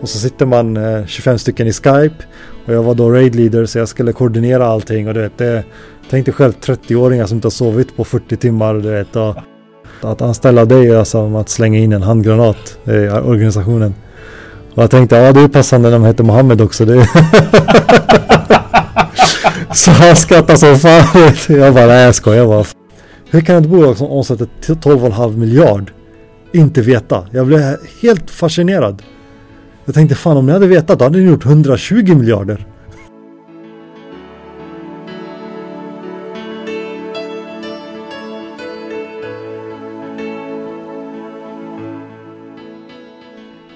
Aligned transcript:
Och 0.00 0.08
så 0.08 0.18
sitter 0.18 0.46
man 0.46 0.76
eh, 0.76 1.06
25 1.06 1.38
stycken 1.38 1.66
i 1.66 1.72
Skype. 1.72 2.24
Och 2.66 2.74
jag 2.74 2.82
var 2.82 2.94
då 2.94 3.10
raid 3.10 3.34
leader 3.34 3.66
så 3.66 3.78
jag 3.78 3.88
skulle 3.88 4.12
koordinera 4.12 4.66
allting. 4.66 5.08
Och 5.08 5.14
du 5.14 5.20
vet, 5.20 5.38
det, 5.38 5.64
tänk 6.10 6.26
dig 6.26 6.34
själv 6.34 6.52
30-åringar 6.52 7.26
som 7.26 7.36
inte 7.36 7.46
har 7.46 7.50
sovit 7.50 7.96
på 7.96 8.04
40 8.04 8.36
timmar. 8.36 8.74
Du 8.74 8.90
vet, 8.90 9.16
och 9.16 9.36
att 10.00 10.22
anställa 10.22 10.64
dig 10.64 10.88
är 10.88 10.96
alltså 10.96 11.10
som 11.10 11.36
att 11.36 11.48
slänga 11.48 11.78
in 11.78 11.92
en 11.92 12.02
handgranat 12.02 12.78
i 12.84 13.08
organisationen. 13.08 13.94
Och 14.74 14.82
jag 14.82 14.90
tänkte, 14.90 15.16
ja 15.16 15.32
det 15.32 15.40
är 15.40 15.48
passande 15.48 15.90
när 15.90 15.98
man 15.98 16.06
heter 16.06 16.24
Mohammed 16.24 16.60
också. 16.60 16.84
Det 16.84 17.08
så 19.74 19.90
han 19.90 20.16
skrattade 20.16 20.58
som 20.58 20.78
fan. 20.78 21.02
Jag 21.48 21.74
bara, 21.74 21.86
nej 21.86 22.04
jag 22.04 22.14
skojar 22.14 22.46
bara. 22.46 22.64
Hur 23.30 23.40
kan 23.40 23.56
ett 23.56 23.66
bolag 23.68 23.96
som 23.96 24.06
omsätter 24.06 24.48
12,5 24.62 25.36
miljard 25.36 25.90
inte 26.52 26.82
veta? 26.82 27.26
Jag 27.32 27.46
blev 27.46 27.76
helt 28.02 28.30
fascinerad. 28.30 29.02
Jag 29.88 29.94
tänkte 29.94 30.14
fan 30.14 30.36
om 30.36 30.46
ni 30.46 30.52
hade 30.52 30.66
vetat 30.66 30.98
då 30.98 31.04
hade 31.04 31.18
ni 31.18 31.24
gjort 31.24 31.46
120 31.46 32.14
miljarder. 32.14 32.66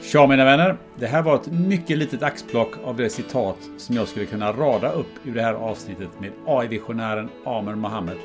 Tja 0.02 0.26
mina 0.26 0.44
vänner! 0.44 0.76
Det 0.98 1.06
här 1.06 1.22
var 1.22 1.34
ett 1.34 1.52
mycket 1.52 1.98
litet 1.98 2.22
axplock 2.22 2.72
av 2.84 2.96
det 2.96 3.10
citat 3.10 3.58
som 3.78 3.96
jag 3.96 4.08
skulle 4.08 4.26
kunna 4.26 4.52
rada 4.52 4.92
upp 4.92 5.06
ur 5.24 5.34
det 5.34 5.42
här 5.42 5.54
avsnittet 5.54 6.10
med 6.20 6.30
AI-visionären 6.46 7.28
Amer 7.44 7.74
Mohammed. 7.74 8.16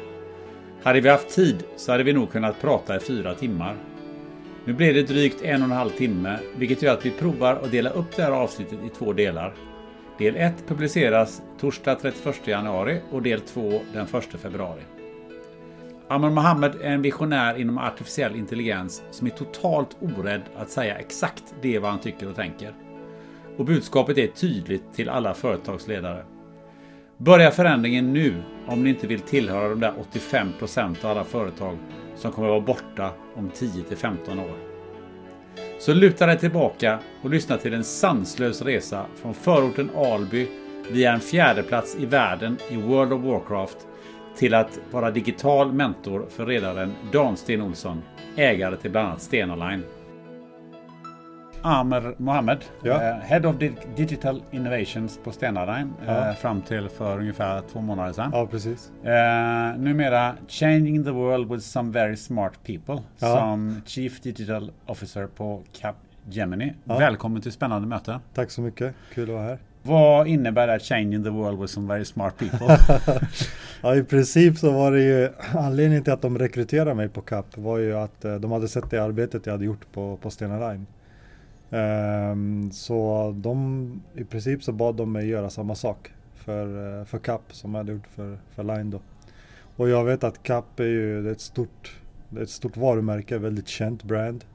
Hade 0.83 1.01
vi 1.01 1.09
haft 1.09 1.29
tid 1.29 1.63
så 1.77 1.91
hade 1.91 2.03
vi 2.03 2.13
nog 2.13 2.31
kunnat 2.31 2.61
prata 2.61 2.95
i 2.95 2.99
fyra 2.99 3.33
timmar. 3.33 3.75
Nu 4.67 4.73
blev 4.73 4.93
det 4.93 5.03
drygt 5.03 5.41
en 5.41 5.61
och 5.61 5.69
en 5.69 5.75
halv 5.75 5.89
timme, 5.89 6.39
vilket 6.55 6.81
gör 6.81 6.93
att 6.93 7.05
vi 7.05 7.11
provar 7.11 7.53
att 7.53 7.71
dela 7.71 7.89
upp 7.89 8.15
det 8.15 8.21
här 8.21 8.31
avsnittet 8.31 8.79
i 8.85 8.89
två 8.89 9.13
delar. 9.13 9.53
Del 10.17 10.35
1 10.35 10.53
publiceras 10.67 11.41
torsdag 11.59 11.95
31 11.95 12.47
januari 12.47 13.01
och 13.11 13.21
del 13.21 13.39
2 13.39 13.81
den 13.93 14.07
1 14.15 14.41
februari. 14.41 14.81
Amr 16.07 16.29
Mohammed 16.29 16.75
är 16.81 16.91
en 16.91 17.01
visionär 17.01 17.59
inom 17.59 17.77
artificiell 17.77 18.35
intelligens 18.35 19.03
som 19.11 19.27
är 19.27 19.31
totalt 19.31 19.97
orädd 19.99 20.41
att 20.55 20.69
säga 20.69 20.95
exakt 20.95 21.43
det 21.61 21.79
vad 21.79 21.91
han 21.91 21.99
tycker 21.99 22.29
och 22.29 22.35
tänker. 22.35 22.73
Och 23.57 23.65
budskapet 23.65 24.17
är 24.17 24.27
tydligt 24.27 24.93
till 24.95 25.09
alla 25.09 25.33
företagsledare. 25.33 26.23
Börja 27.17 27.51
förändringen 27.51 28.13
nu 28.13 28.43
om 28.67 28.83
ni 28.83 28.89
inte 28.89 29.07
vill 29.07 29.19
tillhöra 29.19 29.69
de 29.69 29.79
där 29.79 29.93
85% 30.31 31.05
av 31.05 31.11
alla 31.11 31.23
företag 31.23 31.77
som 32.17 32.31
kommer 32.31 32.47
att 32.47 32.51
vara 32.51 32.77
borta 32.77 33.11
om 33.35 33.49
10 33.49 33.83
till 33.83 33.97
15 33.97 34.39
år. 34.39 34.57
Så 35.79 35.93
luta 35.93 36.25
dig 36.25 36.37
tillbaka 36.37 36.99
och 37.21 37.29
lyssna 37.29 37.57
till 37.57 37.73
en 37.73 37.83
sanslös 37.83 38.61
resa 38.61 39.05
från 39.15 39.33
förorten 39.33 39.89
Alby 39.95 40.47
via 40.91 41.13
en 41.13 41.19
fjärdeplats 41.19 41.95
i 41.99 42.05
världen 42.05 42.57
i 42.69 42.77
World 42.77 43.13
of 43.13 43.21
Warcraft 43.21 43.77
till 44.37 44.53
att 44.53 44.79
vara 44.91 45.11
digital 45.11 45.73
mentor 45.73 46.25
för 46.29 46.45
redaren 46.45 46.93
Dan 47.11 47.37
Sten 47.37 47.61
Olsson, 47.61 48.03
ägare 48.35 48.77
till 48.77 48.91
bland 48.91 49.07
annat 49.07 49.21
Stena 49.21 49.55
Line. 49.55 49.83
Amer 51.61 52.13
Mohammed, 52.17 52.57
Ja. 52.83 52.93
eh, 53.09 53.15
Head 53.17 53.45
of 53.45 53.55
Di- 53.55 53.71
Digital 53.95 54.41
Innovations 54.51 55.19
på 55.23 55.31
Stena 55.31 55.65
Line 55.65 55.93
Ja. 56.05 56.29
eh, 56.29 56.35
fram 56.35 56.61
till 56.61 56.89
för 56.89 57.19
ungefär 57.19 57.61
två 57.71 57.81
månader 57.81 58.13
sedan. 58.13 58.29
Ja 58.33 58.47
precis. 58.47 58.91
Eh, 59.03 59.77
numera 59.79 60.35
Changing 60.47 61.03
the 61.03 61.11
World 61.11 61.51
with 61.51 61.63
some 61.63 61.91
very 61.91 62.15
smart 62.15 62.53
people 62.63 63.03
Ja. 63.19 63.37
som 63.37 63.81
Chief 63.85 64.21
Digital 64.21 64.71
Officer 64.85 65.27
på 65.27 65.61
Cap 65.81 65.95
Gemini. 66.29 66.73
Ja. 66.83 66.97
Välkommen 66.97 67.41
till 67.41 67.51
spännande 67.51 67.87
möte. 67.87 68.19
Tack 68.33 68.51
så 68.51 68.61
mycket. 68.61 68.93
Kul 69.13 69.29
att 69.29 69.35
vara 69.35 69.43
här. 69.43 69.57
Vad 69.83 70.27
innebär 70.27 70.67
det 70.67 70.79
Changing 70.79 71.23
the 71.23 71.29
World 71.29 71.59
with 71.61 71.73
some 71.73 71.93
very 71.93 72.05
smart 72.05 72.33
people? 72.37 72.77
Ja 73.81 73.95
i 73.95 74.03
princip 74.03 74.57
så 74.57 74.71
var 74.71 74.91
det 74.91 75.01
ju 75.03 75.29
anledningen 75.55 76.03
till 76.03 76.13
att 76.13 76.21
de 76.21 76.37
rekryterade 76.39 76.93
mig 76.93 77.09
på 77.09 77.21
CAP 77.21 77.45
var 77.57 77.77
ju 77.77 77.97
att 77.97 78.21
de 78.21 78.51
hade 78.51 78.67
sett 78.67 78.89
det 78.89 78.97
arbetet 79.03 79.45
jag 79.45 79.53
hade 79.53 79.65
gjort 79.65 79.91
på, 79.93 80.17
på 80.21 80.29
Stena 80.29 80.69
Line. 80.69 80.85
Ehm, 81.71 82.71
så 82.71 83.31
de 83.37 84.01
i 84.15 84.23
princip 84.23 84.63
så 84.63 84.71
bad 84.71 84.95
de 84.95 85.11
mig 85.11 85.27
göra 85.27 85.49
samma 85.49 85.75
sak 85.75 86.11
för, 86.35 86.99
eh, 86.99 87.05
för 87.05 87.19
CAP 87.19 87.41
som 87.53 87.73
jag 87.73 87.79
hade 87.79 87.91
gjort 87.91 88.07
för, 88.07 88.37
för 88.49 88.63
Line 88.63 88.89
då. 88.89 88.99
Och 89.75 89.89
jag 89.89 90.05
vet 90.05 90.23
att 90.23 90.43
CAP 90.43 90.79
är 90.79 90.83
ju 90.83 91.31
ett 91.31 91.41
stort, 91.41 91.95
ett 92.41 92.49
stort 92.49 92.77
varumärke, 92.77 93.37
väldigt 93.37 93.67
känt 93.67 94.03
brand. 94.03 94.45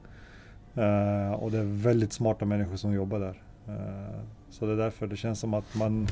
Eh, 0.75 1.31
och 1.31 1.51
det 1.51 1.57
är 1.57 1.83
väldigt 1.83 2.13
smarta 2.13 2.45
människor 2.45 2.75
som 2.75 2.93
jobbar 2.93 3.19
där. 3.19 3.41
Eh, 3.67 4.19
så 4.49 4.65
det 4.65 4.71
är 4.71 4.77
därför 4.77 5.07
det 5.07 5.15
känns 5.15 5.39
som 5.39 5.53
att 5.53 5.75
man 5.75 6.07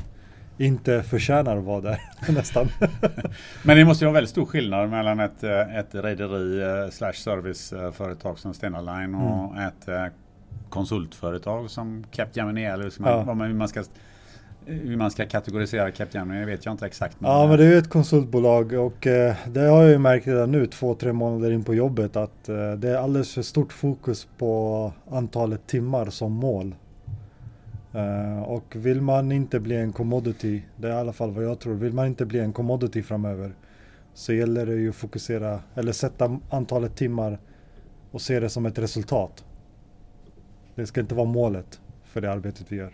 inte 0.58 1.02
förtjänar 1.02 1.56
att 1.56 1.64
vara 1.64 1.80
där 1.80 1.98
nästan. 2.28 2.68
Men 3.64 3.76
det 3.76 3.84
måste 3.84 4.04
ju 4.04 4.06
vara 4.06 4.14
väldigt 4.14 4.30
stor 4.30 4.46
skillnad 4.46 4.90
mellan 4.90 5.20
ett, 5.20 5.44
eh, 5.44 5.76
ett 5.76 5.94
rederi 5.94 6.62
eh, 6.62 6.90
slash 6.90 7.12
serviceföretag 7.12 8.38
som 8.38 8.54
Stena 8.54 8.80
Line 8.80 9.14
och 9.14 9.60
ett 9.60 9.88
eh, 9.88 10.06
konsultföretag 10.72 11.70
som 11.70 12.04
Capgemini 12.10 12.64
eller 12.64 12.90
som 12.90 13.04
Ja. 13.04 13.24
man, 13.34 13.40
hur, 13.40 13.54
man 13.54 13.68
ska, 13.68 13.84
hur 14.66 14.96
man 14.96 15.10
ska 15.10 15.26
kategorisera 15.26 15.90
Capgemini 15.90 16.44
vet 16.44 16.64
jag 16.64 16.72
inte 16.72 16.86
exakt. 16.86 17.16
Ja 17.20 17.46
men 17.46 17.58
det 17.58 17.64
är 17.64 17.68
ju 17.70 17.78
ett 17.78 17.90
konsultbolag 17.90 18.72
och 18.72 19.06
eh, 19.06 19.34
det 19.48 19.60
har 19.60 19.82
jag 19.82 19.90
ju 19.90 19.98
märkt 19.98 20.26
redan 20.26 20.52
nu 20.52 20.66
två, 20.66 20.94
tre 20.94 21.12
månader 21.12 21.50
in 21.50 21.64
på 21.64 21.74
jobbet 21.74 22.16
att 22.16 22.48
eh, 22.48 22.72
det 22.72 22.88
är 22.90 22.96
alldeles 22.96 23.34
för 23.34 23.42
stort 23.42 23.72
fokus 23.72 24.28
på 24.38 24.92
antalet 25.10 25.66
timmar 25.66 26.10
som 26.10 26.32
mål. 26.32 26.74
Eh, 27.94 28.42
och 28.42 28.76
vill 28.76 29.00
man 29.00 29.32
inte 29.32 29.60
bli 29.60 29.76
en 29.76 29.92
commodity, 29.92 30.62
det 30.76 30.88
är 30.88 30.92
i 30.92 30.96
alla 30.96 31.12
fall 31.12 31.30
vad 31.30 31.44
jag 31.44 31.58
tror, 31.60 31.74
vill 31.74 31.92
man 31.92 32.06
inte 32.06 32.26
bli 32.26 32.38
en 32.40 32.52
commodity 32.52 33.02
framöver 33.02 33.52
så 34.14 34.32
gäller 34.32 34.66
det 34.66 34.74
ju 34.74 34.88
att 34.88 34.94
fokusera 34.96 35.60
eller 35.74 35.92
sätta 35.92 36.38
antalet 36.50 36.96
timmar 36.96 37.38
och 38.10 38.20
se 38.20 38.40
det 38.40 38.48
som 38.48 38.66
ett 38.66 38.78
resultat. 38.78 39.44
Det 40.74 40.86
ska 40.86 41.00
inte 41.00 41.14
vara 41.14 41.26
målet 41.26 41.80
för 42.04 42.20
det 42.20 42.32
arbetet 42.32 42.66
vi 42.72 42.76
gör. 42.76 42.92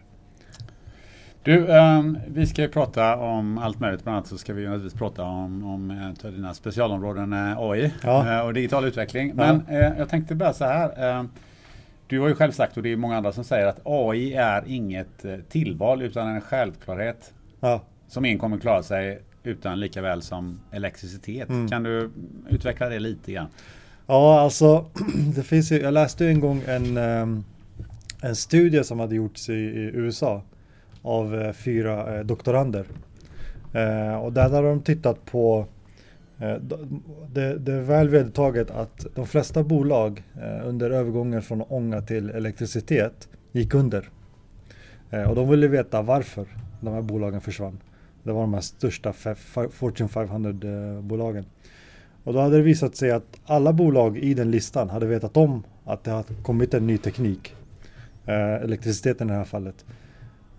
Du, 1.42 1.72
ehm, 1.72 2.18
vi 2.28 2.46
ska 2.46 2.62
ju 2.62 2.68
prata 2.68 3.16
om 3.16 3.58
allt 3.58 3.80
möjligt. 3.80 4.02
Bland 4.02 4.16
annat 4.16 4.26
så 4.26 4.38
ska 4.38 4.54
vi 4.54 4.62
ju 4.62 4.68
naturligtvis 4.68 4.98
prata 4.98 5.22
om, 5.22 5.64
om 5.64 5.90
ett 5.90 6.24
av 6.24 6.32
dina 6.32 6.54
specialområden 6.54 7.32
eh, 7.32 7.58
AI 7.58 7.92
Ja. 8.02 8.34
eh, 8.38 8.46
och 8.46 8.54
digital 8.54 8.84
utveckling. 8.84 9.28
Ja. 9.28 9.34
Men 9.36 9.62
eh, 9.82 9.98
jag 9.98 10.08
tänkte 10.08 10.34
bara 10.34 10.52
så 10.52 10.64
här. 10.64 11.18
ehm, 11.18 11.28
du 12.06 12.20
har 12.20 12.28
ju 12.28 12.34
själv 12.34 12.52
sagt 12.52 12.76
och 12.76 12.82
det 12.82 12.92
är 12.92 12.96
många 12.96 13.16
andra 13.16 13.32
som 13.32 13.44
säger 13.44 13.66
att 13.66 13.80
AI 13.84 14.34
är 14.34 14.62
inget 14.66 15.24
eh, 15.24 15.34
tillval 15.48 16.02
utan 16.02 16.28
en 16.28 16.40
självklarhet 16.40 17.32
Ja. 17.60 17.80
som 18.08 18.24
ingen 18.24 18.38
kommer 18.38 18.58
klara 18.58 18.82
sig 18.82 19.22
utan 19.42 19.80
lika 19.80 20.02
väl 20.02 20.22
som 20.22 20.60
elektricitet. 20.70 21.48
Mm. 21.48 21.68
Kan 21.68 21.82
du 21.82 22.10
utveckla 22.48 22.88
det 22.88 22.98
lite 22.98 23.32
grann? 23.32 23.46
Ja, 24.06 24.40
alltså 24.40 24.86
det 25.36 25.42
finns 25.42 25.72
ju, 25.72 25.80
jag 25.80 25.94
läste 25.94 26.26
en 26.26 26.40
gång 26.40 26.62
en, 26.66 26.96
ehm, 26.96 27.44
en 28.22 28.36
studie 28.36 28.84
som 28.84 29.00
hade 29.00 29.14
gjorts 29.14 29.48
i, 29.48 29.52
i 29.52 29.90
USA 29.94 30.42
av 31.02 31.40
eh, 31.40 31.52
fyra 31.52 32.18
eh, 32.18 32.24
doktorander. 32.24 32.86
Eh, 33.72 34.14
och 34.14 34.32
där 34.32 34.42
hade 34.42 34.68
de 34.68 34.82
tittat 34.82 35.24
på 35.24 35.66
eh, 36.38 36.54
det, 37.32 37.58
det, 37.58 37.72
är 37.72 37.80
väl 37.80 38.08
vedertaget 38.08 38.70
att 38.70 39.06
de 39.14 39.26
flesta 39.26 39.62
bolag 39.62 40.22
eh, 40.42 40.68
under 40.68 40.90
övergången 40.90 41.42
från 41.42 41.62
ånga 41.62 42.02
till 42.02 42.30
elektricitet 42.30 43.28
gick 43.52 43.74
under. 43.74 44.08
Eh, 45.10 45.22
och 45.22 45.36
de 45.36 45.48
ville 45.48 45.68
veta 45.68 46.02
varför 46.02 46.46
de 46.80 46.94
här 46.94 47.02
bolagen 47.02 47.40
försvann. 47.40 47.78
Det 48.22 48.32
var 48.32 48.40
de 48.40 48.54
här 48.54 48.60
största 48.60 49.12
Fortune 49.70 50.08
500-bolagen. 50.08 51.44
Eh, 51.44 51.70
och 52.24 52.32
då 52.34 52.40
hade 52.40 52.56
det 52.56 52.62
visat 52.62 52.96
sig 52.96 53.10
att 53.10 53.40
alla 53.46 53.72
bolag 53.72 54.18
i 54.18 54.34
den 54.34 54.50
listan 54.50 54.90
hade 54.90 55.06
vetat 55.06 55.36
om 55.36 55.62
att 55.84 56.04
det 56.04 56.10
har 56.10 56.24
kommit 56.42 56.74
en 56.74 56.86
ny 56.86 56.98
teknik. 56.98 57.54
Eh, 58.28 58.54
elektriciteten 58.54 59.28
i 59.28 59.32
det 59.32 59.38
här 59.38 59.44
fallet. 59.44 59.84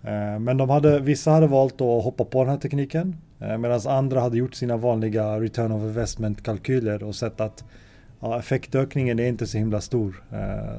Eh, 0.02 0.38
men 0.38 0.56
de 0.56 0.70
hade, 0.70 1.00
vissa 1.00 1.30
hade 1.30 1.46
valt 1.46 1.80
att 1.80 2.04
hoppa 2.04 2.24
på 2.24 2.40
den 2.40 2.50
här 2.50 2.58
tekniken. 2.58 3.16
Eh, 3.40 3.58
Medan 3.58 3.80
andra 3.86 4.20
hade 4.20 4.38
gjort 4.38 4.54
sina 4.54 4.76
vanliga 4.76 5.40
return 5.40 5.72
of 5.72 5.82
investment 5.82 6.42
kalkyler 6.42 7.02
och 7.02 7.14
sett 7.14 7.40
att 7.40 7.64
ja, 8.20 8.38
effektökningen 8.38 9.18
är 9.18 9.26
inte 9.26 9.46
så 9.46 9.58
himla 9.58 9.80
stor. 9.80 10.22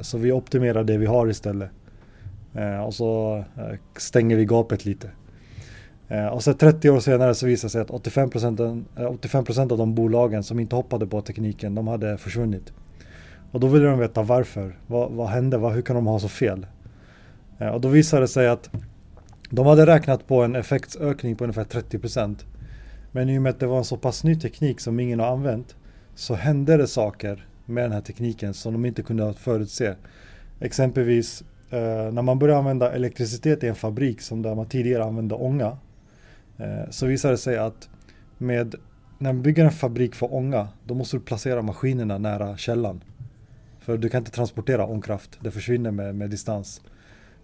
Så 0.02 0.18
vi 0.18 0.32
optimerar 0.32 0.84
det 0.84 0.98
vi 0.98 1.06
har 1.06 1.30
istället. 1.30 1.70
Och 2.86 2.94
så 2.94 3.44
stänger 3.98 4.36
vi 4.36 4.46
gapet 4.46 4.86
lite. 4.86 5.10
Och 6.32 6.44
så 6.44 6.54
30 6.54 6.90
år 6.90 7.00
senare 7.00 7.36
så 7.36 7.46
visade 7.46 7.68
det 7.68 7.72
sig 7.72 7.82
att 7.82 7.90
85%, 7.90 8.84
85 9.10 9.46
av 9.60 9.78
de 9.78 9.96
bolagen 9.96 10.44
som 10.44 10.60
inte 10.60 10.76
hoppade 10.76 11.08
på 11.08 11.22
tekniken, 11.22 11.76
de 11.76 11.88
hade 11.88 12.18
försvunnit. 12.18 12.74
Och 13.52 13.60
då 13.60 13.68
ville 13.68 13.86
de 13.86 14.00
veta 14.00 14.24
varför. 14.24 14.76
Vad, 14.88 15.12
vad 15.12 15.28
hände? 15.28 15.58
Hur 15.58 15.82
kan 15.82 15.96
de 15.96 16.08
ha 16.08 16.20
så 16.20 16.30
fel? 16.30 16.66
Eh, 17.62 17.68
och 17.68 17.82
då 17.82 17.88
visade 17.88 18.24
det 18.24 18.28
sig 18.28 18.48
att 18.48 18.70
de 19.50 19.66
hade 19.66 19.86
räknat 19.86 20.28
på 20.28 20.44
en 20.44 20.56
effektsökning 20.56 21.36
på 21.36 21.44
ungefär 21.44 21.64
30%. 21.64 22.46
Men 23.12 23.30
i 23.30 23.38
och 23.38 23.42
med 23.42 23.50
att 23.50 23.60
det 23.60 23.68
var 23.68 23.78
en 23.78 23.86
så 23.86 23.98
pass 23.98 24.24
ny 24.24 24.36
teknik 24.36 24.80
som 24.80 25.00
ingen 25.00 25.20
har 25.20 25.28
använt 25.28 25.76
så 26.16 26.34
hände 26.34 26.78
det 26.78 26.88
saker 26.88 27.48
med 27.66 27.84
den 27.84 27.92
här 27.92 28.02
tekniken 28.02 28.54
som 28.54 28.74
de 28.74 28.86
inte 28.86 29.04
kunde 29.04 29.34
förutse. 29.34 29.96
Exempelvis 30.60 31.44
eh, 31.70 32.12
när 32.12 32.22
man 32.22 32.40
började 32.40 32.60
använda 32.60 32.92
elektricitet 32.92 33.64
i 33.64 33.68
en 33.68 33.76
fabrik 33.76 34.22
som 34.22 34.42
där 34.42 34.56
man 34.56 34.66
tidigare 34.66 35.04
använde 35.04 35.36
ånga 35.36 35.78
Eh, 36.62 36.90
så 36.90 37.06
visade 37.06 37.34
det 37.34 37.38
sig 37.38 37.58
att 37.58 37.90
med, 38.38 38.76
när 39.18 39.34
man 39.34 39.42
bygger 39.42 39.66
en 39.66 39.72
fabrik 39.72 40.16
för 40.16 40.34
ånga, 40.34 40.68
då 40.86 40.94
måste 40.94 41.18
du 41.18 41.22
placera 41.22 41.62
maskinerna 41.62 42.18
nära 42.18 42.58
källan. 42.58 43.04
För 43.80 43.98
du 43.98 44.10
kan 44.10 44.22
inte 44.22 44.32
transportera 44.32 44.86
ångkraft, 44.86 45.40
det 45.40 45.52
försvinner 45.52 45.92
med, 45.92 46.16
med 46.16 46.30
distans. 46.30 46.82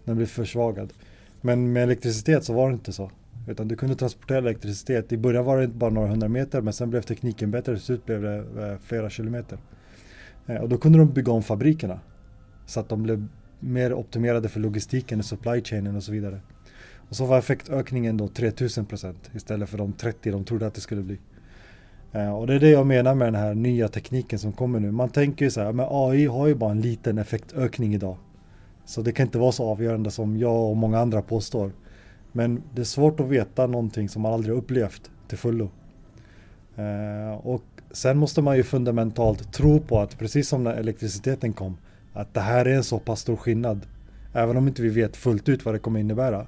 Den 0.08 0.16
blir 0.16 0.26
försvagad. 0.26 0.92
Men 1.40 1.72
med 1.72 1.82
elektricitet 1.82 2.44
så 2.44 2.52
var 2.52 2.68
det 2.68 2.74
inte 2.74 2.92
så. 2.92 3.10
Utan 3.48 3.68
du 3.68 3.76
kunde 3.76 3.94
transportera 3.94 4.38
elektricitet. 4.38 5.12
I 5.12 5.16
början 5.16 5.44
var 5.44 5.58
det 5.58 5.64
inte 5.64 5.76
bara 5.76 5.90
några 5.90 6.08
hundra 6.08 6.28
meter 6.28 6.60
men 6.60 6.72
sen 6.72 6.90
blev 6.90 7.02
tekniken 7.02 7.50
bättre. 7.50 7.74
Till 7.74 7.84
slut 7.84 8.06
blev 8.06 8.22
det 8.22 8.36
eh, 8.36 8.78
flera 8.82 9.10
kilometer. 9.10 9.58
Eh, 10.46 10.56
och 10.56 10.68
då 10.68 10.78
kunde 10.78 10.98
de 10.98 11.12
bygga 11.12 11.32
om 11.32 11.42
fabrikerna. 11.42 12.00
Så 12.66 12.80
att 12.80 12.88
de 12.88 13.02
blev 13.02 13.26
mer 13.60 13.94
optimerade 13.94 14.48
för 14.48 14.60
logistiken 14.60 15.18
och 15.18 15.24
supply 15.24 15.62
chainen 15.64 15.96
och 15.96 16.02
så 16.02 16.12
vidare. 16.12 16.40
Och 17.08 17.16
så 17.16 17.26
var 17.26 17.38
effektökningen 17.38 18.16
då 18.16 18.28
3000 18.28 18.86
procent 18.86 19.30
istället 19.34 19.68
för 19.68 19.78
de 19.78 19.92
30 19.92 20.30
de 20.30 20.44
trodde 20.44 20.66
att 20.66 20.74
det 20.74 20.80
skulle 20.80 21.02
bli. 21.02 21.18
Eh, 22.12 22.36
och 22.36 22.46
det 22.46 22.54
är 22.54 22.60
det 22.60 22.70
jag 22.70 22.86
menar 22.86 23.14
med 23.14 23.26
den 23.26 23.42
här 23.42 23.54
nya 23.54 23.88
tekniken 23.88 24.38
som 24.38 24.52
kommer 24.52 24.80
nu. 24.80 24.90
Man 24.90 25.08
tänker 25.08 25.44
ju 25.44 25.50
så 25.50 25.60
här, 25.60 25.72
men 25.72 25.86
AI 25.90 26.26
har 26.26 26.46
ju 26.46 26.54
bara 26.54 26.70
en 26.70 26.80
liten 26.80 27.18
effektökning 27.18 27.94
idag. 27.94 28.16
Så 28.88 29.02
det 29.02 29.12
kan 29.12 29.26
inte 29.26 29.38
vara 29.38 29.52
så 29.52 29.64
avgörande 29.64 30.10
som 30.10 30.36
jag 30.36 30.70
och 30.70 30.76
många 30.76 30.98
andra 30.98 31.22
påstår. 31.22 31.72
Men 32.32 32.62
det 32.74 32.80
är 32.80 32.84
svårt 32.84 33.20
att 33.20 33.28
veta 33.28 33.66
någonting 33.66 34.08
som 34.08 34.22
man 34.22 34.32
aldrig 34.32 34.56
upplevt 34.56 35.10
till 35.28 35.38
fullo. 35.38 35.70
Eh, 36.76 37.46
och 37.46 37.62
sen 37.90 38.18
måste 38.18 38.42
man 38.42 38.56
ju 38.56 38.62
fundamentalt 38.62 39.52
tro 39.52 39.80
på 39.80 40.00
att 40.00 40.18
precis 40.18 40.48
som 40.48 40.64
när 40.64 40.74
elektriciteten 40.74 41.52
kom, 41.52 41.76
att 42.12 42.34
det 42.34 42.40
här 42.40 42.66
är 42.66 42.74
en 42.74 42.84
så 42.84 42.98
pass 42.98 43.20
stor 43.20 43.36
skillnad. 43.36 43.86
Även 44.32 44.56
om 44.56 44.68
inte 44.68 44.82
vi 44.82 44.88
vet 44.88 45.16
fullt 45.16 45.48
ut 45.48 45.64
vad 45.64 45.74
det 45.74 45.78
kommer 45.78 46.00
innebära 46.00 46.46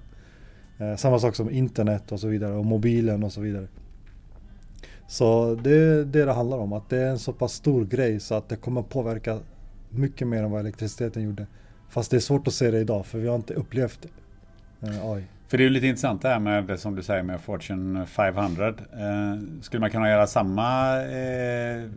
Eh, 0.80 0.96
samma 0.96 1.18
sak 1.18 1.34
som 1.36 1.50
internet 1.50 2.12
och 2.12 2.20
så 2.20 2.28
vidare 2.28 2.52
och 2.52 2.66
mobilen 2.66 3.22
och 3.22 3.32
så 3.32 3.40
vidare. 3.40 3.66
Så 5.08 5.54
det 5.54 5.70
är 5.70 6.04
det 6.04 6.24
det 6.24 6.32
handlar 6.32 6.58
om, 6.58 6.72
att 6.72 6.88
det 6.88 6.98
är 6.98 7.10
en 7.10 7.18
så 7.18 7.32
pass 7.32 7.52
stor 7.52 7.84
grej 7.84 8.20
så 8.20 8.34
att 8.34 8.48
det 8.48 8.56
kommer 8.56 8.82
påverka 8.82 9.38
mycket 9.88 10.28
mer 10.28 10.42
än 10.42 10.50
vad 10.50 10.60
elektriciteten 10.60 11.22
gjorde. 11.22 11.46
Fast 11.90 12.10
det 12.10 12.16
är 12.16 12.20
svårt 12.20 12.46
att 12.46 12.54
se 12.54 12.70
det 12.70 12.78
idag 12.78 13.06
för 13.06 13.18
vi 13.18 13.28
har 13.28 13.36
inte 13.36 13.54
upplevt 13.54 14.06
eh, 14.82 15.04
AI. 15.04 15.24
För 15.48 15.58
det 15.58 15.62
är 15.62 15.64
ju 15.64 15.70
lite 15.70 15.86
intressant 15.86 16.22
det 16.22 16.28
här 16.28 16.38
med 16.38 16.64
det 16.64 16.78
som 16.78 16.94
du 16.94 17.02
säger 17.02 17.22
med 17.22 17.40
Fortune 17.40 18.06
500. 18.06 18.68
Eh, 18.68 18.74
skulle 19.62 19.80
man 19.80 19.90
kunna 19.90 20.10
göra 20.10 20.26
samma 20.26 20.96
eh, 21.02 21.88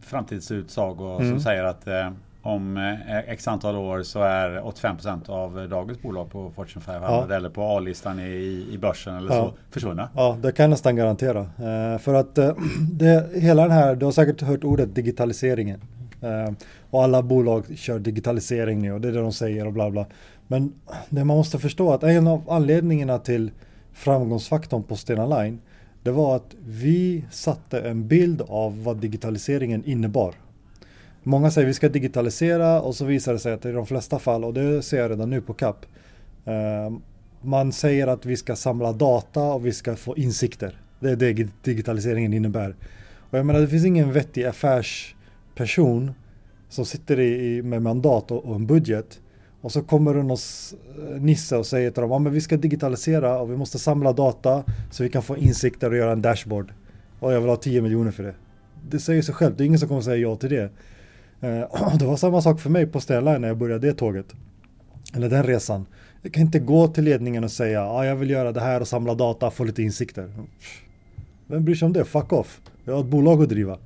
framtidsutsagor 0.00 1.20
mm. 1.20 1.30
som 1.30 1.40
säger 1.40 1.64
att 1.64 1.86
eh, 1.86 2.10
om 2.42 2.76
eh, 2.76 3.18
x 3.18 3.48
antal 3.48 3.76
år 3.76 4.02
så 4.02 4.22
är 4.22 4.60
85% 4.60 5.30
av 5.30 5.68
dagens 5.68 6.02
bolag 6.02 6.30
på 6.30 6.50
Fortune 6.50 6.84
500 6.84 7.26
ja. 7.28 7.34
eller 7.34 7.48
på 7.48 7.62
A-listan 7.62 8.20
i, 8.20 8.66
i 8.70 8.78
börsen 8.78 9.16
eller 9.16 9.34
ja. 9.34 9.34
så 9.34 9.54
försvunna. 9.70 10.08
Ja, 10.14 10.38
det 10.42 10.52
kan 10.52 10.62
jag 10.62 10.70
nästan 10.70 10.96
garantera. 10.96 11.40
Eh, 11.40 11.98
för 11.98 12.14
att 12.14 12.34
det, 12.92 13.30
hela 13.34 13.62
den 13.62 13.70
här, 13.70 13.94
du 13.94 14.04
har 14.04 14.12
säkert 14.12 14.42
hört 14.42 14.64
ordet 14.64 14.94
digitaliseringen. 14.94 15.80
Och 16.94 17.04
alla 17.04 17.22
bolag 17.22 17.78
kör 17.78 17.98
digitalisering 17.98 18.82
nu 18.82 18.92
och 18.92 19.00
det 19.00 19.08
är 19.08 19.12
det 19.12 19.20
de 19.20 19.32
säger 19.32 19.66
och 19.66 19.72
bla 19.72 19.90
bla. 19.90 20.06
Men 20.46 20.72
det 21.10 21.24
man 21.24 21.36
måste 21.36 21.58
förstå 21.58 21.92
att 21.92 22.02
en 22.02 22.26
av 22.26 22.50
anledningarna 22.50 23.18
till 23.18 23.50
framgångsfaktorn 23.92 24.82
på 24.82 24.96
Stena 24.96 25.26
Line 25.26 25.60
det 26.02 26.10
var 26.10 26.36
att 26.36 26.54
vi 26.66 27.24
satte 27.30 27.80
en 27.80 28.08
bild 28.08 28.42
av 28.48 28.84
vad 28.84 28.96
digitaliseringen 28.96 29.84
innebar. 29.84 30.34
Många 31.22 31.50
säger 31.50 31.66
vi 31.66 31.74
ska 31.74 31.88
digitalisera 31.88 32.80
och 32.80 32.94
så 32.94 33.04
visar 33.04 33.32
det 33.32 33.38
sig 33.38 33.52
att 33.52 33.64
i 33.64 33.72
de 33.72 33.86
flesta 33.86 34.18
fall, 34.18 34.44
och 34.44 34.54
det 34.54 34.82
ser 34.82 34.98
jag 34.98 35.10
redan 35.10 35.30
nu 35.30 35.40
på 35.40 35.54
CAP, 35.54 35.86
eh, 36.44 36.96
man 37.40 37.72
säger 37.72 38.06
att 38.06 38.26
vi 38.26 38.36
ska 38.36 38.56
samla 38.56 38.92
data 38.92 39.42
och 39.42 39.66
vi 39.66 39.72
ska 39.72 39.96
få 39.96 40.16
insikter. 40.16 40.80
Det 41.00 41.10
är 41.10 41.16
det 41.16 41.48
digitaliseringen 41.62 42.32
innebär. 42.32 42.76
Och 43.30 43.38
jag 43.38 43.46
menar 43.46 43.60
det 43.60 43.68
finns 43.68 43.84
ingen 43.84 44.12
vettig 44.12 44.44
affärsperson 44.44 46.12
som 46.74 46.84
sitter 46.84 47.20
i, 47.20 47.62
med 47.62 47.82
mandat 47.82 48.30
och, 48.30 48.44
och 48.44 48.54
en 48.54 48.66
budget 48.66 49.20
och 49.60 49.72
så 49.72 49.82
kommer 49.82 50.14
det 50.14 50.22
någon 50.22 50.36
eh, 51.10 51.22
nisse 51.22 51.56
och 51.56 51.66
säger 51.66 51.90
till 51.90 52.00
dem 52.00 52.12
att 52.12 52.24
ja, 52.24 52.30
vi 52.30 52.40
ska 52.40 52.56
digitalisera 52.56 53.40
och 53.40 53.52
vi 53.52 53.56
måste 53.56 53.78
samla 53.78 54.12
data 54.12 54.64
så 54.90 55.02
vi 55.02 55.08
kan 55.08 55.22
få 55.22 55.36
insikter 55.36 55.90
och 55.90 55.96
göra 55.96 56.12
en 56.12 56.22
dashboard. 56.22 56.72
Och 57.20 57.32
jag 57.32 57.40
vill 57.40 57.48
ha 57.48 57.56
10 57.56 57.82
miljoner 57.82 58.10
för 58.10 58.22
det. 58.22 58.34
Det 58.90 58.98
säger 58.98 59.22
sig 59.22 59.34
självt, 59.34 59.58
det 59.58 59.64
är 59.64 59.66
ingen 59.66 59.78
som 59.78 59.88
kommer 59.88 60.00
säga 60.00 60.16
ja 60.16 60.36
till 60.36 60.50
det. 60.50 60.70
Eh, 61.40 61.96
det 61.98 62.06
var 62.06 62.16
samma 62.16 62.42
sak 62.42 62.60
för 62.60 62.70
mig 62.70 62.86
på 62.86 63.00
Stella 63.00 63.38
när 63.38 63.48
jag 63.48 63.58
började 63.58 63.86
det 63.86 63.94
tåget. 63.94 64.26
Eller 65.14 65.30
den 65.30 65.42
resan. 65.42 65.86
Jag 66.22 66.32
kan 66.32 66.42
inte 66.42 66.58
gå 66.58 66.88
till 66.88 67.04
ledningen 67.04 67.44
och 67.44 67.50
säga 67.50 67.84
ah, 67.84 68.04
jag 68.04 68.16
vill 68.16 68.30
göra 68.30 68.52
det 68.52 68.60
här 68.60 68.80
och 68.80 68.88
samla 68.88 69.14
data, 69.14 69.50
få 69.50 69.64
lite 69.64 69.82
insikter. 69.82 70.32
Vem 71.46 71.64
bryr 71.64 71.74
sig 71.74 71.86
om 71.86 71.92
det? 71.92 72.04
Fuck 72.04 72.32
off. 72.32 72.60
Jag 72.84 72.94
har 72.94 73.00
ett 73.00 73.06
bolag 73.06 73.42
att 73.42 73.48
driva. 73.48 73.78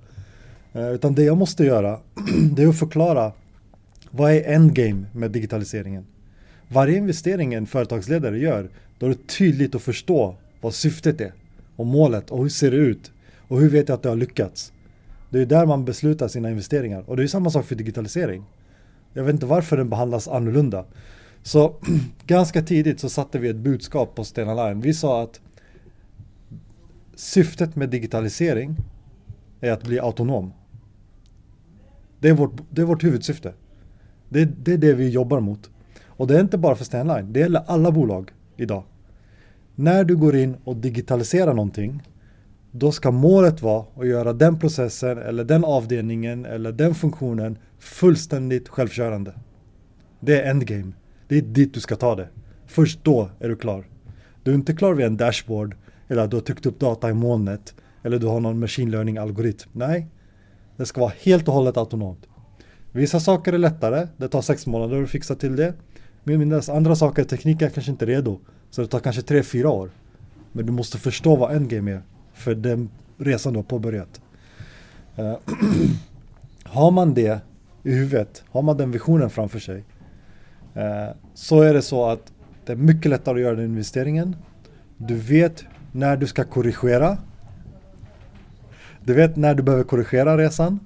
Eh, 0.72 0.92
utan 0.92 1.14
det 1.14 1.22
jag 1.22 1.36
måste 1.36 1.64
göra, 1.64 2.00
det 2.52 2.62
är 2.62 2.68
att 2.68 2.78
förklara 2.78 3.32
vad 4.10 4.32
är 4.32 4.54
endgame 4.54 5.06
med 5.12 5.30
digitaliseringen? 5.30 6.06
Varje 6.68 6.98
investering 6.98 7.54
en 7.54 7.66
företagsledare 7.66 8.38
gör, 8.38 8.70
då 8.98 9.06
är 9.06 9.10
det 9.10 9.26
tydligt 9.26 9.74
att 9.74 9.82
förstå 9.82 10.36
vad 10.60 10.74
syftet 10.74 11.20
är 11.20 11.32
och 11.76 11.86
målet 11.86 12.30
och 12.30 12.42
hur 12.42 12.48
ser 12.48 12.70
det 12.70 12.76
ut 12.76 13.12
och 13.48 13.60
hur 13.60 13.68
vet 13.68 13.88
jag 13.88 13.96
att 13.96 14.02
det 14.02 14.08
har 14.08 14.16
lyckats. 14.16 14.72
Det 15.30 15.40
är 15.40 15.46
där 15.46 15.66
man 15.66 15.84
beslutar 15.84 16.28
sina 16.28 16.50
investeringar. 16.50 17.04
Och 17.06 17.16
det 17.16 17.22
är 17.22 17.26
samma 17.26 17.50
sak 17.50 17.66
för 17.66 17.74
digitalisering. 17.74 18.44
Jag 19.12 19.24
vet 19.24 19.32
inte 19.32 19.46
varför 19.46 19.76
den 19.76 19.88
behandlas 19.88 20.28
annorlunda. 20.28 20.84
Så 21.42 21.76
ganska 22.26 22.62
tidigt 22.62 23.00
så 23.00 23.08
satte 23.08 23.38
vi 23.38 23.48
ett 23.48 23.56
budskap 23.56 24.14
på 24.14 24.24
Stena 24.24 24.68
Line. 24.68 24.80
Vi 24.80 24.94
sa 24.94 25.22
att 25.22 25.40
syftet 27.14 27.76
med 27.76 27.88
digitalisering 27.88 28.76
är 29.60 29.72
att 29.72 29.82
bli 29.82 30.00
autonom. 30.00 30.52
Det 32.20 32.28
är 32.28 32.32
vårt, 32.32 32.52
det 32.70 32.80
är 32.80 32.86
vårt 32.86 33.04
huvudsyfte. 33.04 33.52
Det, 34.28 34.44
det 34.44 34.72
är 34.72 34.78
det 34.78 34.94
vi 34.94 35.08
jobbar 35.08 35.40
mot. 35.40 35.70
Och 36.06 36.26
det 36.26 36.36
är 36.36 36.40
inte 36.40 36.58
bara 36.58 36.74
för 36.74 36.84
Stanline, 36.84 37.32
det 37.32 37.40
gäller 37.40 37.62
alla 37.66 37.90
bolag 37.90 38.30
idag. 38.56 38.82
När 39.74 40.04
du 40.04 40.16
går 40.16 40.36
in 40.36 40.56
och 40.64 40.76
digitaliserar 40.76 41.54
någonting 41.54 42.02
då 42.70 42.92
ska 42.92 43.10
målet 43.10 43.62
vara 43.62 43.84
att 43.96 44.06
göra 44.06 44.32
den 44.32 44.58
processen 44.58 45.18
eller 45.18 45.44
den 45.44 45.64
avdelningen 45.64 46.44
eller 46.44 46.72
den 46.72 46.94
funktionen 46.94 47.58
fullständigt 47.78 48.68
självkörande. 48.68 49.34
Det 50.20 50.40
är 50.40 50.50
endgame. 50.50 50.92
Det 51.28 51.38
är 51.38 51.42
dit 51.42 51.74
du 51.74 51.80
ska 51.80 51.96
ta 51.96 52.14
det. 52.14 52.28
Först 52.66 53.04
då 53.04 53.30
är 53.40 53.48
du 53.48 53.56
klar. 53.56 53.84
Du 54.42 54.50
är 54.50 54.54
inte 54.54 54.74
klar 54.74 54.94
vid 54.94 55.06
en 55.06 55.16
dashboard 55.16 55.76
eller 56.08 56.22
att 56.22 56.30
du 56.30 56.36
har 56.36 56.42
tryckt 56.42 56.66
upp 56.66 56.80
data 56.80 57.10
i 57.10 57.14
molnet 57.14 57.74
eller 58.08 58.18
du 58.18 58.26
har 58.26 58.40
någon 58.40 58.60
machine 58.60 58.90
learning 58.90 59.18
algoritm. 59.18 59.70
Nej, 59.72 60.06
det 60.76 60.86
ska 60.86 61.00
vara 61.00 61.12
helt 61.22 61.48
och 61.48 61.54
hållet 61.54 61.76
autonomt. 61.76 62.26
Vissa 62.92 63.20
saker 63.20 63.52
är 63.52 63.58
lättare, 63.58 64.08
det 64.16 64.28
tar 64.28 64.42
sex 64.42 64.66
månader 64.66 65.02
att 65.02 65.10
fixa 65.10 65.34
till 65.34 65.56
det. 65.56 65.74
Medan 66.24 66.62
andra 66.68 66.96
saker, 66.96 67.24
tekniken 67.24 67.68
är 67.68 67.72
kanske 67.72 67.90
inte 67.90 68.06
redo. 68.06 68.38
Så 68.70 68.80
det 68.80 68.86
tar 68.88 69.00
kanske 69.00 69.22
tre, 69.22 69.42
fyra 69.42 69.70
år. 69.70 69.90
Men 70.52 70.66
du 70.66 70.72
måste 70.72 70.98
förstå 70.98 71.36
vad 71.36 71.56
endgame 71.56 71.92
är. 71.92 72.02
För 72.32 72.54
den 72.54 72.90
resan 73.18 73.52
du 73.52 73.58
har 73.58 73.64
påbörjat. 73.64 74.20
Uh, 75.18 75.36
har 76.64 76.90
man 76.90 77.14
det 77.14 77.40
i 77.82 77.92
huvudet, 77.92 78.44
har 78.50 78.62
man 78.62 78.76
den 78.76 78.90
visionen 78.90 79.30
framför 79.30 79.58
sig. 79.58 79.84
Uh, 80.76 81.14
så 81.34 81.60
är 81.60 81.74
det 81.74 81.82
så 81.82 82.06
att 82.06 82.32
det 82.66 82.72
är 82.72 82.76
mycket 82.76 83.10
lättare 83.10 83.34
att 83.34 83.40
göra 83.40 83.56
den 83.56 83.64
investeringen. 83.64 84.36
Du 84.96 85.14
vet 85.14 85.64
när 85.92 86.16
du 86.16 86.26
ska 86.26 86.44
korrigera. 86.44 87.18
Du 89.08 89.14
vet 89.14 89.36
när 89.36 89.54
du 89.54 89.62
behöver 89.62 89.84
korrigera 89.84 90.38
resan. 90.38 90.80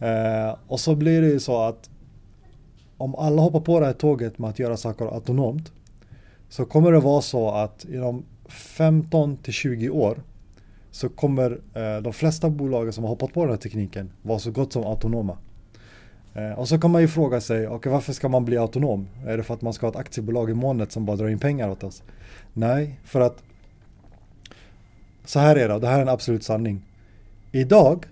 Eh, 0.00 0.56
och 0.66 0.80
så 0.80 0.94
blir 0.94 1.22
det 1.22 1.28
ju 1.28 1.40
så 1.40 1.62
att 1.62 1.90
om 2.96 3.14
alla 3.14 3.42
hoppar 3.42 3.60
på 3.60 3.80
det 3.80 3.86
här 3.86 3.92
tåget 3.92 4.38
med 4.38 4.50
att 4.50 4.58
göra 4.58 4.76
saker 4.76 5.04
autonomt 5.04 5.72
så 6.48 6.64
kommer 6.64 6.92
det 6.92 7.00
vara 7.00 7.22
så 7.22 7.50
att 7.50 7.84
inom 7.84 8.24
15 8.48 9.36
till 9.36 9.52
20 9.52 9.90
år 9.90 10.22
så 10.90 11.08
kommer 11.08 11.60
eh, 11.74 12.02
de 12.02 12.12
flesta 12.12 12.50
bolagen 12.50 12.92
som 12.92 13.04
har 13.04 13.08
hoppat 13.08 13.32
på 13.32 13.40
den 13.40 13.50
här 13.50 13.60
tekniken 13.60 14.10
vara 14.22 14.38
så 14.38 14.50
gott 14.50 14.72
som 14.72 14.84
autonoma. 14.84 15.38
Eh, 16.34 16.58
och 16.58 16.68
så 16.68 16.78
kan 16.78 16.90
man 16.90 17.02
ju 17.02 17.08
fråga 17.08 17.40
sig, 17.40 17.68
okay, 17.68 17.92
varför 17.92 18.12
ska 18.12 18.28
man 18.28 18.44
bli 18.44 18.56
autonom? 18.56 19.08
Är 19.26 19.36
det 19.36 19.42
för 19.42 19.54
att 19.54 19.62
man 19.62 19.72
ska 19.72 19.86
ha 19.86 19.90
ett 19.90 19.96
aktiebolag 19.96 20.50
i 20.50 20.54
molnet 20.54 20.92
som 20.92 21.04
bara 21.04 21.16
drar 21.16 21.28
in 21.28 21.38
pengar 21.38 21.68
åt 21.68 21.84
oss? 21.84 22.02
Nej, 22.52 23.00
för 23.04 23.20
att 23.20 23.42
så 25.24 25.38
här 25.38 25.56
är 25.56 25.68
det, 25.68 25.74
och 25.74 25.80
det 25.80 25.88
här 25.88 25.98
är 25.98 26.02
en 26.02 26.08
absolut 26.08 26.44
sanning. 26.44 26.82
Idag, 27.52 28.06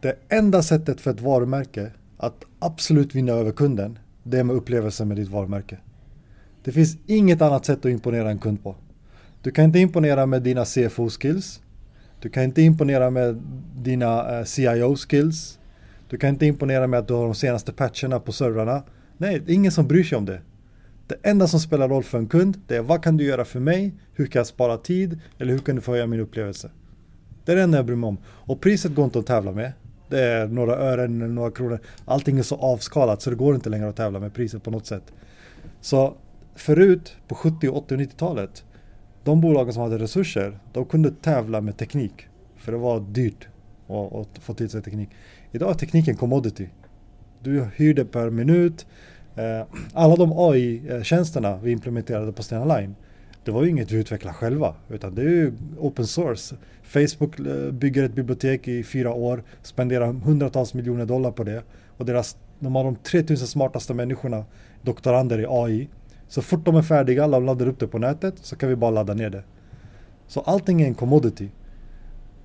det 0.00 0.16
enda 0.28 0.62
sättet 0.62 1.00
för 1.00 1.10
ett 1.10 1.20
varumärke 1.20 1.90
att 2.16 2.44
absolut 2.58 3.14
vinna 3.14 3.32
över 3.32 3.52
kunden, 3.52 3.98
det 4.22 4.38
är 4.38 4.44
med 4.44 4.56
upplevelsen 4.56 5.08
med 5.08 5.16
ditt 5.16 5.28
varumärke. 5.28 5.78
Det 6.64 6.72
finns 6.72 6.96
inget 7.06 7.42
annat 7.42 7.64
sätt 7.64 7.78
att 7.78 7.90
imponera 7.90 8.30
en 8.30 8.38
kund 8.38 8.62
på. 8.62 8.76
Du 9.42 9.50
kan 9.50 9.64
inte 9.64 9.78
imponera 9.78 10.26
med 10.26 10.42
dina 10.42 10.64
CFO-skills. 10.64 11.60
Du 12.20 12.28
kan 12.28 12.42
inte 12.42 12.62
imponera 12.62 13.10
med 13.10 13.42
dina 13.76 14.38
eh, 14.38 14.44
CIO-skills. 14.44 15.58
Du 16.08 16.16
kan 16.16 16.28
inte 16.28 16.46
imponera 16.46 16.86
med 16.86 17.00
att 17.00 17.08
du 17.08 17.14
har 17.14 17.24
de 17.24 17.34
senaste 17.34 17.72
patcherna 17.72 18.20
på 18.20 18.32
servrarna. 18.32 18.82
Nej, 19.16 19.42
det 19.46 19.52
är 19.52 19.54
ingen 19.54 19.72
som 19.72 19.88
bryr 19.88 20.04
sig 20.04 20.18
om 20.18 20.24
det. 20.24 20.40
Det 21.06 21.16
enda 21.22 21.46
som 21.46 21.60
spelar 21.60 21.88
roll 21.88 22.02
för 22.02 22.18
en 22.18 22.28
kund, 22.28 22.60
det 22.66 22.76
är 22.76 22.82
vad 22.82 23.02
kan 23.02 23.16
du 23.16 23.24
göra 23.24 23.44
för 23.44 23.60
mig? 23.60 23.94
Hur 24.14 24.26
kan 24.26 24.40
jag 24.40 24.46
spara 24.46 24.76
tid? 24.76 25.20
Eller 25.38 25.52
hur 25.52 25.58
kan 25.58 25.76
du 25.76 25.82
få 25.82 25.92
höja 25.92 26.06
min 26.06 26.20
upplevelse? 26.20 26.70
Det 27.44 27.52
är 27.52 27.56
det 27.56 27.62
enda 27.62 27.78
jag 27.78 27.86
bryr 27.86 27.96
mig 27.96 28.08
om. 28.08 28.18
Och 28.24 28.60
priset 28.60 28.94
går 28.94 29.04
inte 29.04 29.18
att 29.18 29.26
tävla 29.26 29.52
med. 29.52 29.72
Det 30.08 30.20
är 30.20 30.46
några 30.46 30.76
ören 30.76 31.22
eller 31.22 31.34
några 31.34 31.50
kronor. 31.50 31.78
Allting 32.04 32.38
är 32.38 32.42
så 32.42 32.56
avskalat 32.56 33.22
så 33.22 33.30
det 33.30 33.36
går 33.36 33.54
inte 33.54 33.70
längre 33.70 33.88
att 33.88 33.96
tävla 33.96 34.20
med 34.20 34.34
priset 34.34 34.62
på 34.62 34.70
något 34.70 34.86
sätt. 34.86 35.12
Så 35.80 36.14
förut 36.54 37.16
på 37.28 37.34
70, 37.34 37.68
80 37.68 37.94
och 37.94 38.00
90-talet 38.00 38.64
de 39.24 39.40
bolagen 39.40 39.72
som 39.72 39.82
hade 39.82 39.98
resurser, 39.98 40.58
de 40.72 40.84
kunde 40.84 41.10
tävla 41.10 41.60
med 41.60 41.76
teknik. 41.76 42.12
För 42.56 42.72
det 42.72 42.78
var 42.78 43.00
dyrt 43.00 43.48
att, 43.88 44.14
att 44.14 44.38
få 44.40 44.54
till 44.54 44.70
sig 44.70 44.82
teknik. 44.82 45.08
Idag 45.52 45.70
är 45.70 45.74
tekniken 45.74 46.16
commodity. 46.16 46.68
Du 47.40 47.64
hyr 47.76 47.94
det 47.94 48.04
per 48.04 48.30
minut. 48.30 48.86
Eh, 49.36 49.66
alla 49.92 50.16
de 50.16 50.32
AI-tjänsterna 50.36 51.56
vi 51.62 51.70
implementerade 51.70 52.32
på 52.32 52.42
Stena 52.42 52.76
Line, 52.76 52.94
det 53.44 53.50
var 53.50 53.62
ju 53.62 53.70
inget 53.70 53.90
vi 53.90 53.96
utvecklade 53.96 54.34
själva, 54.34 54.74
utan 54.88 55.14
det 55.14 55.22
är 55.22 55.26
ju 55.26 55.52
open 55.78 56.06
source. 56.06 56.56
Facebook 56.82 57.40
eh, 57.40 57.72
bygger 57.72 58.04
ett 58.04 58.14
bibliotek 58.14 58.68
i 58.68 58.82
fyra 58.82 59.12
år, 59.12 59.42
spenderar 59.62 60.12
hundratals 60.12 60.74
miljoner 60.74 61.06
dollar 61.06 61.30
på 61.30 61.44
det 61.44 61.62
och 61.96 62.06
deras, 62.06 62.36
de 62.58 62.74
har 62.74 62.84
de 62.84 62.96
3000 62.96 63.46
smartaste 63.46 63.94
människorna, 63.94 64.44
doktorander 64.82 65.38
i 65.38 65.46
AI, 65.48 65.88
så 66.28 66.42
fort 66.42 66.64
de 66.64 66.76
är 66.76 66.82
färdiga, 66.82 67.24
alla 67.24 67.38
laddar 67.38 67.66
upp 67.66 67.78
det 67.78 67.86
på 67.86 67.98
nätet, 67.98 68.34
så 68.36 68.56
kan 68.56 68.68
vi 68.68 68.76
bara 68.76 68.90
ladda 68.90 69.14
ner 69.14 69.30
det. 69.30 69.42
Så 70.26 70.40
allting 70.40 70.82
är 70.82 70.86
en 70.86 70.94
commodity. 70.94 71.48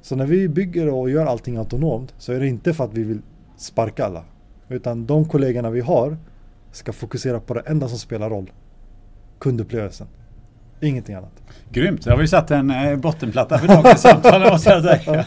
Så 0.01 0.15
när 0.15 0.25
vi 0.25 0.49
bygger 0.49 0.89
och 0.89 1.09
gör 1.09 1.25
allting 1.25 1.57
autonomt 1.57 2.13
så 2.17 2.33
är 2.33 2.39
det 2.39 2.47
inte 2.47 2.73
för 2.73 2.83
att 2.83 2.93
vi 2.93 3.03
vill 3.03 3.21
sparka 3.57 4.05
alla. 4.05 4.23
Utan 4.69 5.05
de 5.05 5.25
kollegorna 5.25 5.69
vi 5.69 5.81
har 5.81 6.17
ska 6.71 6.93
fokusera 6.93 7.39
på 7.39 7.53
det 7.53 7.59
enda 7.59 7.87
som 7.87 7.97
spelar 7.97 8.29
roll. 8.29 8.51
Kundupplevelsen. 9.39 10.07
Ingenting 10.79 11.15
annat. 11.15 11.31
Grymt, 11.71 12.05
då 12.05 12.11
har 12.11 12.17
vi 12.17 12.27
satt 12.27 12.51
en 12.51 12.71
eh, 12.71 12.95
bottenplatta 12.95 13.57
för 13.57 13.67
dagens 13.67 14.01
samtal 14.01 14.51
måste 14.51 14.69
jag 14.69 14.83
säga. 14.83 15.25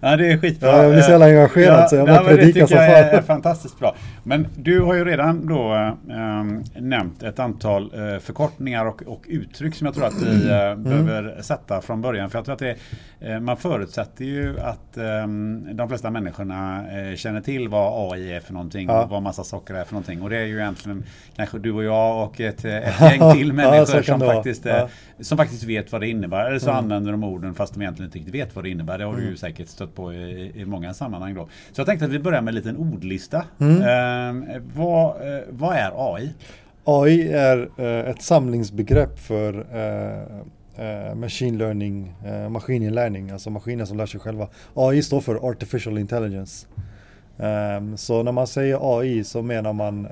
ja, 0.00 0.16
det 0.16 0.32
är 0.32 0.38
skitbra. 0.38 0.68
Ja, 0.68 0.82
jag 0.82 0.92
blir 0.92 1.02
så 1.02 1.10
jävla 1.10 1.26
engagerad 1.26 1.80
ja, 1.82 1.88
så 1.88 1.96
jag 1.96 2.06
bara 2.06 2.24
predikar 2.24 2.66
som 2.66 2.76
fan. 2.76 2.86
Det 2.86 3.10
är 3.10 3.22
fantastiskt 3.22 3.78
bra. 3.78 3.94
Men 4.22 4.46
du 4.56 4.80
har 4.80 4.94
ju 4.94 5.04
redan 5.04 5.46
då 5.46 5.74
äh, 5.74 6.80
nämnt 6.80 7.22
ett 7.22 7.38
antal 7.38 7.82
äh, 7.82 8.18
förkortningar 8.20 8.86
och, 8.86 9.02
och, 9.02 9.22
uttryck 9.28 9.74
som 9.74 9.84
jag 9.84 9.94
tror 9.94 10.06
att 10.06 10.22
vi 10.22 10.48
äh, 10.50 10.56
mm. 10.56 10.82
behöver 10.84 11.42
sätta 11.42 11.80
från 11.80 12.02
början. 12.02 12.30
För 12.30 12.38
jag 12.38 12.44
tror 12.44 12.52
att 12.52 12.76
det, 13.20 13.40
man 13.40 13.56
förutsätter 13.56 14.24
ju 14.24 14.60
att 14.60 14.96
ehm, 14.96 15.76
de 15.76 15.88
flesta 15.88 16.10
människorna 16.10 16.84
känner 17.16 17.40
till 17.40 17.68
vad 17.68 18.12
AI 18.12 18.32
är 18.32 18.40
för 18.40 18.52
någonting 18.52 18.88
ja. 18.88 19.02
och 19.02 19.10
vad 19.10 19.22
massa 19.22 19.44
socker 19.44 19.74
är 19.74 19.84
för 19.84 19.92
någonting. 19.92 20.22
Och 20.22 20.30
det 20.30 20.36
är 20.36 20.44
ju 20.44 20.58
egentligen 20.58 21.04
kanske 21.36 21.58
du 21.58 21.72
och 21.72 21.84
jag 21.84 22.24
och 22.24 22.40
ett, 22.40 22.64
ett 22.64 23.00
gäng 23.00 23.32
till 23.32 23.52
människor 23.52 24.02
som 24.02 24.20
faktiskt 24.20 24.63
ja. 24.68 24.88
som 25.20 25.38
faktiskt 25.38 25.64
vet 25.64 25.92
vad 25.92 26.00
det 26.00 26.08
innebär. 26.08 26.46
Eller 26.46 26.58
så 26.58 26.70
mm. 26.70 26.84
använder 26.84 27.12
de 27.12 27.24
orden 27.24 27.54
fast 27.54 27.74
de 27.74 27.82
egentligen 27.82 28.08
inte 28.08 28.18
riktigt 28.18 28.34
vet 28.34 28.56
vad 28.56 28.64
det 28.64 28.70
innebär. 28.70 28.98
Det 28.98 29.04
har 29.04 29.12
mm. 29.12 29.24
du 29.24 29.30
ju 29.30 29.36
säkert 29.36 29.68
stött 29.68 29.94
på 29.94 30.12
i, 30.12 30.52
i, 30.54 30.64
många 30.64 30.94
sammanhang 30.94 31.34
då. 31.34 31.48
Så 31.72 31.80
jag 31.80 31.86
tänkte 31.86 32.04
att 32.04 32.12
vi 32.12 32.18
börjar 32.18 32.42
med 32.42 32.48
en 32.48 32.54
liten 32.54 32.76
ordlista. 32.76 33.44
Mm. 33.58 33.82
Eh, 34.48 34.62
vad, 34.74 35.06
eh, 35.06 35.42
vad 35.50 35.76
är 35.76 36.14
AI? 36.14 36.34
AI 36.84 37.32
är 37.32 37.68
eh, 37.76 38.10
ett 38.10 38.22
samlingsbegrepp 38.22 39.18
för 39.18 39.66
eh, 39.72 40.38
eh, 40.86 41.14
machine 41.14 41.58
learning, 41.58 42.14
eh, 42.24 42.48
maskininlärning, 42.48 43.30
alltså 43.30 43.50
maskiner 43.50 43.84
som 43.84 43.96
lär 43.96 44.06
sig 44.06 44.20
själva. 44.20 44.48
AI 44.74 45.02
står 45.02 45.20
för 45.20 45.50
artificial 45.50 45.98
intelligence. 45.98 46.66
Um, 47.36 47.96
så 47.96 48.22
när 48.22 48.32
man 48.32 48.46
säger 48.46 48.98
AI 48.98 49.24
så 49.24 49.42
menar 49.42 49.72
man 49.72 50.06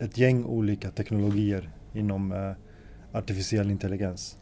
ett 0.00 0.18
gäng 0.18 0.44
olika 0.44 0.90
teknologier 0.90 1.70
inom 1.94 2.32
uh, 2.32 2.52
artificiell 3.12 3.70
intelligens. 3.70 4.36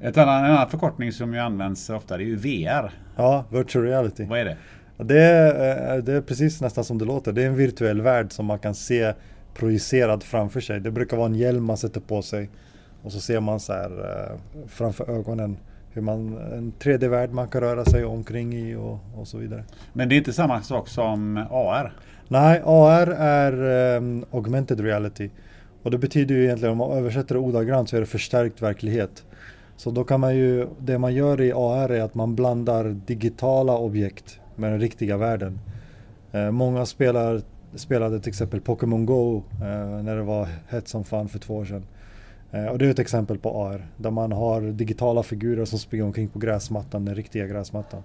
Ett 0.00 0.18
annan, 0.18 0.44
en 0.44 0.50
annan 0.50 0.70
förkortning 0.70 1.12
som 1.12 1.34
ju 1.34 1.40
används 1.40 1.90
ofta 1.90 2.16
det 2.16 2.24
är 2.24 2.26
ju 2.26 2.36
VR. 2.36 2.90
Ja, 3.16 3.44
virtual 3.50 3.84
reality. 3.84 4.24
Vad 4.24 4.38
är 4.38 4.44
det? 4.44 4.56
Det 4.96 5.22
är, 5.22 5.96
eh, 5.96 6.02
det 6.04 6.12
är 6.12 6.20
precis 6.20 6.60
nästan 6.60 6.84
som 6.84 6.98
det 6.98 7.04
låter. 7.04 7.32
Det 7.32 7.42
är 7.42 7.46
en 7.46 7.56
virtuell 7.56 8.00
värld 8.00 8.32
som 8.32 8.46
man 8.46 8.58
kan 8.58 8.74
se 8.74 9.12
projicerad 9.54 10.22
framför 10.22 10.60
sig. 10.60 10.80
Det 10.80 10.90
brukar 10.90 11.16
vara 11.16 11.26
en 11.26 11.34
hjälm 11.34 11.64
man 11.64 11.76
sätter 11.76 12.00
på 12.00 12.22
sig 12.22 12.50
och 13.02 13.12
så 13.12 13.20
ser 13.20 13.40
man 13.40 13.60
så 13.60 13.72
här 13.72 13.90
uh, 13.90 14.38
framför 14.68 15.10
ögonen 15.10 15.56
hur 15.92 16.02
man, 16.02 16.36
en 16.52 16.72
3D-värld 16.78 17.30
man 17.30 17.48
kan 17.48 17.60
röra 17.60 17.84
sig 17.84 18.04
omkring 18.04 18.54
i 18.54 18.74
och, 18.74 18.98
och, 19.16 19.28
så 19.28 19.38
vidare. 19.38 19.64
Men 19.92 20.08
det 20.08 20.14
är 20.14 20.16
inte 20.16 20.32
samma 20.32 20.62
sak 20.62 20.88
som 20.88 21.36
AR? 21.50 21.92
Nej, 22.28 22.62
AR 22.64 23.06
är 23.18 23.52
um, 23.96 24.24
augmented 24.30 24.80
reality. 24.80 25.30
Och 25.82 25.90
det 25.90 25.98
betyder 25.98 26.34
ju 26.34 26.44
egentligen, 26.44 26.72
om 26.72 26.78
man 26.78 26.98
översätter 26.98 27.34
det 27.34 27.40
ordagrant 27.40 27.88
så 27.88 27.96
är 27.96 28.00
det 28.00 28.06
förstärkt 28.06 28.62
verklighet. 28.62 29.24
Så 29.76 29.90
då 29.90 30.04
kan 30.04 30.20
man 30.20 30.36
ju, 30.36 30.66
det 30.78 30.98
man 30.98 31.14
gör 31.14 31.40
i 31.40 31.52
AR 31.52 31.88
är 31.88 32.00
att 32.00 32.14
man 32.14 32.34
blandar 32.34 32.84
digitala 33.06 33.78
objekt 33.78 34.40
med 34.56 34.72
den 34.72 34.80
riktiga 34.80 35.16
världen. 35.16 35.58
Eh, 36.32 36.50
många 36.50 36.86
spelar, 36.86 37.42
spelade 37.74 38.20
till 38.20 38.28
exempel 38.28 38.60
Pokémon 38.60 39.06
Go 39.06 39.42
eh, 39.52 40.02
när 40.02 40.16
det 40.16 40.22
var 40.22 40.48
hett 40.68 40.88
som 40.88 41.04
fan 41.04 41.28
för 41.28 41.38
två 41.38 41.56
år 41.56 41.64
sedan. 41.64 41.84
Eh, 42.52 42.66
och 42.66 42.78
det 42.78 42.86
är 42.86 42.90
ett 42.90 42.98
exempel 42.98 43.38
på 43.38 43.62
AR, 43.64 43.86
där 43.96 44.10
man 44.10 44.32
har 44.32 44.60
digitala 44.60 45.22
figurer 45.22 45.64
som 45.64 45.78
springer 45.78 46.04
omkring 46.04 46.28
på 46.28 46.38
gräsmattan, 46.38 47.04
den 47.04 47.14
riktiga 47.14 47.46
gräsmattan. 47.46 48.02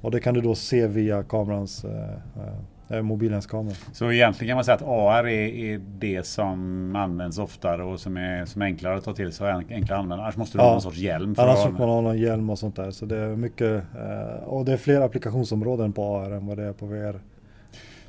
Och 0.00 0.10
det 0.10 0.20
kan 0.20 0.34
du 0.34 0.40
då 0.40 0.54
se 0.54 0.86
via 0.86 1.22
kamerans 1.22 1.84
eh, 1.84 2.12
eh, 2.12 2.54
mobilens 3.00 3.46
kamera. 3.46 3.74
Så 3.92 4.12
egentligen 4.12 4.50
kan 4.50 4.56
man 4.56 4.64
säga 4.64 4.74
att 4.74 4.82
AR 4.82 5.26
är, 5.26 5.48
är, 5.48 5.80
det 5.98 6.26
som 6.26 6.96
används 6.96 7.38
oftare 7.38 7.82
och 7.82 8.00
som 8.00 8.16
är, 8.16 8.44
som 8.44 8.62
är 8.62 8.66
enklare 8.66 8.96
att 8.96 9.04
ta 9.04 9.14
till 9.14 9.32
sig 9.32 9.54
och 9.54 9.58
enklare 9.70 9.82
att 9.82 10.02
använda. 10.02 10.24
Annars 10.24 10.36
måste 10.36 10.58
du 10.58 10.62
ja. 10.62 10.66
ha 10.66 10.72
någon 10.72 10.82
sorts 10.82 10.98
hjälm. 10.98 11.34
Annars 11.38 11.56
måste 11.56 11.70
man 11.70 11.88
ha 11.88 12.00
någon 12.00 12.18
hjälm 12.18 12.50
och 12.50 12.58
sånt 12.58 12.76
där. 12.76 12.90
Så 12.90 13.06
det 13.06 13.16
är 13.16 13.36
mycket 13.36 13.82
eh, 13.94 14.44
och 14.44 14.64
det 14.64 14.72
är 14.72 14.76
fler 14.76 15.00
applikationsområden 15.00 15.92
på 15.92 16.16
AR 16.16 16.30
än 16.30 16.46
vad 16.46 16.56
det 16.56 16.64
är 16.64 16.72
på 16.72 16.86
VR. 16.86 17.20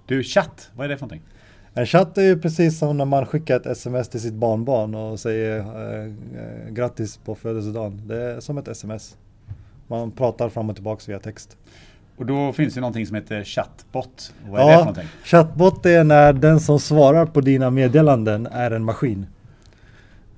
Du, 0.05 0.23
chatt, 0.23 0.71
vad 0.75 0.85
är 0.85 0.89
det 0.89 0.97
för 0.97 1.05
någonting? 1.05 1.29
En 1.73 1.85
chatt 1.85 2.17
är 2.17 2.21
ju 2.21 2.39
precis 2.39 2.79
som 2.79 2.97
när 2.97 3.05
man 3.05 3.25
skickar 3.25 3.55
ett 3.55 3.65
sms 3.65 4.09
till 4.09 4.21
sitt 4.21 4.33
barnbarn 4.33 4.95
och 4.95 5.19
säger 5.19 5.59
eh, 5.59 6.05
eh, 6.05 6.69
grattis 6.69 7.17
på 7.17 7.35
födelsedagen. 7.35 8.01
Det 8.07 8.21
är 8.21 8.39
som 8.39 8.57
ett 8.57 8.67
sms. 8.67 9.17
Man 9.87 10.11
pratar 10.11 10.49
fram 10.49 10.69
och 10.69 10.75
tillbaka 10.75 11.03
via 11.07 11.19
text. 11.19 11.57
Och 12.17 12.25
då 12.25 12.53
finns 12.53 12.73
det 12.73 12.81
någonting 12.81 13.05
som 13.05 13.15
heter 13.15 13.43
chatbot. 13.43 14.33
Vad 14.49 14.61
är 14.61 14.65
ja, 14.65 14.71
det 14.71 14.73
för 14.73 14.79
någonting? 14.79 15.07
Chatbot 15.23 15.85
är 15.85 16.03
när 16.03 16.33
den 16.33 16.59
som 16.59 16.79
svarar 16.79 17.25
på 17.25 17.41
dina 17.41 17.69
meddelanden 17.69 18.47
är 18.51 18.71
en 18.71 18.83
maskin. 18.83 19.25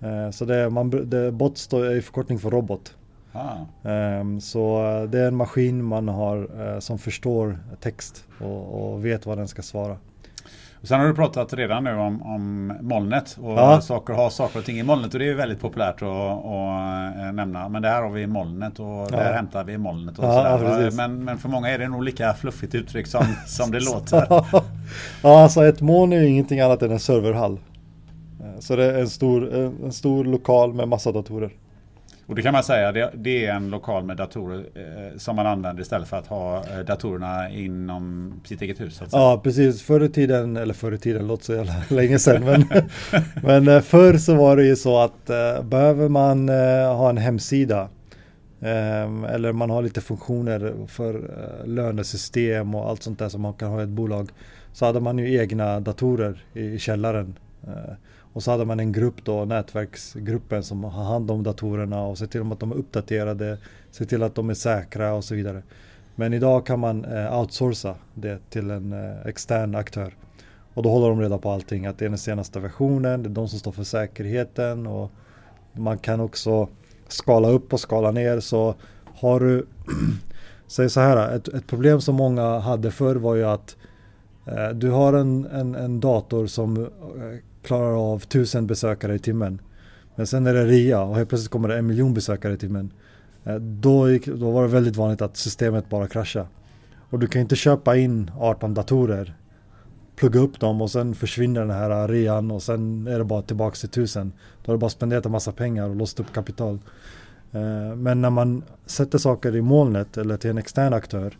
Uh, 0.03 0.32
så 0.32 0.46
det, 0.46 0.70
man, 0.70 1.10
det, 1.10 1.32
bot 1.32 1.58
står 1.58 1.94
i 1.94 2.01
förkortning 2.01 2.39
för 2.39 2.51
robot. 2.51 2.96
Ah. 3.32 3.89
Um, 4.20 4.41
så 4.41 4.82
det 5.12 5.20
är 5.20 5.27
en 5.27 5.36
maskin 5.36 5.84
man 5.84 6.08
har 6.08 6.38
uh, 6.38 6.79
som 6.79 7.00
förstår 7.00 7.60
text 7.79 8.25
och, 8.39 8.94
och, 8.94 9.05
vet 9.05 9.25
vad 9.25 9.38
den 9.38 9.48
ska 9.48 9.62
svara. 9.62 9.98
Sen 10.88 11.00
har 11.00 11.08
du 11.08 11.13
pratat 11.15 11.54
redan 11.54 11.84
nu 11.84 11.96
om, 11.96 12.22
om 12.22 12.74
molnet 12.82 13.38
och 13.42 13.51
Ja. 13.51 13.82
saker, 13.82 14.13
ha 14.13 14.30
saker 14.30 14.60
och 14.60 14.65
ting 14.65 14.80
i 14.80 14.84
molnet 14.84 15.13
och 15.13 15.20
det 15.20 15.30
är 15.30 15.34
väldigt 15.36 15.62
populärt 15.62 16.01
att, 16.01 16.08
att 16.08 17.18
eh, 17.18 17.32
nämna. 17.34 17.70
Men 17.70 17.82
det 17.82 17.89
här 17.89 18.01
har 18.01 18.10
vi 18.10 18.22
i 18.22 18.27
molnet 18.27 18.80
och 18.80 19.12
det 19.12 19.18
här 19.18 19.30
Ja. 19.30 19.36
hämtar 19.36 19.63
vi 19.63 19.74
i 19.74 19.77
molnet 19.77 20.20
och 20.20 20.25
Ja, 20.25 20.58
sådär. 20.60 20.92
Men, 20.92 21.24
men 21.24 21.38
för 21.38 21.50
många 21.50 21.70
är 21.70 21.80
det 21.80 21.88
nog 21.88 22.04
lika 22.04 22.34
fluffigt 22.34 22.75
uttryck 22.75 23.08
som, 23.08 23.25
som 23.48 23.72
det 23.72 23.80
låter. 23.80 24.25
ja, 25.24 25.42
alltså 25.44 25.65
ett 25.65 25.82
moln 25.82 26.13
är 26.13 26.18
ju 26.22 26.27
ingenting 26.27 26.60
annat 26.60 26.82
än 26.82 26.92
en 26.92 27.00
serverhall. 27.00 27.60
Eh, 28.39 28.60
Så 28.60 28.75
det 28.75 28.86
är 28.86 29.00
en 29.00 29.10
stor, 29.10 29.54
en 29.56 29.92
stor 29.92 30.25
lokal 30.25 30.74
med 30.74 30.88
massa 30.88 31.12
datorer. 31.12 31.51
Och 32.27 32.36
det 32.36 32.41
kan 32.41 32.53
man 32.53 32.63
säga, 32.63 32.91
det, 32.91 33.12
det 33.13 33.46
är 33.46 33.53
en 33.53 33.70
lokal 33.70 34.03
med 34.03 34.17
datorer 34.17 34.65
eh, 34.75 35.17
som 35.17 35.36
man 35.36 35.48
använder 35.48 35.82
istället 35.82 36.08
för 36.08 36.17
att 36.17 36.27
ha 36.27 36.58
eh, 36.58 36.79
datorerna 36.79 37.50
inom 37.50 38.34
sitt 38.46 38.62
eget 38.62 38.82
hus. 38.82 38.96
Så 38.96 39.03
att 39.03 39.12
säga. 39.12 39.22
Ja, 39.22 39.41
precis. 39.44 39.82
Förr 39.82 40.03
i 40.03 40.10
tiden, 40.10 40.58
eller 40.58 40.74
förr 40.74 40.91
i 40.91 40.98
tiden 40.98 41.27
låter 41.27 41.44
så 41.46 41.53
jävla 41.53 41.74
länge 41.89 42.20
sedan. 42.20 42.46
Men, 42.46 42.65
men 43.44 43.67
eh, 43.67 43.82
förr 43.82 44.17
så 44.17 44.36
var 44.36 44.58
det 44.58 44.65
ju 44.65 44.75
så 44.75 45.00
att 45.00 45.29
eh, 45.29 45.63
behöver 45.63 46.10
man 46.10 46.50
eh, 46.50 46.96
ha 46.96 47.10
en 47.10 47.17
hemsida 47.17 47.89
eh, 48.62 49.24
eller 49.34 49.51
man 49.51 49.70
har 49.70 49.82
lite 49.82 50.01
funktioner 50.01 50.74
för 50.88 51.32
lönesystem 51.65 52.75
och 52.75 52.89
allt 52.89 53.03
sånt 53.03 53.20
där 53.20 53.29
som 53.29 53.41
man 53.41 53.53
kan 53.53 53.70
ha 53.70 53.79
i 53.79 53.84
ett 53.84 53.89
bolag. 53.89 54.29
Så 54.74 54.86
hade 54.86 55.00
man 55.00 55.17
ju 55.17 55.39
egna 55.39 55.79
datorer 55.79 56.44
i, 56.53 56.65
i 56.65 56.79
källaren. 56.79 57.36
Och 58.36 58.44
så 58.44 58.51
hade 58.51 58.65
man 58.65 58.80
en 58.80 58.92
grupp 58.92 59.25
då, 59.25 59.46
nätverksgruppen 59.46 60.63
som 60.63 60.84
har 60.84 61.04
hand 61.04 61.32
om 61.32 61.44
datorerna 61.44 62.01
och 62.01 62.18
ser 62.18 62.27
till 62.27 62.51
att 62.51 62.60
de 62.60 62.72
är 62.72 62.75
uppdaterade, 62.75 63.58
ser 63.92 64.06
till 64.06 64.24
att 64.24 64.36
de 64.36 64.50
är 64.50 64.54
säkra 64.54 65.13
och 65.13 65.24
så 65.24 65.36
vidare. 65.36 65.63
Men 66.15 66.34
idag 66.34 66.65
kan 66.65 66.80
man 66.80 67.06
eh, 67.06 67.39
outsourca 67.39 67.96
det 68.13 68.50
till 68.50 68.72
en 68.72 68.94
eh, 68.94 69.27
extern 69.27 69.75
aktör. 69.75 70.15
Och 70.74 70.84
då 70.84 70.89
håller 70.89 71.10
de 71.10 71.22
reda 71.22 71.38
på 71.38 71.51
allting, 71.51 71.86
att 71.86 71.98
det 71.98 72.06
är 72.06 72.10
den 72.10 72.18
senaste 72.18 72.60
versionen, 72.60 73.24
det 73.24 73.30
är 73.30 73.32
de 73.32 73.48
som 73.48 73.60
står 73.60 73.72
för 73.72 73.84
säkerheten 73.84 74.88
och 74.88 75.12
man 75.74 75.98
kan 75.98 76.20
också 76.20 76.70
skala 77.08 77.50
upp 77.50 77.74
och 77.74 77.80
skala 77.80 78.12
ner. 78.12 78.39
Så 78.39 78.75
har 79.06 79.39
du, 79.39 79.65
säg 80.68 80.89
så 80.89 81.00
här, 81.00 81.36
ett, 81.36 81.48
ett 81.48 81.68
problem 81.68 82.01
som 82.01 82.15
många 82.15 82.60
hade 82.60 82.92
förr 82.92 83.15
var 83.15 83.36
ju 83.36 83.44
att 83.44 83.75
eh, 84.46 84.70
du 84.70 84.92
har 84.92 85.13
en, 85.13 85.46
en, 85.46 85.75
en 85.75 86.00
dator 86.00 86.48
som 86.48 86.77
eh, 86.77 86.89
klarar 87.65 88.13
av 88.13 88.19
tusen 88.19 88.67
besökare 88.67 89.15
i 89.15 89.19
timmen. 89.19 89.62
Men 90.15 90.27
sen 90.27 90.48
är 90.48 90.53
det 90.53 90.65
rea 90.65 91.01
och 91.01 91.15
helt 91.15 91.29
plötsligt 91.29 91.51
kommer 91.51 91.69
det 91.69 91.77
en 91.77 91.88
miljon 91.88 92.13
besökare 92.13 92.53
i 92.53 92.57
timmen. 92.57 92.93
Eh, 93.43 93.55
då, 93.55 94.12
gick, 94.12 94.25
då 94.25 94.51
var 94.51 94.62
det 94.62 94.67
väldigt 94.67 94.95
vanligt 94.95 95.22
att 95.22 95.38
systemet 95.38 95.89
bara 95.89 96.07
kraschade. 96.07 96.48
Och 97.10 97.19
du 97.19 97.27
kan 97.27 97.41
inte 97.41 97.55
köpa 97.55 97.98
in 97.98 98.31
18 98.39 98.74
datorer, 98.74 99.36
plugga 100.15 100.39
upp 100.39 100.60
dem 100.60 100.81
och 100.81 100.91
sen 100.91 101.15
försvinner 101.15 101.62
den 101.62 101.69
här 101.69 102.07
rean 102.07 102.51
och 102.51 102.63
sen 102.63 103.07
är 103.07 103.17
det 103.17 103.25
bara 103.25 103.41
tillbaka 103.41 103.75
till 103.75 103.89
tusen. 103.89 104.33
Då 104.63 104.72
har 104.72 104.77
du 104.77 104.79
bara 104.79 104.90
spenderat 104.90 105.25
en 105.25 105.31
massa 105.31 105.51
pengar 105.51 105.90
och 105.90 105.96
låst 105.96 106.20
upp 106.20 106.33
kapital. 106.33 106.79
Eh, 107.51 107.96
men 107.96 108.22
när 108.22 108.29
man 108.29 108.63
sätter 108.85 109.18
saker 109.18 109.55
i 109.55 109.61
molnet 109.61 110.18
eller 110.18 110.37
till 110.37 110.50
en 110.50 110.57
extern 110.57 110.94
aktör 110.94 111.37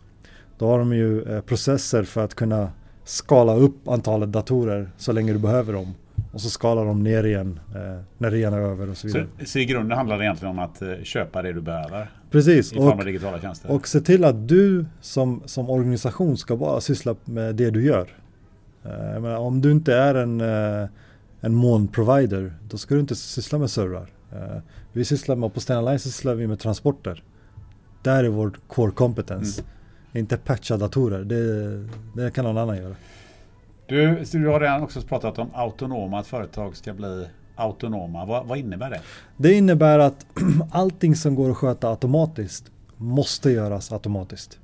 då 0.58 0.66
har 0.66 0.78
de 0.78 0.92
ju 0.92 1.22
eh, 1.22 1.40
processer 1.40 2.02
för 2.02 2.24
att 2.24 2.34
kunna 2.34 2.70
skala 3.04 3.54
upp 3.54 3.88
antalet 3.88 4.32
datorer 4.32 4.90
så 4.96 5.12
länge 5.12 5.32
du 5.32 5.38
behöver 5.38 5.72
dem. 5.72 5.94
Och 6.36 6.42
så 6.42 6.50
skalar 6.50 6.84
de 6.86 7.02
ner 7.02 7.24
igen 7.24 7.60
eh, 7.74 8.00
när 8.18 8.30
rean 8.30 8.54
är 8.54 8.58
över 8.58 8.90
och 8.90 8.96
så 8.96 9.06
vidare. 9.06 9.26
Så, 9.40 9.46
så 9.46 9.58
i 9.58 9.64
grunden 9.64 9.98
handlar 9.98 10.18
det 10.18 10.24
egentligen 10.24 10.50
om 10.50 10.58
att 10.58 10.82
eh, 10.82 10.88
köpa 11.02 11.42
det 11.42 11.52
du 11.52 11.60
behöver 11.60 12.10
Precis. 12.30 12.72
i 12.72 12.76
form 12.76 12.88
av 12.88 12.98
Och, 12.98 13.04
digitala 13.04 13.40
tjänster. 13.40 13.70
och 13.70 13.88
se 13.88 14.00
till 14.00 14.24
att 14.24 14.48
du 14.48 14.86
som, 15.00 15.42
som 15.46 15.70
organisation 15.70 16.36
ska 16.36 16.56
bara 16.56 16.80
syssla 16.80 17.16
med 17.24 17.54
det 17.54 17.70
du 17.70 17.84
gör. 17.84 18.08
Eh, 18.84 19.20
menar, 19.20 19.36
om 19.36 19.60
du 19.60 19.72
inte 19.72 19.94
är 19.94 20.14
en, 20.14 20.40
eh, 20.40 20.88
en 21.40 21.54
molnprovider 21.54 22.52
då 22.68 22.76
ska 22.76 22.94
du 22.94 23.00
inte 23.00 23.16
syssla 23.16 23.58
med 23.58 23.70
servrar. 23.70 24.08
Eh, 24.32 24.58
Vi 24.92 25.04
sysslar 25.04 25.36
med, 25.36 25.54
på 25.54 25.60
Stena 25.60 25.80
Line 25.80 25.98
sysslar 25.98 26.34
vi 26.34 26.46
med 26.46 26.58
transporter. 26.58 27.22
Där 28.02 28.24
är 28.24 28.28
vår 28.28 28.52
core 28.66 28.90
competence. 28.92 29.62
Inte 30.12 30.36
patcha 30.36 30.76
datorer, 30.76 31.24
det, 31.24 31.84
det 32.22 32.30
kan 32.30 32.44
någon 32.44 32.58
annan 32.58 32.76
göra. 32.76 32.94
Du, 33.88 34.24
du 34.32 34.46
har 34.46 34.60
redan 34.60 34.82
också 34.82 35.00
pratat 35.00 35.38
om 35.38 35.50
autonoma, 35.54 36.18
att 36.20 36.26
företag 36.26 36.76
ska 36.76 36.94
bli 36.94 37.26
autonoma. 37.56 38.24
Vad, 38.24 38.46
vad 38.46 38.58
innebär 38.58 38.90
det? 38.90 39.00
Det 39.36 39.54
innebär 39.54 39.98
att 39.98 40.26
allting 40.70 41.16
som 41.16 41.34
går 41.34 41.50
att 41.50 41.56
sköta 41.56 41.90
automatiskt 41.90 42.64
måste 42.96 43.50
göras 43.50 43.92
automatiskt. 43.92 44.58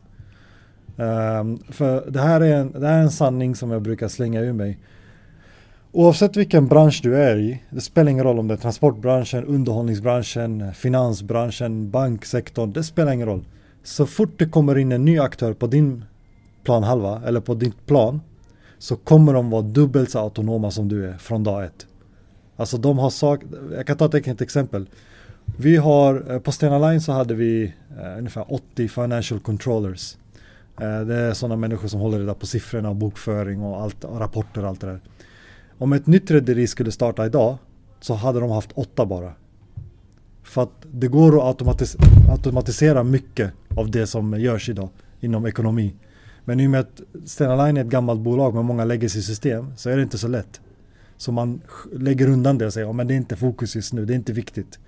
Um, 0.96 1.58
för 1.68 2.10
det 2.10 2.20
här, 2.20 2.40
är 2.40 2.56
en, 2.56 2.72
det 2.72 2.86
här 2.86 2.98
är 2.98 3.02
en 3.02 3.10
sanning 3.10 3.54
som 3.54 3.70
jag 3.70 3.82
brukar 3.82 4.08
slänga 4.08 4.40
ur 4.40 4.52
mig. 4.52 4.78
Oavsett 5.92 6.36
vilken 6.36 6.66
bransch 6.66 7.00
du 7.02 7.16
är 7.16 7.36
i, 7.36 7.62
det 7.70 7.80
spelar 7.80 8.10
ingen 8.10 8.24
roll 8.24 8.38
om 8.38 8.48
det 8.48 8.54
är 8.54 8.58
transportbranschen, 8.58 9.44
underhållningsbranschen, 9.44 10.74
finansbranschen, 10.74 11.90
banksektorn, 11.90 12.72
det 12.72 12.84
spelar 12.84 13.12
ingen 13.12 13.26
roll. 13.26 13.44
Så 13.82 14.06
fort 14.06 14.38
det 14.38 14.46
kommer 14.46 14.78
in 14.78 14.92
en 14.92 15.04
ny 15.04 15.18
aktör 15.18 15.52
på 15.52 15.66
din 15.66 16.04
planhalva 16.64 17.22
eller 17.26 17.40
på 17.40 17.54
ditt 17.54 17.86
plan 17.86 18.20
så 18.82 18.96
kommer 18.96 19.32
de 19.32 19.50
vara 19.50 19.62
dubbelt 19.62 20.10
så 20.10 20.18
autonoma 20.18 20.70
som 20.70 20.88
du 20.88 21.06
är 21.06 21.18
från 21.18 21.44
dag 21.44 21.64
ett. 21.64 21.86
Alltså 22.56 22.78
de 22.78 22.98
har 22.98 23.10
sak, 23.10 23.42
jag 23.72 23.86
kan 23.86 23.96
ta 23.96 24.06
ett 24.06 24.14
enkelt 24.14 24.40
exempel. 24.40 24.88
Vi 25.56 25.76
har, 25.76 26.32
eh, 26.32 26.38
på 26.38 26.52
Stena 26.52 26.78
Line 26.78 27.00
så 27.00 27.12
hade 27.12 27.34
vi 27.34 27.74
eh, 28.00 28.18
ungefär 28.18 28.52
80 28.52 28.88
financial 28.88 29.40
controllers. 29.40 30.16
Eh, 30.80 31.00
det 31.00 31.14
är 31.14 31.32
sådana 31.32 31.56
människor 31.56 31.88
som 31.88 32.00
håller 32.00 32.18
reda 32.18 32.34
på 32.34 32.46
siffrorna 32.46 32.88
och 32.88 32.96
bokföring 32.96 33.62
och, 33.62 33.80
allt, 33.82 34.04
och 34.04 34.20
rapporter 34.20 34.62
och 34.62 34.68
allt 34.68 34.80
det 34.80 34.86
där. 34.86 35.00
Om 35.78 35.92
ett 35.92 36.06
nytt 36.06 36.30
rederi 36.30 36.66
skulle 36.66 36.92
starta 36.92 37.26
idag 37.26 37.58
så 38.00 38.14
hade 38.14 38.40
de 38.40 38.50
haft 38.50 38.72
åtta 38.74 39.06
bara. 39.06 39.32
För 40.42 40.62
att 40.62 40.86
det 40.92 41.08
går 41.08 41.36
att 41.36 41.44
automatis 41.44 41.96
automatisera 42.30 43.02
mycket 43.02 43.52
av 43.76 43.90
det 43.90 44.06
som 44.06 44.40
görs 44.40 44.68
idag 44.68 44.88
inom 45.20 45.46
ekonomi. 45.46 45.94
Men 46.44 46.60
i 46.60 46.66
och 46.66 46.70
med 46.70 46.80
att 46.80 47.00
Stena 47.24 47.66
Line 47.66 47.76
är 47.76 47.80
ett 47.80 47.90
gammalt 47.90 48.20
bolag 48.20 48.54
med 48.54 48.64
många 48.64 48.84
legacy-system 48.84 49.72
så 49.76 49.90
är 49.90 49.96
det 49.96 50.02
inte 50.02 50.18
så 50.18 50.28
lätt. 50.28 50.60
Så 51.16 51.32
man 51.32 51.60
lägger 51.92 52.28
undan 52.28 52.58
det 52.58 52.66
och 52.66 52.72
säger 52.72 53.00
att 53.00 53.08
det 53.08 53.14
är 53.14 53.16
inte 53.16 53.36
fokus 53.36 53.76
just 53.76 53.92
nu, 53.92 54.04
det 54.04 54.12
är 54.12 54.16
inte 54.16 54.32
viktigt. 54.32 54.78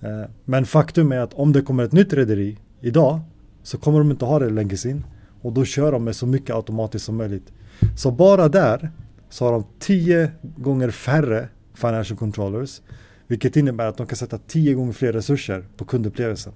Eh, 0.00 0.22
men 0.44 0.66
faktum 0.66 1.12
är 1.12 1.18
att 1.18 1.34
om 1.34 1.52
det 1.52 1.62
kommer 1.62 1.84
ett 1.84 1.92
nytt 1.92 2.12
rederi 2.12 2.58
idag 2.80 3.20
så 3.62 3.78
kommer 3.78 3.98
de 3.98 4.10
inte 4.10 4.24
ha 4.24 4.38
det 4.38 4.50
legacyn 4.50 5.04
och 5.42 5.52
då 5.52 5.64
kör 5.64 5.92
de 5.92 6.04
med 6.04 6.16
så 6.16 6.26
mycket 6.26 6.56
automatiskt 6.56 7.04
som 7.04 7.16
möjligt. 7.16 7.52
Så 7.96 8.10
bara 8.10 8.48
där 8.48 8.90
så 9.30 9.44
har 9.44 9.52
de 9.52 9.64
tio 9.78 10.30
gånger 10.56 10.90
färre 10.90 11.48
financial 11.74 12.18
controllers 12.18 12.80
vilket 13.26 13.56
innebär 13.56 13.86
att 13.86 13.96
de 13.96 14.06
kan 14.06 14.16
sätta 14.16 14.38
tio 14.38 14.74
gånger 14.74 14.92
fler 14.92 15.12
resurser 15.12 15.64
på 15.76 15.84
kundupplevelsen. 15.84 16.52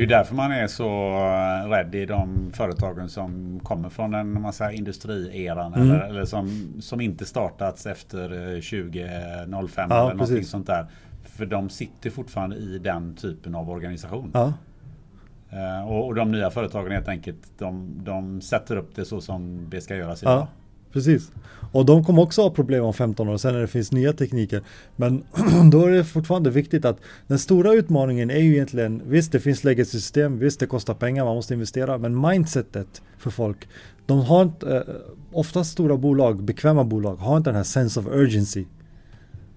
Det 0.00 0.04
är 0.04 0.08
därför 0.08 0.34
man 0.34 0.52
är 0.52 0.66
så 0.66 0.88
eh, 1.14 1.68
rädd 1.70 1.94
i 1.94 2.06
de 2.06 2.50
företagen 2.54 3.08
som 3.08 3.60
kommer 3.62 3.88
från 3.88 4.14
en 4.14 4.42
massa 4.42 4.72
industrieran 4.72 5.74
Mm. 5.74 5.90
eller, 5.90 6.00
eller 6.00 6.24
som, 6.24 6.72
som 6.80 7.00
inte 7.00 7.24
startats 7.24 7.86
efter 7.86 8.22
eh, 8.54 8.60
2005 8.60 9.40
Ja, 9.46 9.52
eller 9.54 9.86
någonting 10.00 10.18
precis. 10.18 10.50
sånt 10.50 10.66
där. 10.66 10.86
För 11.24 11.46
de 11.46 11.68
sitter 11.68 12.10
fortfarande 12.10 12.56
i 12.56 12.78
den 12.78 13.14
typen 13.14 13.54
av 13.54 13.70
organisation. 13.70 14.30
Ja, 14.34 14.52
Eh, 15.52 15.88
och, 15.88 16.06
och 16.06 16.14
de 16.14 16.32
nya 16.32 16.50
företagen 16.50 16.92
helt 16.92 17.08
enkelt, 17.08 17.52
de, 17.58 17.90
de 18.04 18.40
sätter 18.40 18.76
upp 18.76 18.94
det 18.94 19.04
så 19.04 19.20
som 19.20 19.66
det 19.70 19.80
ska 19.80 19.96
göras 19.96 20.22
idag. 20.22 20.32
ja 20.40 20.48
precis. 20.92 21.30
Och 21.72 21.86
de 21.86 22.04
kommer 22.04 22.22
också 22.22 22.42
ha 22.42 22.50
problem 22.50 22.84
om 22.84 22.94
15 22.94 23.28
år 23.28 23.36
sen 23.36 23.52
när 23.52 23.60
det 23.60 23.66
finns 23.66 23.92
nya 23.92 24.12
tekniker. 24.12 24.62
Men 24.96 25.22
då 25.70 25.86
är 25.86 25.90
det 25.90 26.04
fortfarande 26.04 26.50
viktigt 26.50 26.84
att 26.84 26.98
den 27.26 27.38
stora 27.38 27.72
utmaningen 27.72 28.30
är 28.30 28.38
ju 28.38 28.52
egentligen 28.52 29.02
visst 29.06 29.32
det 29.32 29.40
finns 29.40 29.64
legacy-system, 29.64 30.38
visst 30.38 30.60
det 30.60 30.66
kostar 30.66 30.94
pengar, 30.94 31.24
man 31.24 31.34
måste 31.34 31.54
investera. 31.54 31.98
Men 31.98 32.20
mindsetet 32.20 33.02
för 33.18 33.30
folk, 33.30 33.68
de 34.06 34.20
har 34.20 34.42
inte, 34.42 34.76
eh, 34.76 34.82
oftast 35.32 35.72
stora 35.72 35.96
bolag, 35.96 36.42
bekväma 36.42 36.84
bolag, 36.84 37.16
har 37.16 37.36
inte 37.36 37.50
den 37.50 37.56
här 37.56 37.64
sense 37.64 38.00
of 38.00 38.06
urgency. 38.06 38.64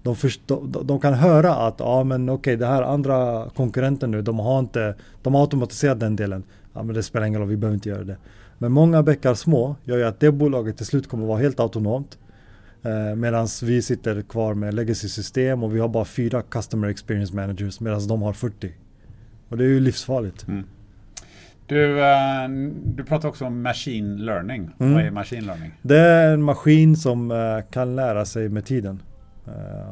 De, 0.02 0.16
först, 0.16 0.40
de, 0.46 0.72
de 0.84 1.00
kan 1.00 1.14
höra 1.14 1.54
att 1.54 1.74
ja 1.78 2.04
men 2.04 2.28
okej 2.28 2.56
det 2.56 2.66
här 2.66 2.82
andra 2.82 3.48
konkurrenten 3.56 4.10
nu 4.10 4.22
de 4.22 4.38
har 4.38 4.58
inte 4.58 4.94
De 5.22 5.34
har 5.34 5.40
automatiserat 5.40 6.00
den 6.00 6.16
delen 6.16 6.42
Ja 6.72 6.82
men 6.82 6.94
det 6.94 7.02
spelar 7.02 7.26
ingen 7.26 7.40
roll 7.40 7.48
vi 7.48 7.56
behöver 7.56 7.74
inte 7.74 7.88
göra 7.88 8.04
det 8.04 8.16
men 8.58 8.72
många 8.72 9.02
bäckar 9.02 9.34
små 9.34 9.76
gör 9.84 9.98
ju 9.98 10.04
att 10.04 10.20
det 10.20 10.32
bolaget 10.32 10.76
till 10.76 10.86
slut 10.86 11.08
kommer 11.08 11.26
vara 11.26 11.38
helt 11.38 11.60
autonomt 11.60 12.18
eh, 12.82 13.16
Medan 13.16 13.48
vi 13.62 13.82
sitter 13.82 14.22
kvar 14.22 14.54
med 14.54 14.74
legacy 14.74 15.08
system 15.08 15.62
och 15.62 15.74
vi 15.76 15.80
har 15.80 15.88
bara 15.88 16.04
fyra 16.04 16.42
customer 16.42 16.88
experience 16.88 17.34
managers 17.34 17.80
medan 17.80 18.06
de 18.08 18.22
har 18.22 18.32
40 18.32 18.72
Och 19.48 19.56
det 19.56 19.64
är 19.64 19.68
ju 19.68 19.80
livsfarligt 19.80 20.46
Du, 21.66 22.00
eh, 22.00 22.48
du 22.84 23.04
pratar 23.04 23.28
också 23.28 23.44
om 23.44 23.62
machine 23.62 24.16
learning. 24.16 24.70
Mm. 24.78 24.94
Vad 24.94 25.02
är 25.02 25.10
machine 25.10 25.46
learning? 25.46 25.72
Det 25.82 25.98
är 25.98 26.34
en 26.34 26.42
maskin 26.42 26.96
som 26.96 27.30
eh, 27.30 27.36
kan 27.70 27.96
lära 27.96 28.24
sig 28.24 28.48
med 28.48 28.64
tiden 28.64 29.02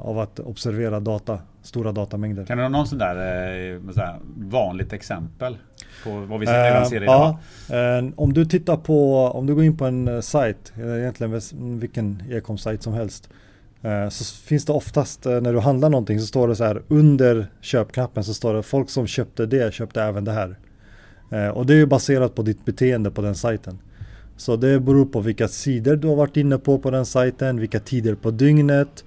av 0.03 0.19
att 0.19 0.41
observera 0.41 1.01
data, 1.01 1.39
stora 1.63 1.93
datamängder. 1.93 2.45
Kan 2.45 2.59
du 2.59 2.65
ha 2.65 2.69
någon 2.71 2.87
sån 2.87 2.99
där, 2.99 3.75
eh, 3.75 3.81
sån 3.81 4.05
vanligt 4.51 4.93
exempel 4.93 5.57
på 6.05 6.11
vad 6.11 6.41
vi 6.41 6.47
redan 6.47 6.87
ser 6.87 7.03
idag? 7.03 7.37
Ja, 7.69 7.99
eh, 7.99 8.05
om 8.17 8.33
du 8.33 8.45
tittar 8.45 8.77
på, 8.77 9.17
om 9.19 9.47
du 9.47 9.55
går 9.55 9.65
in 9.65 9.77
på 9.77 9.85
en 9.85 10.09
eh, 10.09 10.21
sajt, 10.21 10.73
egentligen 10.77 11.41
vilken 11.81 12.23
e-com-sajt 12.31 12.83
som 12.83 12.93
helst, 12.93 13.29
eh, 13.83 14.09
så 14.09 14.25
finns 14.25 14.65
det 14.65 14.73
oftast 14.73 15.27
eh, 15.27 15.41
när 15.41 15.53
du 15.53 15.59
handlar 15.59 15.89
någonting 15.91 16.21
så 16.21 16.27
står 16.27 16.49
det 16.49 16.57
så 16.57 16.65
här 16.65 16.83
under 16.89 17.47
köpknappen 17.61 18.25
så 18.25 18.35
står 18.35 18.55
det 18.55 18.63
folk 18.63 18.91
som 18.91 19.07
köpte 19.07 19.47
det 19.47 19.75
köpte 19.75 20.03
även 20.03 20.25
det 20.25 20.33
här. 20.33 20.59
Och 21.55 21.67
det 21.67 21.73
är 21.73 21.77
ju 21.77 21.87
baserat 21.87 22.35
på 22.35 22.43
ditt 22.43 22.65
beteende 22.65 23.11
på 23.11 23.23
den 23.23 23.35
sajten. 23.35 23.79
Så 24.37 24.57
det 24.57 24.81
beror 24.81 25.05
på 25.05 25.21
vilka 25.21 25.49
sidor 25.49 25.97
du 25.97 26.09
har 26.09 26.17
varit 26.17 26.37
inne 26.37 26.59
på 26.59 26.79
på 26.79 26.91
den 26.91 27.07
sajten, 27.07 27.61
vilka 27.61 27.81
tider 27.81 28.15
på 28.15 28.31
dygnet. 28.31 29.05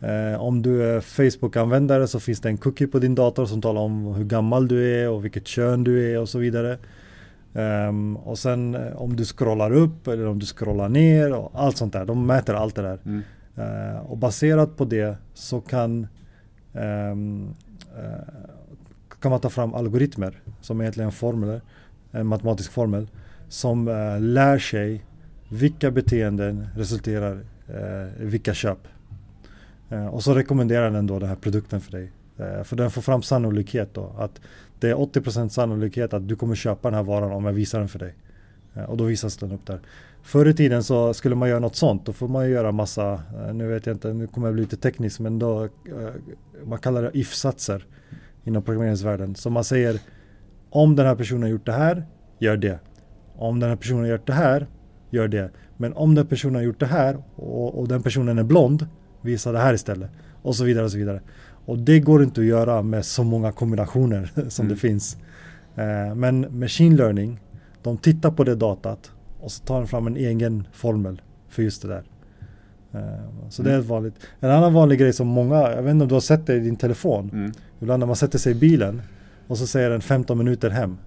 Eh, 0.00 0.40
om 0.40 0.62
du 0.62 0.82
är 0.82 1.00
Facebook-användare 1.00 2.06
så 2.06 2.20
finns 2.20 2.40
det 2.40 2.48
en 2.48 2.58
cookie 2.58 2.86
på 2.86 2.98
din 2.98 3.14
dator 3.14 3.46
som 3.46 3.62
talar 3.62 3.80
om 3.80 4.06
hur 4.06 4.24
gammal 4.24 4.68
du 4.68 4.94
är 4.94 5.08
och 5.08 5.24
vilket 5.24 5.46
kön 5.46 5.84
du 5.84 6.12
är 6.12 6.20
och 6.20 6.28
så 6.28 6.38
vidare. 6.38 6.78
Um, 7.52 8.16
och 8.16 8.38
sen 8.38 8.74
eh, 8.74 8.96
om 8.96 9.16
du 9.16 9.24
scrollar 9.24 9.72
upp 9.72 10.08
eller 10.08 10.26
om 10.26 10.38
du 10.38 10.46
scrollar 10.46 10.88
ner 10.88 11.32
och 11.32 11.50
allt 11.54 11.76
sånt 11.76 11.92
där. 11.92 12.04
De 12.04 12.26
mäter 12.26 12.54
allt 12.54 12.74
det 12.74 12.82
där. 12.82 12.98
Mm. 13.04 13.22
Uh, 13.58 13.98
och 13.98 14.18
baserat 14.18 14.76
på 14.76 14.84
det 14.84 15.16
så 15.34 15.60
kan, 15.60 16.06
um, 16.72 17.54
uh, 17.98 18.12
kan 19.20 19.30
man 19.30 19.40
ta 19.40 19.50
fram 19.50 19.74
algoritmer 19.74 20.42
som 20.60 20.80
egentligen 20.80 21.08
är 21.08 21.12
formler, 21.12 21.60
en 22.10 22.26
matematisk 22.26 22.72
formel 22.72 23.08
som 23.48 23.88
uh, 23.88 24.20
lär 24.20 24.58
sig 24.58 25.04
vilka 25.48 25.90
beteenden 25.90 26.68
resulterar 26.76 27.40
i 28.20 28.24
vilka 28.24 28.54
köp. 28.54 28.78
Eh, 29.90 30.06
och 30.06 30.22
så 30.22 30.34
rekommenderar 30.34 30.90
den 30.90 31.06
då 31.06 31.18
den 31.18 31.28
här 31.28 31.36
produkten 31.36 31.80
för 31.80 31.92
dig. 31.92 32.12
Eh, 32.36 32.62
för 32.62 32.76
den 32.76 32.90
får 32.90 33.02
fram 33.02 33.22
sannolikhet 33.22 33.94
då. 33.94 34.12
Att 34.18 34.40
det 34.80 34.90
är 34.90 34.94
80% 34.94 35.48
sannolikhet 35.48 36.14
att 36.14 36.28
du 36.28 36.36
kommer 36.36 36.54
köpa 36.54 36.90
den 36.90 36.96
här 36.96 37.04
varan 37.04 37.32
om 37.32 37.44
jag 37.44 37.52
visar 37.52 37.78
den 37.78 37.88
för 37.88 37.98
dig. 37.98 38.14
Eh, 38.74 38.82
och 38.82 38.96
då 38.96 39.04
visas 39.04 39.36
den 39.36 39.52
upp 39.52 39.66
där. 39.66 39.80
Förr 40.22 40.48
i 40.48 40.54
tiden 40.54 40.82
så 40.82 41.14
skulle 41.14 41.34
man 41.34 41.48
göra 41.48 41.58
något 41.58 41.76
sånt, 41.76 42.06
då 42.06 42.12
får 42.12 42.28
man 42.28 42.46
ju 42.46 42.52
göra 42.52 42.72
massa, 42.72 43.22
nu 43.52 43.66
vet 43.66 43.86
jag 43.86 43.94
inte, 43.94 44.12
nu 44.12 44.26
kommer 44.26 44.46
jag 44.46 44.54
bli 44.54 44.62
lite 44.62 44.76
teknisk, 44.76 45.20
men 45.20 45.38
då, 45.38 45.68
man 46.64 46.78
kallar 46.78 47.02
det 47.02 47.10
if-satser 47.14 47.86
inom 48.44 48.62
programmeringsvärlden. 48.62 49.34
Så 49.34 49.50
man 49.50 49.64
säger, 49.64 50.00
om 50.70 50.96
den 50.96 51.06
här 51.06 51.14
personen 51.14 51.42
har 51.42 51.48
gjort 51.48 51.66
det 51.66 51.72
här, 51.72 52.06
gör 52.38 52.56
det. 52.56 52.78
Om 53.36 53.60
den 53.60 53.68
här 53.68 53.76
personen 53.76 54.00
har 54.00 54.10
gjort 54.10 54.26
det 54.26 54.32
här, 54.32 54.66
gör 55.10 55.28
det. 55.28 55.50
Men 55.76 55.92
om 55.92 56.14
den 56.14 56.26
personen 56.26 56.54
har 56.54 56.62
gjort 56.62 56.80
det 56.80 56.86
här 56.86 57.22
och, 57.36 57.78
och 57.78 57.88
den 57.88 58.02
personen 58.02 58.38
är 58.38 58.44
blond, 58.44 58.86
visa 59.22 59.52
det 59.52 59.58
här 59.58 59.74
istället. 59.74 60.10
Och 60.42 60.56
så 60.56 60.64
vidare 60.64 60.84
och 60.84 60.90
så 60.90 60.98
vidare. 60.98 61.20
Och 61.64 61.78
det 61.78 62.00
går 62.00 62.22
inte 62.22 62.40
att 62.40 62.46
göra 62.46 62.82
med 62.82 63.04
så 63.04 63.24
många 63.24 63.52
kombinationer 63.52 64.30
som 64.48 64.66
mm. 64.66 64.74
det 64.74 64.80
finns. 64.80 65.16
Eh, 65.76 66.14
men 66.14 66.58
machine 66.58 66.96
learning, 66.96 67.40
de 67.82 67.96
tittar 67.96 68.30
på 68.30 68.44
det 68.44 68.54
datat 68.54 69.10
och 69.40 69.52
så 69.52 69.64
tar 69.64 69.78
de 69.80 69.86
fram 69.86 70.06
en 70.06 70.16
egen 70.16 70.68
formel 70.72 71.22
för 71.48 71.62
just 71.62 71.82
det 71.82 71.88
där. 71.88 72.02
Eh, 72.92 73.48
så 73.48 73.62
mm. 73.62 73.70
det 73.70 73.70
är 73.70 73.78
mm. 73.78 73.88
vanligt. 73.88 74.14
En 74.40 74.50
annan 74.50 74.72
vanlig 74.72 74.98
grej 74.98 75.12
som 75.12 75.26
många, 75.26 75.54
jag 75.54 75.82
vet 75.82 75.90
inte 75.90 76.02
om 76.02 76.08
du 76.08 76.14
har 76.14 76.20
sett 76.20 76.46
det 76.46 76.54
i 76.54 76.60
din 76.60 76.76
telefon. 76.76 77.30
Mm. 77.32 77.52
Ibland 77.80 78.00
när 78.00 78.06
man 78.06 78.16
sätter 78.16 78.38
sig 78.38 78.52
i 78.52 78.54
bilen 78.54 79.02
och 79.46 79.58
så 79.58 79.66
säger 79.66 79.90
den 79.90 80.00
15 80.00 80.38
minuter 80.38 80.70
hem. 80.70 80.98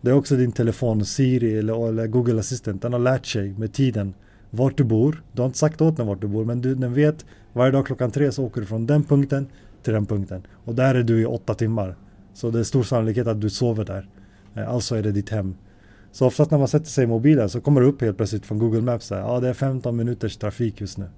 Det 0.00 0.10
är 0.10 0.14
också 0.14 0.36
din 0.36 0.52
telefon, 0.52 1.04
Siri 1.04 1.58
eller, 1.58 1.88
eller 1.88 2.06
Google 2.06 2.40
Assistant. 2.40 2.82
Den 2.82 2.92
har 2.92 3.00
lärt 3.00 3.26
sig 3.26 3.52
med 3.52 3.72
tiden 3.72 4.14
vart 4.50 4.76
du 4.76 4.84
bor. 4.84 5.22
Du 5.32 5.42
har 5.42 5.46
inte 5.46 5.58
sagt 5.58 5.80
åt 5.80 5.96
den 5.96 6.06
vart 6.06 6.20
du 6.20 6.26
bor 6.26 6.44
men 6.44 6.60
du, 6.60 6.74
den 6.74 6.94
vet 6.94 7.24
varje 7.52 7.72
dag 7.72 7.86
klockan 7.86 8.10
tre 8.10 8.32
så 8.32 8.44
åker 8.44 8.60
du 8.60 8.66
från 8.66 8.86
den 8.86 9.04
punkten 9.04 9.46
till 9.82 9.92
den 9.92 10.06
punkten. 10.06 10.46
Och 10.64 10.74
där 10.74 10.94
är 10.94 11.02
du 11.02 11.20
i 11.20 11.26
åtta 11.26 11.54
timmar. 11.54 11.96
Så 12.34 12.50
det 12.50 12.58
är 12.58 12.64
stor 12.64 12.82
sannolikhet 12.82 13.26
att 13.26 13.40
du 13.40 13.50
sover 13.50 13.84
där. 13.84 14.08
Eh, 14.54 14.68
alltså 14.68 14.96
är 14.96 15.02
det 15.02 15.12
ditt 15.12 15.28
hem. 15.30 15.54
Så 16.12 16.26
oftast 16.26 16.50
när 16.50 16.58
man 16.58 16.68
sätter 16.68 16.86
sig 16.86 17.04
i 17.04 17.06
mobilen 17.06 17.48
så 17.48 17.60
kommer 17.60 17.80
det 17.80 17.86
upp 17.86 18.00
helt 18.00 18.16
plötsligt 18.16 18.46
från 18.46 18.58
Google 18.58 18.80
Maps. 18.80 19.10
Ja, 19.10 19.24
ah, 19.24 19.40
det 19.40 19.48
är 19.48 19.54
15 19.54 19.96
minuters 19.96 20.36
trafik 20.36 20.80
just 20.80 20.98
nu. 20.98 21.08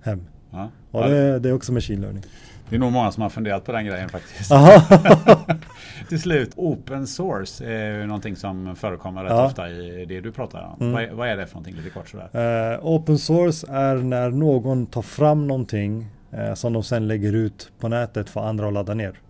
Hem. 0.00 0.26
Ja. 0.50 0.70
Och 0.90 1.08
det, 1.08 1.38
det 1.38 1.48
är 1.48 1.52
också 1.52 1.72
machine 1.72 2.00
learning. 2.00 2.22
Det 2.68 2.76
är 2.76 2.80
nog 2.80 2.92
många 2.92 3.12
som 3.12 3.22
har 3.22 3.30
funderat 3.30 3.64
på 3.64 3.72
den 3.72 3.86
grejen 3.86 4.08
faktiskt. 4.08 4.50
Till 6.10 6.20
slut, 6.20 6.52
open 6.56 7.06
source 7.06 7.64
är 7.64 8.00
ju 8.00 8.06
någonting 8.06 8.36
som 8.36 8.76
förekommer 8.76 9.22
rätt 9.22 9.32
ja. 9.32 9.46
ofta 9.46 9.70
i 9.70 10.04
det 10.08 10.20
du 10.20 10.32
pratar 10.32 10.76
om. 10.78 10.86
Mm. 10.88 10.92
Vad, 10.92 11.16
vad, 11.16 11.28
är 11.28 11.36
det 11.36 11.46
för 11.46 11.54
någonting 11.54 11.76
lite 11.76 11.90
kort 11.90 12.08
sådär? 12.08 12.74
Uh, 12.74 12.86
open 12.86 13.18
source 13.18 13.66
är 13.70 13.96
när 13.96 14.30
någon 14.30 14.86
tar 14.86 15.02
fram 15.02 15.46
någonting 15.46 16.06
uh, 16.34 16.54
som 16.54 16.72
de 16.72 16.82
sen 16.82 17.08
lägger 17.08 17.32
ut 17.32 17.72
på 17.78 17.88
nätet 17.88 18.30
för 18.30 18.40
andra 18.40 18.66
att 18.66 18.72
ladda 18.72 18.94
ner. 18.94 19.20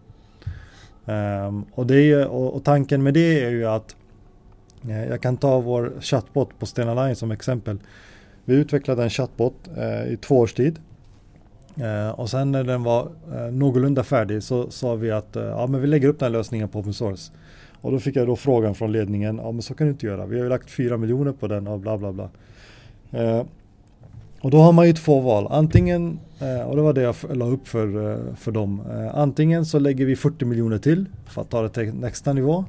Um, 1.05 1.65
och, 1.75 1.87
det 1.87 2.13
är, 2.13 2.27
och, 2.27 2.55
och, 2.55 2.65
tanken 2.65 3.03
med 3.03 3.15
det 3.15 3.45
är 3.45 3.51
ju 3.51 3.67
att 3.67 3.97
uh, 4.89 5.05
jag 5.05 5.23
kan 5.23 5.37
ta 5.37 5.61
vår 5.61 5.93
chatbot 6.01 6.59
på 6.59 6.67
Stena 6.67 7.05
Line 7.05 7.17
som 7.17 7.31
exempel. 7.31 7.79
Vi 8.45 8.55
utvecklade 8.55 9.03
en 9.03 9.11
chatbot 9.11 9.69
i 10.09 10.17
två 10.17 10.39
års 10.39 10.53
tid 10.53 10.79
Eh, 11.81 12.11
och 12.11 12.31
sen 12.31 12.53
när 12.53 12.65
den 12.65 12.83
var 12.83 13.09
eh, 13.35 13.53
någorlunda 13.53 14.05
färdig 14.05 14.43
så 14.43 14.71
sa 14.71 14.95
vi 14.95 15.11
att 15.11 15.37
eh, 15.37 15.43
ja, 15.43 15.67
men 15.67 15.81
vi 15.81 15.87
lägger 15.87 16.09
upp 16.09 16.19
den 16.19 16.27
här 16.27 16.39
lösningen 16.39 16.69
på 16.69 16.79
open 16.79 16.95
source. 16.95 17.33
Och 17.81 17.93
då 17.93 17.99
fick 17.99 18.17
jag 18.17 18.27
då 18.27 18.37
frågan 18.37 18.75
från 18.75 18.93
ledningen, 18.93 19.41
ja 19.43 19.53
men 19.53 19.63
så 19.63 19.75
kan 19.75 19.87
du 19.87 19.93
inte 19.93 20.07
göra. 20.07 20.27
Vi 20.27 20.37
har 20.37 20.45
ju 20.45 20.49
lagt 20.49 20.71
4 20.71 20.97
miljoner 20.97 21.33
på 21.33 21.49
den 21.49 21.67
och 21.67 21.79
bla 21.79 21.99
bla 21.99 22.13
bla. 22.13 22.29
Eh, 23.11 23.43
och 24.41 24.51
då 24.51 24.59
har 24.59 24.73
man 24.73 24.87
ju 24.87 24.93
två 24.93 25.21
val. 25.21 25.47
Antingen, 25.51 26.19
eh, 26.39 26.61
och 26.61 26.77
det 26.77 26.83
var 26.83 26.93
det 26.93 27.03
jag 27.03 27.15
la 27.35 27.47
upp 27.47 27.69
för, 27.69 28.13
eh, 28.13 28.35
för 28.35 28.53
dem. 28.53 28.83
Eh, 28.91 29.19
antingen 29.19 29.67
så 29.67 29.79
lägger 29.79 30.07
vi 30.07 30.17
40 30.17 30.45
miljoner 30.45 30.79
till 30.79 31.07
för 31.27 31.43
att 31.43 31.51
ta 31.51 31.63
det 31.63 31.69
till 31.69 31.95
nästa 31.95 32.33
nivå. 32.33 32.65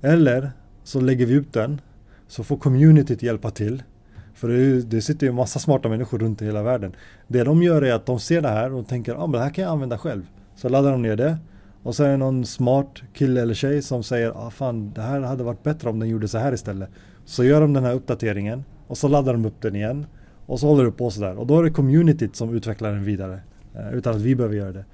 Eller 0.00 0.50
så 0.84 1.00
lägger 1.00 1.26
vi 1.26 1.34
ut 1.34 1.52
den 1.52 1.80
så 2.28 2.44
får 2.44 2.56
communityt 2.56 3.22
hjälpa 3.22 3.50
till 3.50 3.82
för 4.40 4.48
det, 4.48 4.82
det 4.82 5.02
sitter 5.02 5.26
ju 5.26 5.32
massa 5.32 5.58
smarta 5.58 5.88
människor 5.88 6.18
runt 6.18 6.42
i 6.42 6.44
hela 6.44 6.62
världen. 6.62 6.96
Det 7.28 7.44
de 7.44 7.62
gör 7.62 7.82
är 7.82 7.92
att 7.92 8.06
de 8.06 8.20
ser 8.20 8.40
det 8.40 8.48
här 8.48 8.74
och 8.74 8.88
tänker 8.88 9.12
att 9.12 9.18
ah, 9.18 9.26
det 9.26 9.38
här 9.38 9.50
kan 9.50 9.64
jag 9.64 9.70
använda 9.70 9.98
själv. 9.98 10.22
Så 10.54 10.68
laddar 10.68 10.92
de 10.92 11.02
ner 11.02 11.16
det. 11.16 11.38
Och 11.82 11.94
så 11.94 12.04
är 12.04 12.08
det 12.08 12.16
någon 12.16 12.44
smart 12.44 13.02
kille 13.14 13.42
eller 13.42 13.54
tjej 13.54 13.82
som 13.82 14.02
säger 14.02 14.46
ah, 14.46 14.50
fan 14.50 14.92
det 14.94 15.00
här 15.00 15.20
hade 15.20 15.44
varit 15.44 15.62
bättre 15.62 15.90
om 15.90 15.98
den 15.98 16.08
gjorde 16.08 16.28
så 16.28 16.38
här 16.38 16.52
istället. 16.52 16.88
Så 17.24 17.44
gör 17.44 17.60
de 17.60 17.72
den 17.72 17.84
här 17.84 17.94
uppdateringen 17.94 18.64
och 18.86 18.98
så 18.98 19.08
laddar 19.08 19.32
de 19.32 19.44
upp 19.44 19.60
den 19.60 19.76
igen. 19.76 20.06
Och 20.46 20.60
så 20.60 20.66
håller 20.66 20.84
det 20.84 20.92
på 20.92 21.10
sådär. 21.10 21.38
Och 21.38 21.46
då 21.46 21.58
är 21.58 21.62
det 21.62 21.70
communityt 21.70 22.36
som 22.36 22.54
utvecklar 22.54 22.92
den 22.92 23.04
vidare. 23.04 23.40
Eh, 23.74 23.94
utan 23.94 24.14
att 24.14 24.20
vi 24.20 24.34
behöver 24.34 24.56
göra 24.56 24.72
det. 24.72 24.84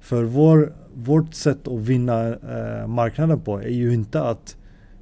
För 0.00 0.24
vår, 0.24 0.72
vårt 0.94 1.34
sätt 1.34 1.68
att 1.68 1.80
vinna 1.80 2.26
eh, 2.28 2.86
marknaden 2.86 3.40
på 3.40 3.62
är 3.62 3.68
ju 3.68 3.94
inte 3.94 4.22
att 4.22 4.56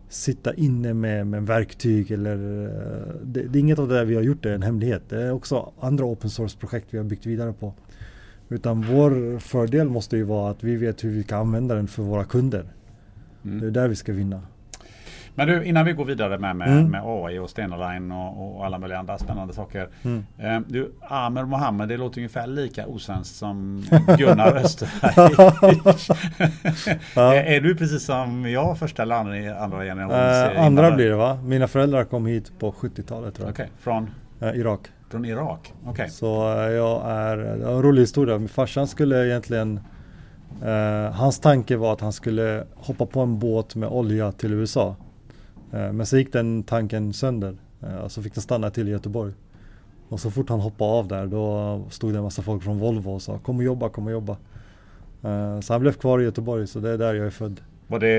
sitta 0.08 0.54
inne 0.54 0.94
med, 0.94 1.26
med 1.26 1.46
verktyg 1.46 2.10
eller 2.10 2.64
eh, 2.64 3.14
det, 3.22 3.42
det, 3.42 3.58
är 3.58 3.60
inget 3.60 3.78
av 3.78 3.88
det 3.88 3.94
där 3.94 4.04
vi 4.04 4.14
har 4.14 4.22
gjort 4.22 4.42
det 4.42 4.50
är 4.50 4.54
en 4.54 4.62
hemlighet. 4.62 5.02
Det 5.08 5.22
är 5.22 5.32
också 5.32 5.72
andra 5.80 6.04
open 6.04 6.30
source 6.30 6.58
projekt 6.58 6.86
vi 6.90 6.98
har 6.98 7.04
byggt 7.04 7.26
vidare 7.26 7.52
på. 7.52 7.74
Utan 8.48 8.82
vår 8.82 9.38
fördel 9.38 9.88
måste 9.88 10.16
ju 10.16 10.22
vara 10.22 10.50
att 10.50 10.64
vi 10.64 10.76
vet 10.76 11.04
hur 11.04 11.10
vi 11.10 11.24
kan 11.24 11.40
använda 11.40 11.74
den 11.74 11.88
för 11.88 12.02
våra 12.02 12.24
kunder. 12.24 12.64
Mm. 13.44 13.60
Det 13.60 13.66
är 13.66 13.70
där 13.70 13.88
vi 13.88 13.96
ska 13.96 14.12
vinna. 14.12 14.42
Men 15.38 15.48
du, 15.48 15.64
innan 15.64 15.84
vi 15.84 15.92
går 15.92 16.04
vidare 16.04 16.38
med, 16.38 16.56
med, 16.56 16.68
mm. 16.68 16.90
med 16.90 17.02
AI 17.04 17.38
och 17.38 17.50
Stena 17.50 17.76
Line 17.76 18.12
och, 18.12 18.56
och, 18.56 18.66
alla 18.66 18.78
möjliga 18.78 18.98
andra 18.98 19.18
spännande 19.18 19.54
saker. 19.54 19.88
Mm. 20.02 20.24
Eh, 20.38 20.60
du, 20.66 20.92
Amer 21.02 21.44
Mohammed, 21.44 21.88
det 21.88 21.96
låter 21.96 22.18
ungefär 22.18 22.46
lika 22.46 22.86
osvenskt 22.86 23.36
som 23.36 23.84
Gunnar 24.18 24.56
Österberg. 24.56 25.34
ja. 27.14 27.34
är, 27.34 27.44
är, 27.44 27.60
du 27.60 27.76
precis 27.76 28.04
som 28.04 28.50
jag, 28.50 28.78
första 28.78 29.02
eller 29.02 29.14
andra, 29.14 29.58
andra 29.58 29.84
generationen? 29.84 30.56
Eh, 30.56 30.64
andra 30.64 30.90
blir 30.90 31.10
det 31.10 31.16
va? 31.16 31.38
Mina 31.44 31.68
föräldrar 31.68 32.04
kom 32.04 32.26
hit 32.26 32.52
på 32.58 32.72
70-talet 32.72 33.34
tror 33.34 33.46
jag. 33.48 33.52
Okay. 33.52 33.66
Från? 33.78 34.10
Eh, 34.40 34.48
Irak. 34.48 34.80
Från 35.10 35.24
Irak? 35.24 35.72
Okej. 35.80 35.90
Okay. 35.90 36.08
Så 36.08 36.52
eh, 36.52 36.70
jag 36.70 37.10
är, 37.10 37.36
det 37.36 37.64
var 37.64 37.72
en 37.72 37.82
rolig 37.82 38.02
historia. 38.02 38.38
Min 38.38 38.48
farsan 38.48 38.86
skulle 38.86 39.26
egentligen 39.26 39.80
Uh, 40.62 41.12
hans 41.12 41.40
tanke 41.40 41.76
var 41.76 41.92
att 41.92 42.00
han 42.00 42.12
skulle 42.12 42.64
hoppa 42.74 43.06
på 43.06 43.20
en 43.20 43.38
båt 43.38 43.74
med 43.74 43.88
olja 43.88 44.32
till 44.32 44.52
USA. 44.52 44.96
Eh, 45.72 45.92
men 45.92 46.06
så 46.06 46.18
gick 46.18 46.32
den 46.32 46.62
tanken 46.62 47.12
sönder. 47.12 47.56
Eh, 47.82 47.96
och 47.96 48.12
så 48.12 48.22
fick 48.22 48.34
den 48.34 48.42
stanna 48.42 48.70
till 48.70 48.88
i 48.88 48.90
Göteborg. 48.90 49.32
Och 50.08 50.20
så 50.20 50.30
fort 50.30 50.48
han 50.48 50.60
hoppade 50.60 50.90
av 50.90 51.08
där 51.08 51.26
då 51.26 51.80
stod 51.90 52.12
det 52.12 52.18
en 52.18 52.24
massa 52.24 52.42
folk 52.42 52.62
från 52.62 52.78
Volvo 52.78 53.10
och 53.10 53.22
sa 53.22 53.38
kom 53.38 53.56
och 53.56 53.64
jobba, 53.64 53.88
kom 53.88 54.06
och 54.06 54.12
jobba. 54.12 54.36
Eh, 55.22 55.60
så 55.60 55.72
han 55.72 55.80
blev 55.80 55.92
kvar 55.92 56.20
i 56.20 56.24
Göteborg 56.24 56.66
så 56.66 56.80
det 56.80 56.90
är 56.90 56.98
där 56.98 57.14
jag 57.14 57.26
är 57.26 57.30
född. 57.30 57.60
Var 57.90 57.98
det 57.98 58.14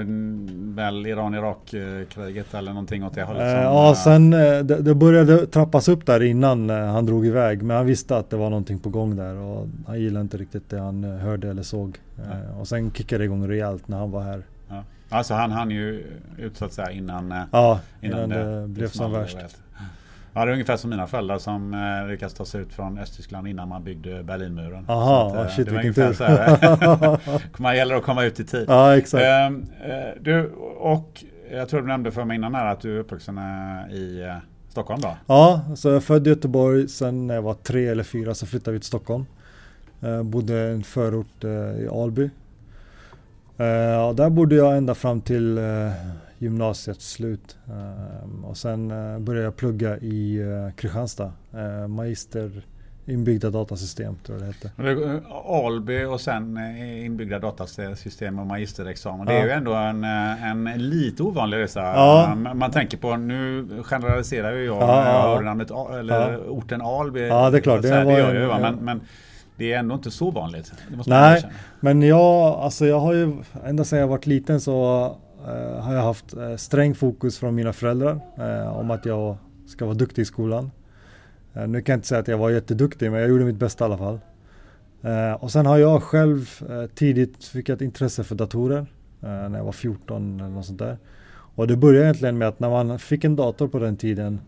mm, 0.00 0.74
väl 0.76 1.06
Iran-Irak-kriget 1.06 2.54
eller 2.54 2.72
någonting 2.72 3.04
åt 3.04 3.14
det 3.14 3.22
hållet? 3.22 3.50
Som, 3.50 3.60
ja, 3.60 3.94
sen 3.94 4.30
det, 4.30 4.62
det, 4.62 4.94
började 4.94 5.46
trappas 5.46 5.88
upp 5.88 6.06
där 6.06 6.22
innan 6.22 6.70
han 6.70 7.06
drog 7.06 7.26
iväg. 7.26 7.62
Men 7.62 7.76
han 7.76 7.86
visste 7.86 8.16
att 8.16 8.30
det 8.30 8.36
var 8.36 8.50
någonting 8.50 8.78
på 8.78 8.88
gång 8.88 9.16
där 9.16 9.36
och 9.36 9.68
han 9.86 10.00
gillade 10.00 10.22
inte 10.22 10.36
riktigt 10.36 10.70
det 10.70 10.78
han 10.78 11.04
hörde 11.04 11.50
eller 11.50 11.62
såg. 11.62 11.98
Ja. 12.16 12.60
Och 12.60 12.68
sen 12.68 12.90
kickade 12.90 13.18
det 13.18 13.24
igång 13.24 13.48
rejält 13.48 13.88
när 13.88 13.98
han 13.98 14.10
var 14.10 14.22
här. 14.22 14.42
Alltså 15.14 15.34
han 15.34 15.52
hann 15.52 15.70
ju 15.70 16.06
ut 16.38 16.56
så 16.56 16.64
att 16.64 16.72
säga 16.72 16.90
innan, 16.90 17.32
eh, 17.32 17.42
ja, 17.50 17.80
innan, 18.00 18.18
innan 18.18 18.28
det, 18.28 18.60
det 18.60 18.68
blev 18.68 18.88
som 18.88 19.12
värst. 19.12 19.36
Ja, 20.36 20.44
det 20.44 20.50
är 20.50 20.52
ungefär 20.52 20.76
som 20.76 20.90
mina 20.90 21.06
föräldrar 21.06 21.38
som 21.38 21.74
eh, 21.74 22.08
lyckades 22.08 22.34
ta 22.34 22.44
sig 22.44 22.60
ut 22.60 22.72
från 22.72 22.98
Östtyskland 22.98 23.48
innan 23.48 23.68
man 23.68 23.84
byggde 23.84 24.22
Berlinmuren. 24.22 24.84
Aha, 24.88 25.30
Så 25.30 25.36
att, 25.36 25.46
oh, 25.46 25.54
shit 25.56 25.68
vilken 25.68 25.94
tur. 25.94 26.24
här. 26.24 27.18
Man 27.62 27.76
gäller 27.76 27.94
att 27.94 28.02
komma 28.02 28.24
ut 28.24 28.40
i 28.40 28.44
tid. 28.44 28.64
Ja, 28.68 28.96
exakt. 28.96 29.24
Ehm, 29.24 29.66
eh, 29.84 30.22
du, 30.22 30.50
och 30.78 31.24
jag 31.52 31.68
tror 31.68 31.80
du 31.80 31.86
nämnde 31.86 32.10
för 32.12 32.24
mig 32.24 32.34
innan 32.34 32.54
här 32.54 32.66
att 32.66 32.80
du 32.80 32.96
är 32.96 33.00
uppvuxen 33.00 33.38
eh, 33.38 33.94
i 33.94 34.22
eh, 34.22 34.36
Stockholm 34.68 35.00
då? 35.00 35.16
Ja, 35.26 35.60
så 35.76 35.88
jag 35.88 35.96
är 35.96 36.00
född 36.00 36.26
i 36.26 36.30
Göteborg. 36.30 36.88
Sen 36.88 37.26
när 37.26 37.34
jag 37.34 37.42
var 37.42 37.54
tre 37.54 37.88
eller 37.88 38.04
fyra 38.04 38.34
så 38.34 38.46
flyttade 38.46 38.72
vi 38.72 38.78
till 38.78 38.86
Stockholm. 38.86 39.26
Eh, 40.02 40.22
bodde 40.22 40.68
i 40.68 40.72
en 40.72 40.82
förort 40.82 41.44
eh, 41.44 41.50
i 41.50 41.88
Alby. 41.92 42.30
Eh, 43.58 44.06
och 44.08 44.14
där 44.14 44.30
bodde 44.30 44.54
jag 44.54 44.76
ända 44.76 44.94
fram 44.94 45.20
till 45.20 45.58
eh, 45.58 45.90
gymnasiets 46.38 47.10
slut. 47.12 47.56
Eh, 47.68 48.44
och 48.44 48.56
sen 48.56 48.90
eh, 48.90 49.18
började 49.18 49.44
jag 49.44 49.56
plugga 49.56 49.98
i 49.98 50.38
eh, 50.40 50.74
Kristianstad. 50.76 51.32
Magister 51.88 52.50
inbyggda 53.06 53.50
datasystem 53.50 54.14
tror 54.26 54.38
jag 54.38 54.48
det 54.48 54.52
hette. 54.52 54.70
Det- 54.82 55.22
Alby 55.66 56.04
och 56.04 56.20
sen 56.20 56.58
inbyggda 57.04 57.38
datasystem 57.38 58.38
och 58.38 58.46
magisterexamen. 58.46 59.26
Det 59.26 59.32
är 59.32 59.38
Ja. 59.38 59.44
ju 59.44 59.50
ändå 59.50 59.72
en, 59.74 60.04
en 60.04 60.64
lite 60.76 61.22
ovanlig 61.22 61.56
resa. 61.58 61.80
Ja. 61.80 62.34
Man 62.54 62.70
tänker 62.70 62.96
på, 62.98 63.16
nu 63.16 63.68
generaliserar 63.84 64.52
ju 64.52 64.64
jag 64.64 64.82
Ja, 64.82 65.34
ja. 65.34 65.40
namnet, 65.40 65.70
eller 66.00 66.32
Ja. 66.32 66.38
orten 66.38 66.82
Alby. 66.82 67.26
Ja, 67.28 67.50
det 67.50 67.58
är 67.58 67.60
klart. 67.60 67.82
Det 67.82 67.88
Det, 67.88 68.04
var 68.04 68.12
gör 68.12 68.18
en- 68.30 68.34
jag 68.34 68.34
ju, 68.34 68.48
ja. 68.48 68.58
men, 68.58 68.74
men 68.84 69.00
det 69.56 69.72
är 69.72 69.78
ändå 69.78 69.94
inte 69.94 70.10
så 70.10 70.30
vanligt. 70.30 70.72
Nej, 71.06 71.44
men 71.80 72.02
jag, 72.02 72.20
alltså 72.54 72.86
jag 72.86 73.00
har 73.00 73.12
ju 73.12 73.32
ända 73.64 73.84
sedan 73.84 73.98
jag 73.98 74.08
varit 74.08 74.26
liten 74.26 74.60
så 74.60 75.04
eh, 75.46 75.82
har 75.84 75.94
jag 75.94 76.02
haft 76.02 76.34
eh, 76.34 76.56
sträng 76.56 76.94
fokus 76.94 77.38
från 77.38 77.54
mina 77.54 77.72
föräldrar 77.72 78.20
eh, 78.38 78.78
om 78.78 78.90
att 78.90 79.06
jag 79.06 79.36
ska 79.66 79.84
vara 79.84 79.94
duktig 79.94 80.22
i 80.22 80.24
skolan. 80.24 80.70
Eh, 81.54 81.66
nu 81.68 81.82
kan 81.82 81.92
jag 81.92 81.98
inte 81.98 82.08
säga 82.08 82.20
att 82.20 82.28
jag 82.28 82.38
var 82.38 82.50
jätteduktig 82.50 83.10
men 83.10 83.20
jag 83.20 83.28
gjorde 83.28 83.44
mitt 83.44 83.56
bästa 83.56 83.84
i 83.84 83.86
alla 83.86 83.98
fall. 83.98 84.18
Eh, 85.02 85.32
och 85.32 85.52
sen 85.52 85.66
har 85.66 85.78
jag 85.78 86.02
själv 86.02 86.50
eh, 86.70 86.86
tidigt 86.94 87.44
fick 87.44 87.68
ett 87.68 87.80
intresse 87.80 88.24
för 88.24 88.34
datorer 88.34 88.86
eh, 89.22 89.48
när 89.48 89.56
jag 89.56 89.64
var 89.64 89.72
14 89.72 90.40
eller 90.40 90.50
något 90.50 90.66
sånt 90.66 90.78
där. 90.78 90.98
Och 91.56 91.66
det 91.66 91.76
började 91.76 92.04
egentligen 92.04 92.38
med 92.38 92.48
att 92.48 92.60
när 92.60 92.70
man 92.70 92.98
fick 92.98 93.24
en 93.24 93.36
dator 93.36 93.68
på 93.68 93.78
den 93.78 93.96
tiden 93.96 94.40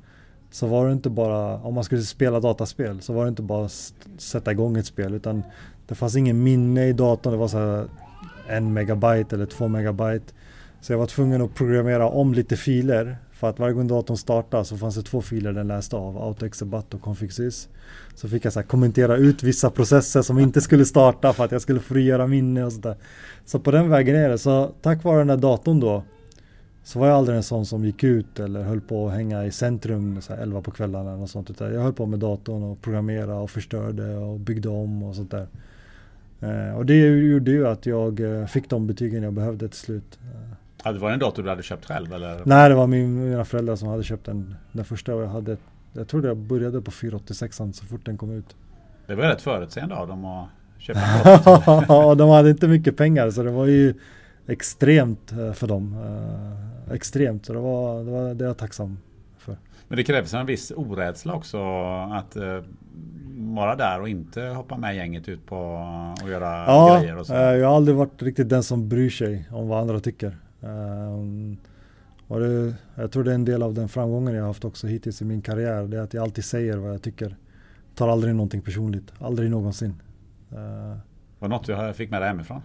så 0.50 0.66
var 0.66 0.86
det 0.86 0.92
inte 0.92 1.10
bara, 1.10 1.56
om 1.56 1.74
man 1.74 1.84
skulle 1.84 2.02
spela 2.02 2.40
dataspel, 2.40 3.00
så 3.00 3.12
var 3.12 3.24
det 3.24 3.28
inte 3.28 3.42
bara 3.42 3.64
att 3.64 3.92
sätta 4.18 4.52
igång 4.52 4.76
ett 4.76 4.86
spel 4.86 5.14
utan 5.14 5.42
det 5.88 5.94
fanns 5.94 6.16
ingen 6.16 6.42
minne 6.42 6.86
i 6.86 6.92
datorn, 6.92 7.32
det 7.32 7.38
var 7.38 7.48
så 7.48 7.58
här 7.58 7.86
en 8.48 8.72
megabyte 8.72 9.36
eller 9.36 9.46
två 9.46 9.68
megabyte. 9.68 10.32
Så 10.80 10.92
jag 10.92 10.98
var 10.98 11.06
tvungen 11.06 11.42
att 11.42 11.54
programmera 11.54 12.08
om 12.08 12.34
lite 12.34 12.56
filer 12.56 13.16
för 13.32 13.50
att 13.50 13.58
varje 13.58 13.74
gång 13.74 13.88
datorn 13.88 14.16
startade 14.16 14.64
så 14.64 14.76
fanns 14.76 14.94
det 14.94 15.02
två 15.02 15.22
filer 15.22 15.52
den 15.52 15.68
läste 15.68 15.96
av, 15.96 16.18
AutoExebat 16.18 16.94
och 16.94 17.00
configsys. 17.00 17.68
Så 18.14 18.28
fick 18.28 18.44
jag 18.44 18.52
så 18.52 18.60
här 18.60 18.66
kommentera 18.66 19.16
ut 19.16 19.42
vissa 19.42 19.70
processer 19.70 20.22
som 20.22 20.38
inte 20.38 20.60
skulle 20.60 20.84
starta 20.84 21.32
för 21.32 21.44
att 21.44 21.52
jag 21.52 21.62
skulle 21.62 21.80
frigöra 21.80 22.26
minne 22.26 22.64
och 22.64 22.72
sådär. 22.72 22.96
Så 23.44 23.58
på 23.58 23.70
den 23.70 23.88
vägen 23.88 24.16
är 24.16 24.28
det. 24.28 24.38
Så 24.38 24.72
tack 24.82 25.04
vare 25.04 25.18
den 25.18 25.26
där 25.26 25.36
datorn 25.36 25.80
då 25.80 26.02
så 26.86 26.98
var 26.98 27.06
jag 27.06 27.16
aldrig 27.16 27.36
en 27.36 27.42
sån 27.42 27.66
som 27.66 27.84
gick 27.84 28.04
ut 28.04 28.40
eller 28.40 28.62
höll 28.62 28.80
på 28.80 29.08
att 29.08 29.14
hänga 29.14 29.44
i 29.44 29.50
centrum 29.50 30.20
så 30.20 30.34
här 30.34 30.42
11 30.42 30.60
på 30.60 30.70
kvällarna 30.70 31.16
något 31.16 31.30
sånt. 31.30 31.50
Utan 31.50 31.74
jag 31.74 31.80
höll 31.80 31.92
på 31.92 32.06
med 32.06 32.18
datorn 32.18 32.62
och 32.62 32.82
programmera 32.82 33.34
och 33.34 33.50
förstörde 33.50 34.16
och 34.16 34.40
byggde 34.40 34.68
om 34.68 35.02
och 35.02 35.14
sånt 35.14 35.30
där. 35.30 35.46
Eh, 36.40 36.76
och 36.76 36.86
det 36.86 36.94
gjorde 37.06 37.50
ju 37.50 37.68
att 37.68 37.86
jag 37.86 38.20
eh, 38.20 38.46
fick 38.46 38.70
de 38.70 38.86
betygen 38.86 39.22
jag 39.22 39.32
behövde 39.32 39.68
till 39.68 39.78
slut. 39.78 40.18
Ja, 40.84 40.92
det 40.92 40.98
var 40.98 41.10
en 41.10 41.18
dator 41.18 41.42
du 41.42 41.48
hade 41.48 41.62
köpt 41.62 41.84
själv 41.84 42.12
eller? 42.12 42.42
nej, 42.44 42.68
det 42.68 42.74
var 42.74 42.86
min, 42.86 43.30
mina 43.30 43.44
föräldrar 43.44 43.76
som 43.76 43.88
hade 43.88 44.02
köpt 44.02 44.26
den. 44.26 44.54
Den 44.72 44.84
första 44.84 45.14
och 45.14 45.22
jag 45.22 45.28
hade. 45.28 45.56
Jag 45.92 46.08
trodde 46.08 46.28
jag 46.28 46.36
började 46.36 46.82
på 46.82 46.90
486 46.90 47.56
så 47.56 47.86
fort 47.86 48.06
den 48.06 48.18
kom 48.18 48.30
ut. 48.30 48.56
Det 49.06 49.14
var 49.14 49.24
rätt 49.24 49.42
förutseende 49.42 49.94
av 49.96 50.08
dem 50.08 50.24
att 50.24 50.48
köpa 50.78 51.00
en 51.00 51.24
dator. 51.44 51.84
Ja, 51.88 52.14
de 52.14 52.30
hade 52.30 52.50
inte 52.50 52.68
mycket 52.68 52.96
pengar 52.96 53.30
så 53.30 53.42
det 53.42 53.50
var 53.50 53.66
ju 53.66 53.94
extremt 54.46 55.32
eh, 55.32 55.52
för 55.52 55.66
dem. 55.66 55.96
Extremt, 56.92 57.46
så 57.46 57.52
det 57.52 57.58
var, 57.58 58.04
det 58.04 58.10
var 58.10 58.34
det 58.34 58.44
är 58.44 58.48
jag 58.48 58.56
tacksam 58.58 58.98
för. 59.38 59.56
Men 59.88 59.96
det 59.96 60.04
krävs 60.04 60.34
en 60.34 60.46
viss 60.46 60.72
orädsla 60.76 61.34
också 61.34 61.58
att 62.12 62.36
eh, 62.36 62.60
vara 63.38 63.76
där 63.76 64.00
och 64.00 64.08
inte 64.08 64.42
hoppa 64.42 64.76
med 64.76 64.96
gänget 64.96 65.28
ut 65.28 65.46
på 65.46 65.56
och 66.22 66.30
göra 66.30 66.64
Ja, 66.66 66.98
grejer 67.00 67.16
och 67.18 67.26
så. 67.26 67.34
eh, 67.34 67.40
jag 67.40 67.68
har 67.68 67.76
aldrig 67.76 67.96
varit 67.96 68.22
riktigt 68.22 68.48
den 68.48 68.62
som 68.62 68.88
bryr 68.88 69.10
sig 69.10 69.48
om 69.52 69.68
vad 69.68 69.80
andra 69.80 70.00
tycker. 70.00 70.36
Ehm, 70.62 71.56
och 72.28 72.40
det, 72.40 72.74
jag 72.94 73.12
tror 73.12 73.24
det 73.24 73.30
är 73.30 73.34
en 73.34 73.44
del 73.44 73.62
av 73.62 73.74
den 73.74 73.88
framgången 73.88 74.34
jag 74.34 74.42
har 74.42 74.46
haft 74.48 74.64
också 74.64 74.86
hittills 74.86 75.22
i 75.22 75.24
min 75.24 75.42
karriär. 75.42 75.82
Det 75.82 75.96
är 75.96 76.00
att 76.02 76.14
jag 76.14 76.22
alltid 76.22 76.44
säger 76.44 76.76
vad 76.76 76.92
jag 76.94 77.02
tycker. 77.02 77.36
Tar 77.94 78.08
aldrig 78.08 78.34
någonting 78.34 78.62
personligt. 78.62 79.12
Aldrig 79.18 79.50
någonsin. 79.50 79.94
Eh, 80.52 80.96
Var 81.38 81.48
något 81.48 81.66
du 81.66 81.92
fick 81.94 82.10
med 82.10 82.22
dig 82.22 82.28
hemifrån? 82.28 82.62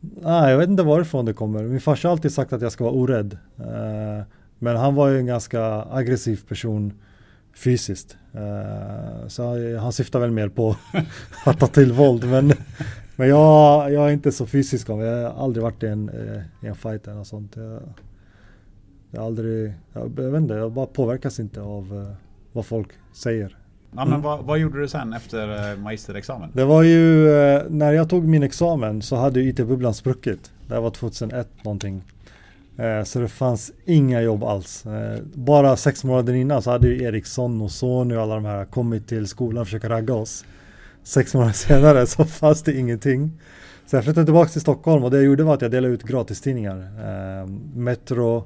Nej, 0.00 0.50
jag 0.50 0.58
vet 0.58 0.68
inte 0.68 0.82
varifrån 0.82 1.24
det 1.24 1.32
kommer. 1.32 1.62
Min 1.62 1.80
farsa 1.80 2.08
har 2.08 2.12
alltid 2.12 2.32
sagt 2.32 2.52
att 2.52 2.62
jag 2.62 2.72
ska 2.72 2.84
vara 2.84 2.94
orädd. 2.94 3.38
Eh, 3.58 4.24
men 4.58 4.76
han 4.76 4.94
var 4.94 5.08
ju 5.08 5.18
en 5.18 5.26
ganska 5.26 5.84
aggressiv 5.90 6.40
person 6.48 6.92
fysiskt. 7.54 8.16
Eh, 8.32 9.28
så 9.28 9.76
han 9.78 9.92
syftar 9.92 10.20
väl 10.20 10.30
mer 10.30 10.48
på 10.48 10.76
att 11.46 11.60
ta 11.60 11.66
till 11.66 11.92
våld. 11.92 12.24
Men, 12.30 12.52
men 13.16 13.28
jag, 13.28 13.92
jag 13.92 14.08
är 14.08 14.12
inte 14.12 14.32
så 14.32 14.46
fysisk 14.46 14.90
av 14.90 14.98
mig. 14.98 15.06
Jag 15.06 15.30
har 15.30 15.44
aldrig 15.44 15.62
varit 15.62 15.82
i 15.82 15.86
en, 15.86 16.08
eh, 16.08 16.42
i 16.62 16.66
en 16.66 16.74
fight 16.74 17.06
eller 17.06 17.16
något 17.16 17.26
sånt. 17.26 17.56
Jag, 17.56 17.82
jag 19.10 19.24
aldrig, 19.24 19.72
jag, 19.92 20.12
jag 20.16 20.30
vet 20.30 20.40
inte, 20.40 20.54
jag 20.54 20.72
bara 20.72 20.86
påverkas 20.86 21.40
inte 21.40 21.60
av 21.60 22.14
vad 22.52 22.66
folk 22.66 22.88
säger. 23.12 23.57
Ja, 23.96 24.04
men 24.04 24.22
vad, 24.22 24.44
vad 24.44 24.58
gjorde 24.58 24.80
du 24.80 24.88
sen 24.88 25.12
efter 25.12 25.72
eh, 25.72 25.78
magisterexamen? 25.78 26.50
Det 26.52 26.64
var 26.64 26.82
ju, 26.82 27.30
eh, 27.30 27.62
när 27.68 27.92
jag 27.92 28.08
tog 28.10 28.24
min 28.24 28.42
examen 28.42 29.02
så 29.02 29.16
hade 29.16 29.40
IT-bubblan 29.40 29.94
spruckit. 29.94 30.50
Det 30.66 30.80
var 30.80 30.90
2001 30.90 31.48
någonting. 31.64 32.02
Eh, 32.76 33.04
Så 33.04 33.18
det 33.18 33.28
fanns 33.28 33.72
inga 33.84 34.22
jobb 34.22 34.44
alls. 34.44 34.84
Bara 35.34 35.76
sex 35.76 36.04
månader 36.04 36.34
innan 36.34 36.62
så 36.62 36.70
hade 36.70 36.88
ju 36.88 37.02
Ericsson 37.02 37.62
och 37.62 37.70
Sony 37.70 38.14
och 38.14 38.22
alla 38.22 38.34
de 38.34 38.44
här 38.44 38.64
kommit 38.64 39.06
till 39.08 39.26
skolan 39.26 39.60
och 39.60 39.66
försökt 39.66 39.84
ragga 39.84 40.14
oss. 40.14 40.44
Sex 41.02 41.34
månader 41.34 41.52
senare 41.54 42.06
så 42.06 42.24
fanns 42.24 42.62
det 42.62 42.78
ingenting. 42.78 43.32
Så 43.86 43.96
jag 43.96 44.04
flyttade 44.04 44.24
tillbaka 44.26 44.50
till 44.50 44.60
Stockholm 44.60 45.04
och 45.04 45.10
det 45.10 45.16
jag 45.16 45.26
gjorde 45.26 45.44
var 45.44 45.54
att 45.54 45.62
jag 45.62 45.70
delade 45.70 45.94
ut 45.94 46.02
gratistidningar. 46.02 46.86
Metro, 47.78 48.44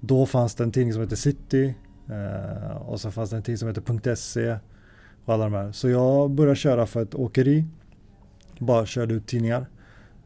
då 0.00 0.26
fanns 0.26 0.54
det 0.54 0.64
en 0.64 0.72
tidning 0.72 0.92
som 0.92 1.02
heter 1.02 1.16
City 1.16 1.74
Eh, 2.12 2.76
och 2.76 3.00
så 3.00 3.10
fanns 3.10 3.30
det 3.30 3.36
en 3.36 3.42
tid 3.42 3.58
som 3.58 3.68
heter 3.68 4.14
.se 4.14 4.56
och 5.24 5.34
alla 5.34 5.44
de 5.44 5.52
här. 5.52 5.72
Så 5.72 5.88
jag 5.88 6.30
började 6.30 6.56
köra 6.56 6.86
för 6.86 7.02
ett 7.02 7.14
åkeri. 7.14 7.64
Bara 8.58 8.86
körde 8.86 9.14
ut 9.14 9.26
tidningar. 9.26 9.66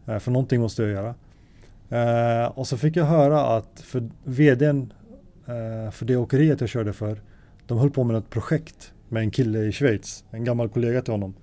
Eh, 0.07 0.19
för 0.19 0.31
någonting 0.31 0.61
måste 0.61 0.83
jag 0.83 0.91
göra. 0.91 1.15
Eh, 1.89 2.47
och 2.47 2.67
så 2.67 2.77
fick 2.77 2.97
jag 2.97 3.05
höra 3.05 3.41
att 3.41 3.81
för 3.81 4.11
vdn 4.25 4.93
eh, 5.47 5.91
för 5.91 6.05
det 6.05 6.17
åkeriet 6.17 6.61
jag 6.61 6.71
körde 6.71 6.93
för, 6.93 7.23
de 7.67 7.79
höll 7.79 7.91
på 7.91 8.05
med 8.05 8.17
ett 8.17 8.31
projekt 8.31 8.93
med 9.09 9.23
en 9.23 9.31
kille 9.31 9.59
i 9.59 9.73
Schweiz, 9.73 10.25
en 10.31 10.45
gammal 10.45 10.69
kollega 10.69 11.03
till 11.03 11.13
honom. 11.13 11.35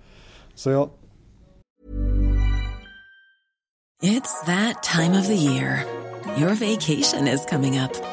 Så 0.55 0.69
jag, 0.69 0.89
It's 4.03 4.45
that 4.45 4.83
time 4.83 5.19
of 5.19 5.27
the 5.27 5.35
year. 5.35 5.85
Your 6.37 6.55
vacation 6.55 7.27
is 7.27 7.45
coming 7.45 7.79
up. 7.79 8.12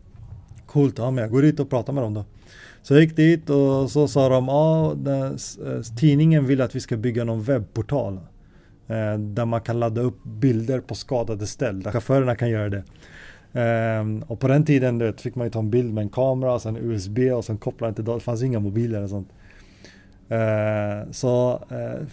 coolt, 0.71 0.97
ja 0.97 1.11
men 1.11 1.21
jag 1.21 1.31
går 1.31 1.41
dit 1.41 1.59
och 1.59 1.69
pratar 1.69 1.93
med 1.93 2.03
dem 2.03 2.13
då. 2.13 2.25
Så 2.81 2.93
jag 2.93 3.01
gick 3.01 3.15
dit 3.15 3.49
och 3.49 3.91
så 3.91 4.07
sa 4.07 4.29
de, 4.29 4.47
ja 4.47 4.93
den, 4.97 5.37
tidningen 5.99 6.45
vill 6.45 6.61
att 6.61 6.75
vi 6.75 6.79
ska 6.79 6.97
bygga 6.97 7.23
någon 7.23 7.43
webbportal. 7.43 8.19
Eh, 8.87 9.17
där 9.17 9.45
man 9.45 9.61
kan 9.61 9.79
ladda 9.79 10.01
upp 10.01 10.23
bilder 10.23 10.79
på 10.79 10.95
skadade 10.95 11.47
ställ, 11.47 11.83
där 11.83 11.91
chaufförerna 11.91 12.35
kan 12.35 12.49
göra 12.49 12.69
det. 12.69 12.83
Eh, 13.53 14.31
och 14.31 14.39
på 14.39 14.47
den 14.47 14.65
tiden 14.65 14.97
vet, 14.97 15.21
fick 15.21 15.35
man 15.35 15.47
ju 15.47 15.51
ta 15.51 15.59
en 15.59 15.69
bild 15.69 15.93
med 15.93 16.01
en 16.01 16.09
kamera, 16.09 16.59
sen 16.59 16.77
USB 16.77 17.19
och 17.19 17.45
sen 17.45 17.57
koppla 17.57 17.87
inte 17.87 17.95
till 17.95 18.05
datorn. 18.05 18.19
Det 18.19 18.23
fanns 18.23 18.43
inga 18.43 18.59
mobiler 18.59 19.03
och 19.03 19.09
sånt. 19.09 19.29
Eh, 20.29 21.11
så 21.11 21.63
eh, 21.69 22.07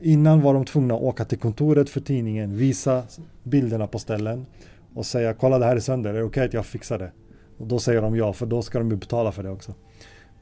innan 0.00 0.40
var 0.40 0.54
de 0.54 0.64
tvungna 0.64 0.94
att 0.94 1.02
åka 1.02 1.24
till 1.24 1.38
kontoret 1.38 1.90
för 1.90 2.00
tidningen, 2.00 2.56
visa 2.56 3.02
bilderna 3.42 3.86
på 3.86 3.98
ställen 3.98 4.46
och 4.94 5.06
säga 5.06 5.34
kolla 5.34 5.58
det 5.58 5.64
här 5.64 5.76
är 5.76 5.80
sönder, 5.80 6.10
är 6.10 6.18
det 6.18 6.22
okej 6.22 6.44
att 6.44 6.54
jag 6.54 6.66
fixar 6.66 6.98
det? 6.98 7.10
Och 7.58 7.66
då 7.66 7.78
säger 7.78 8.02
de 8.02 8.16
ja, 8.16 8.32
för 8.32 8.46
då 8.46 8.62
ska 8.62 8.78
de 8.78 8.90
ju 8.90 8.96
betala 8.96 9.32
för 9.32 9.42
det 9.42 9.50
också. 9.50 9.74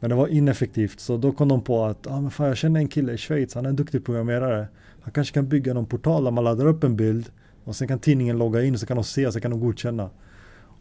Men 0.01 0.11
det 0.11 0.16
var 0.16 0.29
ineffektivt, 0.29 1.01
så 1.01 1.16
då 1.16 1.33
kom 1.33 1.49
de 1.49 1.62
på 1.62 1.85
att 1.85 2.07
ah, 2.07 2.20
men 2.20 2.31
fan, 2.31 2.46
jag 2.46 2.57
känner 2.57 2.81
en 2.81 2.88
kille 2.88 3.12
i 3.12 3.16
Schweiz, 3.16 3.55
han 3.55 3.64
är 3.64 3.68
en 3.68 3.77
duktig 3.77 4.05
programmerare. 4.05 4.68
Han 5.01 5.12
kanske 5.12 5.35
kan 5.35 5.49
bygga 5.49 5.75
någon 5.75 5.87
portal 5.87 6.25
där 6.25 6.31
man 6.31 6.44
laddar 6.44 6.66
upp 6.66 6.85
en 6.85 6.96
bild 6.96 7.31
och 7.64 7.77
sen 7.77 7.88
kan 7.88 7.99
tidningen 7.99 8.38
logga 8.38 8.62
in 8.62 8.79
så 8.79 8.87
kan 8.87 8.96
de 8.96 9.05
se, 9.05 9.33
så 9.33 9.40
kan 9.40 9.51
de 9.51 9.61
godkänna. 9.61 10.11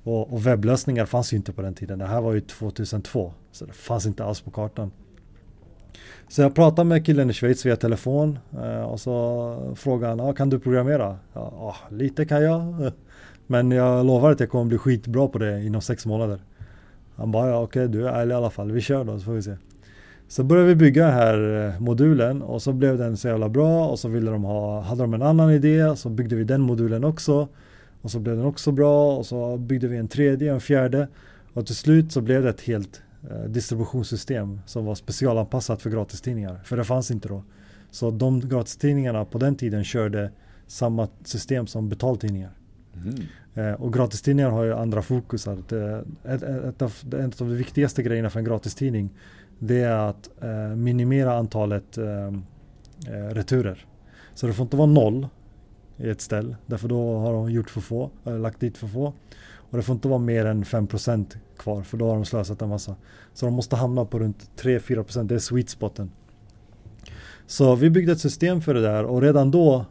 Och, 0.04 0.34
och 0.34 0.46
webblösningar 0.46 1.06
fanns 1.06 1.34
ju 1.34 1.38
inte 1.38 1.54
på 1.54 1.62
den 1.62 1.74
tiden. 1.74 2.00
Det 2.00 2.06
här 2.06 2.22
var 2.22 2.34
ju 2.34 2.42
2002, 2.42 3.34
så 3.52 3.66
det 3.66 3.74
fanns 3.74 4.06
inte 4.06 4.24
alls 4.24 4.42
på 4.42 4.52
kartan. 4.52 4.92
Så 6.30 6.42
jag 6.42 6.56
pratade 6.56 6.90
med 6.90 7.06
killen 7.06 7.30
i 7.30 7.34
Schweiz 7.34 7.66
via 7.66 7.76
telefon 7.76 8.40
eh, 8.64 8.82
och 8.82 9.00
så 9.00 9.74
frågade 9.76 10.12
han, 10.12 10.20
ah, 10.20 10.34
kan 10.34 10.50
du 10.50 10.60
programmera? 10.60 11.18
Ja, 11.34 11.42
ah, 11.42 11.76
lite 11.90 12.26
kan 12.26 12.44
jag. 12.44 12.92
Men 13.48 13.72
jag 13.72 14.06
lovar 14.06 14.32
att 14.32 14.40
jag 14.40 14.50
kommer 14.50 14.66
bli 14.66 14.78
skitbra 14.78 15.28
på 15.28 15.38
det 15.38 15.64
inom 15.64 15.82
sex 15.82 16.06
månader. 16.06 16.40
Han 17.16 17.32
bara, 17.32 17.50
ja 17.50 17.62
okej 17.62 17.88
du 17.88 18.08
är 18.08 18.14
ärlig 18.14 18.34
i 18.34 18.36
alla 18.36 18.50
fall, 18.50 18.72
vi 18.72 18.82
kör 18.82 19.04
då 19.04 19.20
så 19.20 19.26
får 19.26 19.32
vi 19.32 19.42
se. 19.42 19.56
Så 20.28 20.44
började 20.44 20.68
vi 20.68 20.76
bygga 20.76 21.06
den 21.06 21.14
här 21.14 21.68
eh, 21.68 21.82
modulen 21.82 22.42
och 22.42 22.62
så 22.62 22.74
blev 22.74 22.98
den 22.98 23.18
så 23.18 23.28
jävla 23.28 23.50
bra 23.50 23.88
och 23.88 24.00
så 24.00 24.08
ville 24.08 24.32
de 24.32 24.44
ha, 24.44 24.82
hade 24.82 25.02
de 25.02 25.14
en 25.14 25.22
annan 25.22 25.52
idé 25.52 25.96
så 25.96 26.10
byggde 26.10 26.36
vi 26.36 26.44
den 26.44 26.62
modulen 26.62 27.04
också. 27.04 27.48
Och 28.02 28.12
så 28.12 28.20
blev 28.20 28.36
den 28.36 28.46
också 28.46 28.72
bra 28.72 29.18
och 29.18 29.26
så 29.26 29.58
byggde 29.58 29.88
vi 29.88 29.98
en 29.98 30.08
tredje, 30.08 30.54
en 30.54 30.62
fjärde. 30.62 31.08
Och 31.54 31.66
till 31.66 31.76
slut 31.76 32.12
så 32.12 32.22
blev 32.22 32.44
det 32.44 32.50
ett 32.50 32.62
helt 32.62 33.02
distributionssystem 33.48 34.62
som 34.66 34.86
var 34.86 34.96
specialanpassat 34.96 35.82
för 35.82 35.90
gratistidningar. 35.90 36.62
För 36.64 36.78
det 36.78 36.84
fanns 36.84 37.12
inte 37.12 37.28
då. 37.28 37.44
Så 37.92 38.12
de 38.12 38.40
gratistidningarna 38.40 39.26
på 39.26 39.38
den 39.38 39.56
tiden 39.56 39.84
körde 39.84 40.32
samma 40.68 41.08
system 41.24 41.68
som 41.68 41.90
betaltidningar. 41.90 42.52
Eh, 43.54 43.72
och 43.72 43.94
gratistidningar 43.94 44.50
har 44.50 44.64
ju 44.64 44.74
andra 44.74 45.00
ett, 45.00 46.44
ett, 46.44 46.82
av, 46.82 46.94
en 47.12 47.26
av 47.26 47.32
de 47.38 47.56
viktigaste 47.56 48.04
grejerna 48.04 48.30
för 48.30 48.40
en 48.40 48.46
gratistidning 48.46 49.10
det 49.60 49.82
är 49.82 50.10
att 50.10 50.30
eh, 50.42 50.76
minimera 50.76 51.34
antalet 51.34 51.98
eh, 51.98 52.28
eh, 53.08 53.34
returer. 53.34 53.86
Så 54.34 54.48
det 54.48 54.54
får 54.54 54.64
inte 54.64 54.78
vara 54.78 54.88
noll 54.88 55.28
i 55.98 56.10
ett 56.10 56.22
ställ, 56.22 56.56
därför 56.66 56.88
då 56.88 57.18
har 57.18 57.34
de 57.34 57.52
gjort 57.52 57.70
för 57.70 57.82
få, 57.82 58.12
lagt 58.24 58.60
dit 58.60 58.78
för 58.78 58.88
få. 58.88 59.14
Och 59.70 59.78
det 59.78 59.84
får 59.84 59.96
inte 59.96 60.08
vara 60.08 60.20
mer 60.20 60.46
än 60.46 60.64
5% 60.64 61.38
kvar, 61.58 61.84
för 61.84 61.98
då 61.98 62.08
har 62.08 62.16
de 62.16 62.26
slösat 62.26 62.62
en 62.62 62.70
massa. 62.70 62.96
Så 63.34 63.46
de 63.46 63.56
måste 63.56 63.76
hamna 63.76 64.06
på 64.06 64.20
runt 64.20 64.50
3-4%, 64.62 65.24
det 65.24 65.36
är 65.36 65.40
sweet 65.40 65.70
spoten. 65.70 66.12
Så 67.48 67.76
vi 67.76 67.90
byggde 67.90 68.12
ett 68.12 68.20
system 68.20 68.62
för 68.62 68.74
det 68.74 68.82
där 68.82 69.04
och 69.04 69.22
redan 69.22 69.52
då 69.52 69.86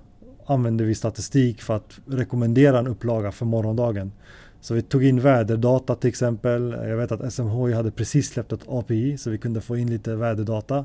använde 0.47 0.85
vi 0.85 0.95
statistik 0.95 1.63
för 1.63 1.77
att 1.77 2.01
rekommendera 2.07 2.79
en 2.79 2.87
upplaga 2.87 3.33
för 3.33 3.47
morgondagen. 3.47 4.13
Så 4.61 4.75
vi 4.75 4.83
tog 4.83 5.05
in 5.05 5.21
väderdata 5.21 5.95
till 5.95 6.09
exempel. 6.09 6.71
Jag 6.73 6.97
vet 6.97 7.13
att 7.13 7.33
SMHI 7.33 7.73
hade 7.73 7.91
precis 7.91 8.29
släppt 8.29 8.53
ett 8.53 8.69
API 8.69 9.19
så 9.19 9.31
vi 9.31 9.39
kunde 9.39 9.61
få 9.61 9.77
in 9.77 9.91
lite 9.91 10.15
väderdata. 10.15 10.85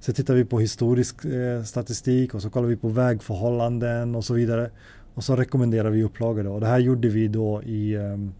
Så 0.00 0.12
tittade 0.12 0.38
vi 0.38 0.44
på 0.44 0.60
historisk 0.60 1.24
eh, 1.24 1.62
statistik 1.62 2.34
och 2.34 2.42
så 2.42 2.50
kollade 2.50 2.68
vi 2.68 2.76
på 2.76 2.88
vägförhållanden 2.88 4.14
och 4.14 4.24
så 4.24 4.34
vidare. 4.34 4.70
Och 5.18 5.24
så 5.24 5.36
rekommenderade 5.36 5.90
vi 5.90 6.02
upplagor 6.02 6.44
då. 6.44 6.52
Och 6.52 6.60
det 6.60 6.66
här 6.66 6.78
gjorde 6.78 7.08
vi 7.08 7.28
då 7.28 7.62
i 7.62 7.96
ehm, 7.96 8.32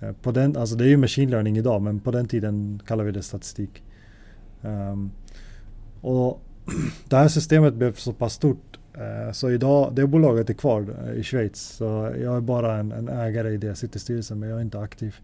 eh, 0.00 0.12
på 0.12 0.30
den, 0.30 0.56
alltså 0.56 0.76
det 0.76 0.84
är 0.84 0.88
ju 0.88 0.96
machine 0.96 1.30
learning 1.30 1.58
idag 1.58 1.82
men 1.82 2.00
på 2.00 2.10
den 2.10 2.28
tiden 2.28 2.82
kallade 2.86 3.06
vi 3.06 3.12
det 3.12 3.22
statistik. 3.22 3.82
Ehm, 4.62 5.10
och 6.00 6.40
det 7.08 7.16
här 7.16 7.28
systemet 7.28 7.74
blev 7.74 7.94
så 7.94 8.12
pass 8.12 8.32
stort 8.32 8.78
eh, 8.94 9.32
så 9.32 9.50
idag, 9.50 9.94
det 9.94 10.06
bolaget 10.06 10.50
är 10.50 10.54
kvar 10.54 10.96
eh, 11.04 11.12
i 11.12 11.22
Schweiz. 11.22 11.60
Så 11.60 11.84
jag 12.22 12.36
är 12.36 12.40
bara 12.40 12.76
en, 12.76 12.92
en 12.92 13.08
ägare 13.08 13.50
i 13.50 13.56
det, 13.56 13.66
jag 13.66 13.76
sitter 13.76 13.96
i 13.96 14.00
styrelsen 14.00 14.38
men 14.38 14.48
jag 14.48 14.58
är 14.58 14.62
inte 14.62 14.80
aktiv. 14.80 15.16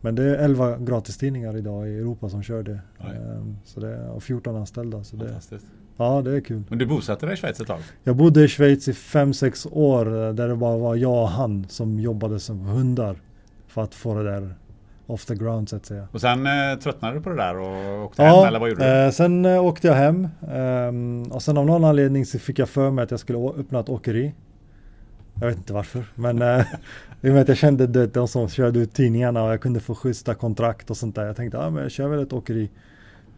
Men 0.00 0.14
det 0.14 0.24
är 0.24 0.34
11 0.34 0.78
gratistidningar 0.78 1.56
idag 1.56 1.88
i 1.88 1.98
Europa 1.98 2.28
som 2.28 2.42
kör 2.42 2.62
det. 2.62 2.80
Ehm, 3.00 3.56
Så 3.64 3.80
det 3.80 3.88
är, 3.88 4.10
och 4.10 4.22
14 4.22 4.56
anställda. 4.56 5.04
Så 5.04 5.16
det. 5.16 5.28
Ja, 5.96 6.22
det 6.22 6.36
är 6.36 6.40
kul. 6.40 6.62
Men 6.68 6.78
du 6.78 6.86
bosatte 6.86 7.26
dig 7.26 7.32
i 7.32 7.36
Schweiz 7.36 7.60
ett 7.60 7.66
tag? 7.66 7.80
Jag 8.04 8.16
bodde 8.16 8.44
i 8.44 8.48
Schweiz 8.48 8.88
i 8.88 8.92
5-6 8.92 9.68
år 9.72 10.26
eh, 10.26 10.34
där 10.34 10.48
det 10.48 10.56
bara 10.56 10.78
var 10.78 10.96
jag 10.96 11.22
och 11.22 11.28
han 11.28 11.66
som 11.68 12.00
jobbade 12.00 12.40
som 12.40 12.60
hundar. 12.60 13.16
För 13.66 13.82
att 13.82 13.94
få 13.94 14.14
det 14.14 14.24
där 14.24 14.54
off 15.06 15.24
the 15.24 15.34
ground 15.34 15.68
så 15.68 15.76
att 15.76 15.86
säga. 15.86 16.08
Och 16.12 16.20
sen 16.20 16.46
eh, 16.46 16.78
tröttnade 16.82 17.14
du 17.14 17.20
på 17.20 17.30
det 17.30 17.36
där 17.36 17.58
och 17.58 18.04
åkte 18.04 18.22
hem 18.22 18.46
eller 18.46 18.58
vad 18.58 18.68
gjorde 18.68 18.84
du? 18.84 19.04
eh, 19.06 19.10
sen 19.10 19.44
eh, 19.44 19.64
åkte 19.64 19.86
jag 19.86 19.94
hem 19.94 20.28
ehm, 20.48 21.22
och 21.22 21.42
sen 21.42 21.56
av 21.58 21.66
någon 21.66 21.84
anledning 21.84 22.26
så 22.26 22.38
fick 22.38 22.58
jag 22.58 22.68
för 22.68 22.90
mig 22.90 23.02
att 23.02 23.10
jag 23.10 23.20
skulle 23.20 23.38
öppna 23.38 23.80
ett 23.80 23.88
åkeri. 23.88 24.34
Jag 25.40 25.46
vet 25.46 25.56
inte 25.56 25.72
varför, 25.72 26.04
men 26.14 26.42
eh, 26.42 26.60
i 27.20 27.28
och 27.28 27.32
med 27.32 27.42
att 27.42 27.48
jag 27.48 27.56
kände 27.56 27.86
du 27.86 28.00
vet, 28.00 28.14
de 28.14 28.28
som 28.28 28.48
körde 28.48 28.78
ut 28.78 28.94
tidningarna 28.94 29.44
och 29.44 29.52
jag 29.52 29.60
kunde 29.60 29.80
få 29.80 29.94
schyssta 29.94 30.34
kontrakt 30.34 30.90
och 30.90 30.96
sånt 30.96 31.14
där. 31.14 31.26
Jag 31.26 31.36
tänkte, 31.36 31.56
ja 31.58 31.70
men 31.70 31.82
jag 31.82 31.92
kör 31.92 32.08
väl 32.08 32.22
ett 32.22 32.32
åkeri. 32.32 32.70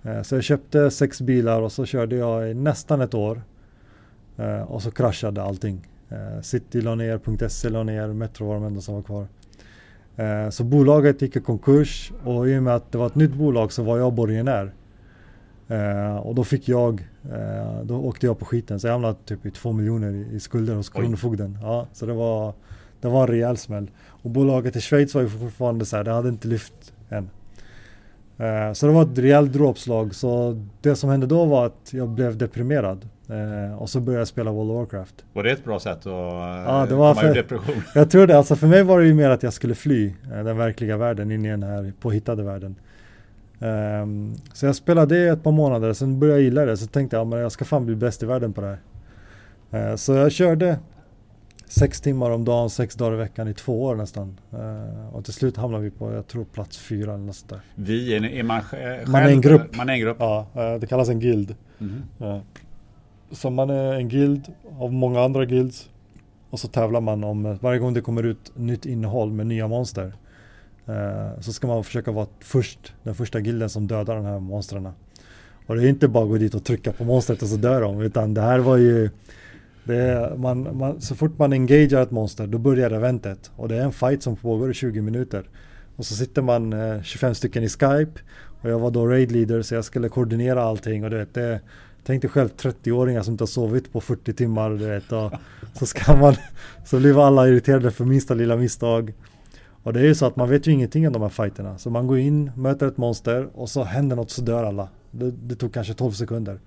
Eh, 0.07 0.23
så 0.23 0.35
jag 0.35 0.45
köpte 0.45 0.90
sex 0.90 1.21
bilar 1.21 1.62
och 1.62 1.73
så 1.73 1.85
körde 1.85 2.16
jag 2.16 2.51
i 2.51 2.55
nästan 2.55 3.01
ett 3.01 3.14
år. 3.14 3.42
Eh, 4.37 4.62
och 4.62 4.83
så 4.83 4.90
kraschade 4.90 5.42
allting. 5.42 5.88
Eh, 6.09 6.40
City 6.42 6.81
la 6.81 6.95
ner, 6.95 7.49
.se 7.49 7.69
la 7.69 7.83
ner, 7.83 8.09
Metro 8.09 8.47
var 8.47 8.55
de 8.55 8.64
enda 8.64 8.81
som 8.81 8.95
var 8.95 9.03
kvar. 9.03 9.27
Så 10.51 10.64
bolaget 10.64 11.23
gick 11.23 11.37
i 11.37 11.40
konkurs 11.40 12.12
och 12.25 12.49
i 12.49 12.59
och 12.59 12.62
med 12.62 12.75
att 12.75 12.92
det 12.92 12.99
var 12.99 13.07
ett 13.07 13.14
nytt 13.14 13.35
bolag 13.35 13.73
så 13.73 13.83
var 13.83 13.99
jag 13.99 14.12
borgenär. 14.12 14.73
Och 16.23 16.35
då 16.35 16.45
fick 16.45 16.69
jag, 16.69 17.09
då 17.83 17.97
åkte 17.97 18.27
jag 18.27 18.38
på 18.38 18.45
skiten 18.45 18.81
så 18.81 18.87
jag 18.87 18.92
hamnade 18.92 19.14
typ 19.25 19.47
i 19.47 19.51
två 19.51 19.73
miljoner 19.73 20.12
i, 20.12 20.35
i 20.35 20.40
skulder 20.40 20.75
hos. 20.75 20.88
Kronofogden. 20.88 21.59
Ja, 21.63 21.87
så 21.92 22.07
det 22.07 22.13
var, 22.13 22.54
det 23.00 23.09
var 23.09 23.21
en 23.21 23.27
rejäl 23.27 23.57
smäll. 23.57 23.90
Och 24.07 24.31
bolaget 24.31 24.77
i 24.77 24.81
Schweiz 24.81 25.15
var 25.15 25.23
ju 25.23 25.29
fortfarande 25.29 25.85
så 25.85 25.96
här, 25.96 26.04
det 26.04 26.13
hade 26.13 26.29
inte 26.29 26.48
lyft 26.48 26.92
än. 27.09 27.31
Eh, 28.39 28.73
så 28.73 28.87
det 28.87 28.93
var 28.93 29.03
ett 29.03 29.19
rejält 29.19 29.53
dråpslag. 29.53 30.15
Så 30.15 30.63
det 30.81 30.97
som 30.97 31.11
hände 31.11 31.27
då 31.27 31.45
var 31.45 31.67
att 31.67 31.93
jag 31.93 32.09
blev 32.09 32.37
deprimerad. 32.37 33.09
Eh, 33.29 33.77
och 33.83 33.91
så 33.91 34.01
började 34.01 34.21
jag 34.21 34.29
spela 34.29 34.53
World 34.53 34.71
of 34.71 34.77
Warcraft. 34.77 35.25
Var 35.33 35.43
det 35.43 35.51
ett 35.51 35.65
bra 35.65 35.81
sätt 35.81 35.99
att 35.99 36.05
Ja, 36.07 36.87
det 36.89 36.95
eh, 36.95 36.99
var 36.99 37.15
komma 37.15 37.27
ur 37.27 37.29
för- 37.29 37.35
depression? 37.35 37.75
Jag 37.95 38.11
tror 38.11 38.27
det, 38.27 38.37
alltså 38.39 38.57
för 38.57 38.67
mig 38.67 38.83
var 38.83 39.01
det 39.01 39.07
ju 39.07 39.15
mer 39.15 39.31
att 39.31 39.43
jag 39.43 39.53
skulle 39.53 39.75
fly 39.75 40.13
den 40.45 40.57
verkliga 40.57 40.97
världen 40.97 41.31
in 41.31 41.45
i 41.45 41.49
den 41.51 41.63
här 41.63 41.93
påhittade 42.01 42.43
världen. 42.43 42.75
Ehm, 43.61 44.35
så 44.53 44.67
jag 44.67 44.77
spelade 44.77 45.15
det 45.19 45.29
ett 45.29 45.43
par 45.43 45.53
månader, 45.53 45.93
sen 45.93 46.19
började 46.21 46.39
jag 46.39 46.45
gilla 46.45 46.65
det. 46.65 46.77
Så 46.77 46.87
tänkte 46.87 47.17
jag, 47.17 47.27
men 47.27 47.39
jag 47.39 47.53
ska 47.53 47.65
fan 47.65 47.87
bli 47.87 47.97
bäst 47.97 48.23
i 48.23 48.27
världen 48.27 48.53
på 48.53 48.61
det 48.61 48.79
här. 49.71 49.97
Så 49.97 50.13
jag 50.13 50.33
körde 50.33 50.79
sex 51.69 52.00
timmar 52.00 52.31
om 52.31 52.44
dagen, 52.44 52.71
sex 52.71 52.94
dagar 52.94 53.12
i 53.14 53.17
veckan 53.17 53.48
i 53.48 53.54
två 53.54 53.83
år 53.83 53.94
nästan. 53.96 54.38
Eh, 54.52 55.14
och 55.14 55.25
till 55.25 55.33
slut 55.35 55.56
hamnade 55.56 55.85
vi 55.85 55.90
på, 55.90 56.12
jag 56.12 56.27
tror 56.27 56.44
plats 56.44 56.79
fyra 56.79 57.14
eller 57.14 57.25
något 57.25 57.48
där. 57.48 57.60
Vi, 57.75 58.14
är, 58.17 58.25
är 58.25 58.42
man 58.42 58.62
själv? 58.62 59.08
Man 59.08 59.23
är 59.23 59.29
en 59.29 59.40
grupp. 59.40 59.77
Man 59.77 59.88
är 59.88 59.92
en 59.92 60.00
grupp. 60.00 60.17
Ja, 60.21 60.46
eh, 60.54 60.75
det 60.81 60.87
kallas 60.87 61.08
en 61.08 61.21
guild. 61.21 61.54
Mhm. 61.79 62.02
Ja. 62.19 62.40
Så 63.31 63.50
man 63.50 63.71
är 63.71 63.94
en 63.94 64.08
guild 64.08 64.42
av 64.79 64.92
många 64.92 65.21
andra 65.23 65.44
guilds. 65.44 65.88
Och 66.50 66.60
så 66.60 66.69
tävlar 66.69 67.00
man 67.00 67.25
om, 67.25 67.46
eh, 67.46 67.56
varje 67.60 67.79
gång 67.79 67.94
det 67.94 68.00
kommer 68.00 68.23
ut 68.23 68.52
nytt 68.56 68.87
innehåll 68.87 69.33
med 69.33 69.46
nya 69.46 69.69
monster. 69.69 70.12
eh, 70.87 71.40
Så 71.40 71.52
ska 71.52 71.67
man 71.67 71.85
försöka 71.85 72.10
vara 72.12 72.27
först, 72.40 72.92
den 73.02 73.14
första 73.14 73.38
gilden 73.38 73.71
som 73.71 73.87
dödar 73.87 74.17
de 74.17 74.25
här 74.25 74.38
monstren. 74.38 74.88
Och 75.67 75.77
det 75.77 75.83
är 75.83 75.88
inte 75.88 76.08
bara 76.08 76.25
att 76.25 76.31
gå 76.31 76.38
dit 76.38 76.54
och 76.54 76.64
trycka 76.64 76.92
på 76.92 77.04
monstret 77.04 77.42
och 77.42 77.48
så 77.48 77.56
dör 77.56 77.81
de. 77.81 78.00
Utan 78.00 78.35
det 78.35 78.40
här 78.40 78.58
var 78.58 78.77
ju 78.77 79.10
är, 79.95 80.37
man, 80.37 80.79
man, 80.79 81.01
så 81.01 81.15
fort 81.15 81.39
man 81.39 81.53
engagerar 81.53 82.03
ett 82.03 82.11
monster 82.11 82.47
då 82.47 82.59
börjar 82.59 82.91
eventet. 82.91 83.51
Och 83.57 83.69
det 83.69 83.77
är 83.77 83.85
en 83.85 83.93
fight 83.93 84.23
som 84.23 84.37
pågår 84.37 84.71
i 84.71 84.75
20 84.75 85.01
minuter. 85.01 85.49
Och 85.97 86.07
så 86.07 86.15
sitter 86.15 86.43
man 86.43 86.73
eh, 86.73 87.03
25 87.03 87.35
stycken 87.35 87.63
i 87.63 87.69
Skype. 87.69 88.21
Och 88.61 88.71
jag 88.71 88.79
var 88.79 88.91
då 88.91 89.07
raid 89.07 89.33
leader 89.33 89.63
så 89.63 89.75
jag 89.75 89.85
skulle 89.85 90.09
koordinera 90.09 90.63
allting 90.63 91.05
och 91.05 91.11
du 91.11 91.17
vet 91.17 91.35
det 91.35 91.61
Tänk 92.05 92.23
dig 92.23 92.31
själv 92.31 92.49
30-åringar 92.49 93.23
som 93.23 93.33
inte 93.33 93.43
har 93.43 93.47
sovit 93.47 93.93
på 93.93 94.01
40 94.01 94.33
timmar 94.33 94.71
du 94.71 94.87
vet 94.87 95.13
och 95.13 95.33
så 95.73 95.87
ska 95.87 96.17
man 96.17 96.35
Så 96.85 96.99
blir 96.99 97.27
alla 97.27 97.49
irriterade 97.49 97.91
för 97.91 98.05
minsta 98.05 98.35
lilla 98.35 98.57
misstag 98.57 99.15
Och 99.83 99.93
det 99.93 100.01
är 100.01 100.05
ju 100.05 100.15
så 100.15 100.27
att 100.27 100.37
man 100.37 100.49
vet 100.49 100.67
ju 100.67 100.73
ingenting 100.73 101.07
om 101.07 101.13
de 101.13 101.23
här 101.23 101.29
fighterna 101.29 101.79
Så 101.79 101.91
man 101.91 102.07
går 102.07 102.19
in, 102.19 102.51
möter 102.57 102.89
ett 102.89 102.97
monster 102.97 103.49
och 103.55 103.69
så 103.69 103.85
händer 103.85 104.17
något 104.17 104.31
så 104.31 104.43
dör 104.43 104.65
alla 104.65 104.89
Det, 105.11 105.31
det 105.31 105.55
tog 105.55 105.75
kanske 105.75 105.95
12 105.95 106.13
sekunder 106.13 106.61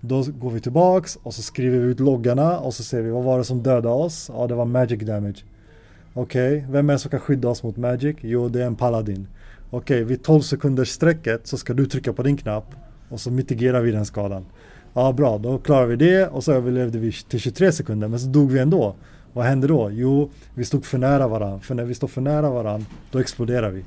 då 0.00 0.24
går 0.40 0.50
vi 0.50 0.60
tillbaks 0.60 1.18
och 1.22 1.34
så 1.34 1.42
skriver 1.42 1.78
vi 1.78 1.86
ut 1.86 2.00
loggarna 2.00 2.58
och 2.58 2.74
så 2.74 2.82
ser 2.82 3.02
vi 3.02 3.10
vad 3.10 3.24
var 3.24 3.38
det 3.38 3.44
som 3.44 3.62
dödade 3.62 3.88
oss? 3.88 4.30
Ja 4.34 4.46
det 4.46 4.54
var 4.54 4.64
magic 4.64 5.02
damage 5.02 5.44
Okej, 6.14 6.56
okay. 6.56 6.72
vem 6.72 6.90
är 6.90 6.92
det 6.92 6.98
som 6.98 7.10
kan 7.10 7.20
skydda 7.20 7.48
oss 7.48 7.62
mot 7.62 7.76
magic? 7.76 8.16
Jo 8.20 8.48
det 8.48 8.62
är 8.62 8.66
en 8.66 8.76
paladin 8.76 9.26
Okej, 9.70 9.96
okay, 9.96 10.04
vid 10.04 10.22
12 10.22 10.40
sekunders 10.40 10.88
sträcket 10.88 11.46
så 11.46 11.56
ska 11.56 11.74
du 11.74 11.86
trycka 11.86 12.12
på 12.12 12.22
din 12.22 12.36
knapp 12.36 12.74
och 13.08 13.20
så 13.20 13.30
mitigerar 13.30 13.80
vi 13.80 13.90
den 13.90 14.06
skadan. 14.06 14.46
Ja 14.94 15.12
bra, 15.12 15.38
då 15.38 15.58
klarar 15.58 15.86
vi 15.86 15.96
det 15.96 16.26
och 16.26 16.44
så 16.44 16.52
överlevde 16.52 16.98
vi 16.98 17.12
till 17.12 17.40
23 17.40 17.72
sekunder 17.72 18.08
men 18.08 18.20
så 18.20 18.26
dog 18.26 18.52
vi 18.52 18.58
ändå. 18.58 18.94
Vad 19.32 19.44
hände 19.44 19.66
då? 19.66 19.90
Jo, 19.90 20.30
vi 20.54 20.64
stod 20.64 20.84
för 20.84 20.98
nära 20.98 21.28
varandra. 21.28 21.60
För 21.60 21.74
när 21.74 21.84
vi 21.84 21.94
står 21.94 22.08
för 22.08 22.20
nära 22.20 22.50
varandra, 22.50 22.86
då 23.10 23.18
exploderar 23.18 23.70
vi. 23.70 23.84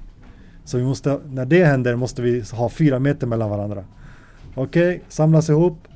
Så 0.65 0.77
vi 0.77 0.83
måste, 0.83 1.19
när 1.31 1.45
det 1.45 1.65
händer 1.65 1.95
måste 1.95 2.21
vi 2.21 2.43
ha 2.51 2.69
fyra 2.69 2.99
meter 2.99 3.27
mellan 3.27 3.49
varandra. 3.49 3.83
Okej, 4.55 4.95
okay, 4.95 4.99
samlas 5.09 5.49
ihop. 5.49 5.87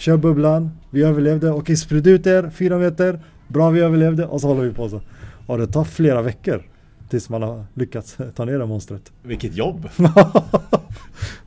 Kör 0.00 0.16
bubblan. 0.16 0.70
Vi 0.90 1.02
överlevde. 1.02 1.50
Okej, 1.50 1.76
sprid 1.76 2.06
ut 2.06 2.26
er. 2.26 2.50
Fyra 2.50 2.78
meter. 2.78 3.20
Bra, 3.48 3.70
vi 3.70 3.80
överlevde. 3.80 4.26
Och 4.26 4.40
så 4.40 4.46
håller 4.46 4.62
vi 4.62 4.72
på 4.72 4.88
så. 4.88 5.00
Och 5.46 5.58
det 5.58 5.66
tar 5.66 5.84
flera 5.84 6.22
veckor. 6.22 6.62
Tills 7.08 7.28
man 7.28 7.42
har 7.42 7.64
lyckats 7.74 8.16
ta 8.34 8.44
ner 8.44 8.58
det 8.58 8.66
monstret. 8.66 9.12
Vilket 9.22 9.56
jobb! 9.56 9.88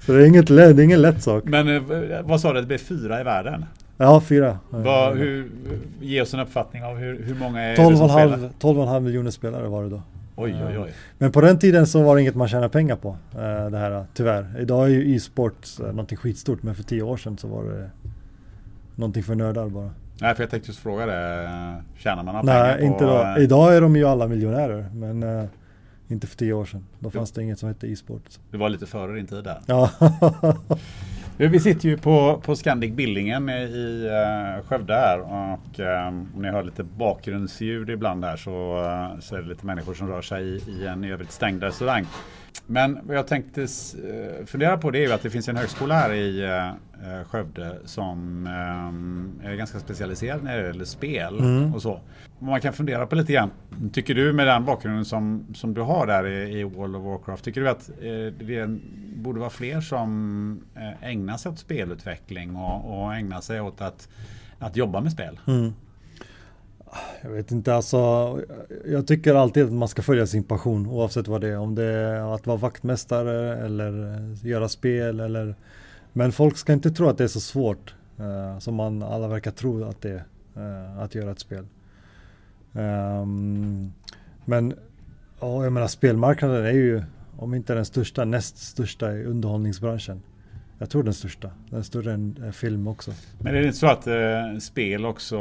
så 0.05 0.11
det 0.11 0.23
är, 0.23 0.25
inget, 0.25 0.47
det 0.47 0.63
är 0.63 0.79
ingen 0.79 1.01
lätt 1.01 1.23
sak. 1.23 1.43
Men 1.45 1.75
eh, 1.75 1.81
vad 2.23 2.41
sa 2.41 2.53
du, 2.53 2.61
det 2.61 2.67
blir 2.67 2.77
fyra 2.77 3.21
i 3.21 3.23
världen? 3.23 3.65
Ja, 3.97 4.21
fyra. 4.21 4.59
Vad, 4.69 5.17
hur, 5.17 5.51
ge 6.01 6.21
oss 6.21 6.33
en 6.33 6.39
uppfattning 6.39 6.83
av 6.83 6.97
hur, 6.97 7.23
hur 7.23 7.35
många 7.35 7.61
är 7.61 7.75
12 7.75 7.91
det 7.91 7.97
som 7.97 8.09
spelar? 8.09 8.37
12,5 8.37 8.99
miljoner 8.99 9.31
spelare 9.31 9.67
var 9.67 9.83
det 9.83 9.89
då. 9.89 10.01
Oj, 10.35 10.55
oj, 10.67 10.79
oj. 10.79 10.93
Men 11.17 11.31
på 11.31 11.41
den 11.41 11.59
tiden 11.59 11.87
så 11.87 12.03
var 12.03 12.15
det 12.15 12.21
inget 12.21 12.35
man 12.35 12.47
tjänar 12.47 12.69
pengar 12.69 12.95
på. 12.95 13.17
Eh, 13.35 13.69
det 13.69 13.77
här, 13.77 14.05
tyvärr. 14.13 14.45
Idag 14.59 14.85
är 14.85 14.89
ju 14.89 15.15
e-sport 15.15 15.67
eh, 15.79 15.85
någonting 15.85 16.17
skitstort, 16.17 16.63
men 16.63 16.75
för 16.75 16.83
tio 16.83 17.01
år 17.01 17.17
sedan 17.17 17.37
så 17.37 17.47
var 17.47 17.63
det 17.63 17.89
någonting 18.95 19.23
för 19.23 19.35
nördar 19.35 19.69
bara. 19.69 19.93
Nej, 20.21 20.35
för 20.35 20.43
jag 20.43 20.49
tänkte 20.49 20.69
just 20.69 20.79
fråga 20.79 21.05
det. 21.05 21.83
Tjänar 21.97 22.23
man 22.23 22.35
några 22.35 22.63
Nej, 22.63 22.77
pengar 22.77 22.93
inte 22.93 23.05
då. 23.05 23.41
Idag 23.41 23.75
är 23.75 23.81
de 23.81 23.95
ju 23.95 24.05
alla 24.05 24.27
miljonärer, 24.27 24.89
men 24.93 25.23
uh, 25.23 25.45
inte 26.07 26.27
för 26.27 26.37
tio 26.37 26.53
år 26.53 26.65
sedan. 26.65 26.85
Då 26.99 27.09
fanns 27.09 27.31
det 27.31 27.43
inget 27.43 27.59
som 27.59 27.69
hette 27.69 27.87
e-sport. 27.87 28.23
Du 28.51 28.57
var 28.57 28.69
lite 28.69 28.85
före 28.85 29.15
din 29.15 29.27
tid 29.27 29.43
där. 29.43 29.59
Ja. 29.65 29.89
Vi 31.37 31.59
sitter 31.59 31.89
ju 31.89 31.97
på, 31.97 32.41
på 32.45 32.55
Scandic 32.55 32.91
Billingen 32.91 33.49
i 33.49 34.07
uh, 34.07 34.67
Skövde 34.67 34.93
här 34.93 35.19
och 35.19 35.79
um, 35.79 36.29
om 36.35 36.41
ni 36.41 36.49
hör 36.49 36.63
lite 36.63 36.83
bakgrundsljud 36.83 37.89
ibland 37.89 38.21
där 38.21 38.37
så, 38.37 38.81
uh, 38.81 39.19
så 39.19 39.35
är 39.35 39.41
det 39.41 39.47
lite 39.47 39.65
människor 39.65 39.93
som 39.93 40.07
rör 40.07 40.21
sig 40.21 40.43
i, 40.43 40.61
i 40.71 40.87
en 40.87 41.03
i 41.03 41.11
övrigt 41.11 41.31
stängd 41.31 41.63
restaurang. 41.63 42.05
Men 42.67 42.99
vad 43.03 43.17
jag 43.17 43.27
tänkte 43.27 43.61
uh, 43.61 44.45
fundera 44.45 44.77
på 44.77 44.91
det 44.91 44.97
är 44.97 45.07
ju 45.07 45.13
att 45.13 45.21
det 45.21 45.29
finns 45.29 45.49
en 45.49 45.57
högskola 45.57 45.95
här 45.95 46.13
i 46.13 46.45
uh, 46.45 47.23
Skövde 47.25 47.77
som 47.85 48.47
är 49.43 49.55
ganska 49.55 49.79
specialiserad 49.79 50.43
när 50.43 50.57
det 50.57 50.67
gäller 50.67 50.85
spel 50.85 51.39
mm. 51.39 51.73
och 51.73 51.81
så. 51.81 51.99
Man 52.39 52.61
kan 52.61 52.73
fundera 52.73 53.07
på 53.07 53.15
lite 53.15 53.33
grann. 53.33 53.51
Tycker 53.93 54.15
du 54.15 54.33
med 54.33 54.47
den 54.47 54.65
bakgrunden 54.65 55.05
som, 55.05 55.45
som 55.53 55.73
du 55.73 55.81
har 55.81 56.07
där 56.07 56.27
i, 56.27 56.59
i 56.59 56.63
World 56.63 56.95
of 56.95 57.03
Warcraft, 57.03 57.43
tycker 57.43 57.61
du 57.61 57.69
att 57.69 57.89
det 58.39 58.79
borde 59.15 59.39
vara 59.39 59.49
fler 59.49 59.81
som 59.81 60.63
ägnar 61.01 61.37
sig 61.37 61.51
åt 61.51 61.59
spelutveckling 61.59 62.55
och, 62.55 63.03
och 63.03 63.15
ägnar 63.15 63.41
sig 63.41 63.61
åt 63.61 63.81
att, 63.81 64.09
att 64.59 64.75
jobba 64.75 65.01
med 65.01 65.11
spel? 65.11 65.39
Mm. 65.47 65.73
Jag 67.21 67.29
vet 67.29 67.51
inte, 67.51 67.75
alltså 67.75 67.97
jag 68.85 69.07
tycker 69.07 69.35
alltid 69.35 69.65
att 69.65 69.71
man 69.71 69.87
ska 69.87 70.01
följa 70.01 70.27
sin 70.27 70.43
passion 70.43 70.87
oavsett 70.87 71.27
vad 71.27 71.41
det 71.41 71.49
är. 71.49 71.57
Om 71.57 71.75
det 71.75 71.83
är 71.83 72.35
att 72.35 72.47
vara 72.47 72.57
vaktmästare 72.57 73.65
eller 73.65 74.19
göra 74.47 74.69
spel 74.69 75.19
eller 75.19 75.55
Men 76.13 76.31
folk 76.31 76.57
ska 76.57 76.73
inte 76.73 76.91
tro 76.91 77.07
att 77.07 77.17
det 77.17 77.23
är 77.23 77.27
så 77.27 77.39
svårt 77.39 77.95
uh, 78.19 78.59
som 78.59 78.75
man 78.75 79.03
alla 79.03 79.27
verkar 79.27 79.51
tro 79.51 79.83
att 79.83 80.01
det 80.01 80.23
är 80.55 80.63
uh, 80.63 80.99
att 80.99 81.15
göra 81.15 81.31
ett 81.31 81.39
spel. 81.39 81.67
Um, 82.73 83.93
men 84.45 84.73
ja, 85.39 85.63
jag 85.63 85.73
menar 85.73 85.87
spelmarknaden 85.87 86.65
är 86.65 86.71
ju 86.71 87.03
om 87.37 87.53
inte 87.53 87.73
den 87.73 87.85
största, 87.85 88.25
näst 88.25 88.57
största 88.57 89.13
i 89.13 89.23
underhållningsbranschen. 89.23 90.21
Jag 90.77 90.89
tror 90.89 91.03
den 91.03 91.13
största. 91.13 91.49
Den 91.69 91.79
är 91.79 91.83
större 91.83 92.13
än 92.13 92.43
eh, 92.45 92.51
film 92.51 92.87
också. 92.87 93.11
Men 93.39 93.55
är 93.55 93.59
det 93.59 93.65
inte 93.65 93.77
så 93.77 93.87
att 93.87 94.07
eh, 94.07 94.57
spel 94.61 95.05
också 95.05 95.37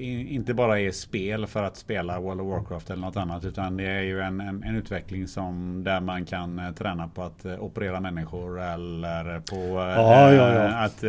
eh, 0.00 0.34
inte 0.34 0.54
bara 0.54 0.80
är 0.80 0.90
spel 0.90 1.46
för 1.46 1.62
att 1.62 1.76
spela 1.76 2.20
World 2.20 2.40
of 2.40 2.46
Warcraft 2.46 2.90
eller 2.90 3.00
något 3.00 3.16
annat. 3.16 3.44
Utan 3.44 3.76
det 3.76 3.84
är 3.84 4.02
ju 4.02 4.20
en, 4.20 4.40
en, 4.40 4.62
en 4.62 4.76
utveckling 4.76 5.28
som 5.28 5.82
där 5.84 6.00
man 6.00 6.24
kan 6.24 6.58
eh, 6.58 6.72
träna 6.72 7.08
på 7.08 7.22
att 7.22 7.44
eh, 7.44 7.64
operera 7.64 8.00
människor 8.00 8.60
eller 8.60 9.40
på 9.40 9.56
eh, 9.56 9.86
ja, 9.86 10.32
ja, 10.32 10.84
att 10.84 11.04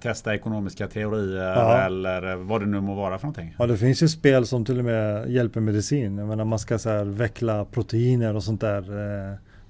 testa 0.00 0.34
ekonomiska 0.34 0.88
teorier 0.88 1.86
eller 1.86 2.34
vad 2.34 2.60
det 2.60 2.66
nu 2.66 2.80
må 2.80 2.94
vara 2.94 3.18
för 3.18 3.26
någonting. 3.26 3.54
Ja 3.58 3.66
det 3.66 3.76
finns 3.76 4.02
ju 4.02 4.08
spel 4.08 4.46
som 4.46 4.64
till 4.64 4.78
och 4.78 4.84
med 4.84 5.30
hjälper 5.30 5.60
medicin. 5.60 6.18
Jag 6.18 6.28
menar 6.28 6.44
man 6.44 6.58
ska 6.58 6.78
så 6.78 6.90
här 6.90 7.04
veckla 7.04 7.64
proteiner 7.64 8.36
och 8.36 8.44
sånt 8.44 8.60
där 8.60 8.82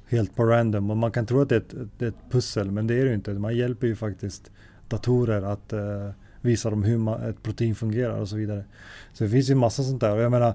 helt 0.09 0.37
på 0.37 0.45
random. 0.45 0.91
Och 0.91 0.97
man 0.97 1.11
kan 1.11 1.27
tro 1.27 1.41
att 1.41 1.49
det 1.49 1.55
är 1.55 1.61
ett, 1.61 2.03
ett 2.03 2.31
pussel, 2.31 2.71
men 2.71 2.87
det 2.87 3.01
är 3.01 3.05
det 3.05 3.15
inte. 3.15 3.33
Man 3.33 3.57
hjälper 3.57 3.87
ju 3.87 3.97
faktiskt 3.97 4.51
datorer 4.89 5.43
att 5.43 5.73
eh, 5.73 6.11
visa 6.41 6.71
dem 6.71 6.83
hur 6.83 6.99
man, 6.99 7.23
ett 7.23 7.43
protein 7.43 7.75
fungerar 7.75 8.21
och 8.21 8.29
så 8.29 8.37
vidare. 8.37 8.65
Så 9.13 9.25
det 9.25 9.31
finns 9.31 9.51
ju 9.51 9.55
massa 9.55 9.83
sånt 9.83 10.01
där. 10.01 10.13
Och 10.13 10.23
jag 10.23 10.31
menar, 10.31 10.55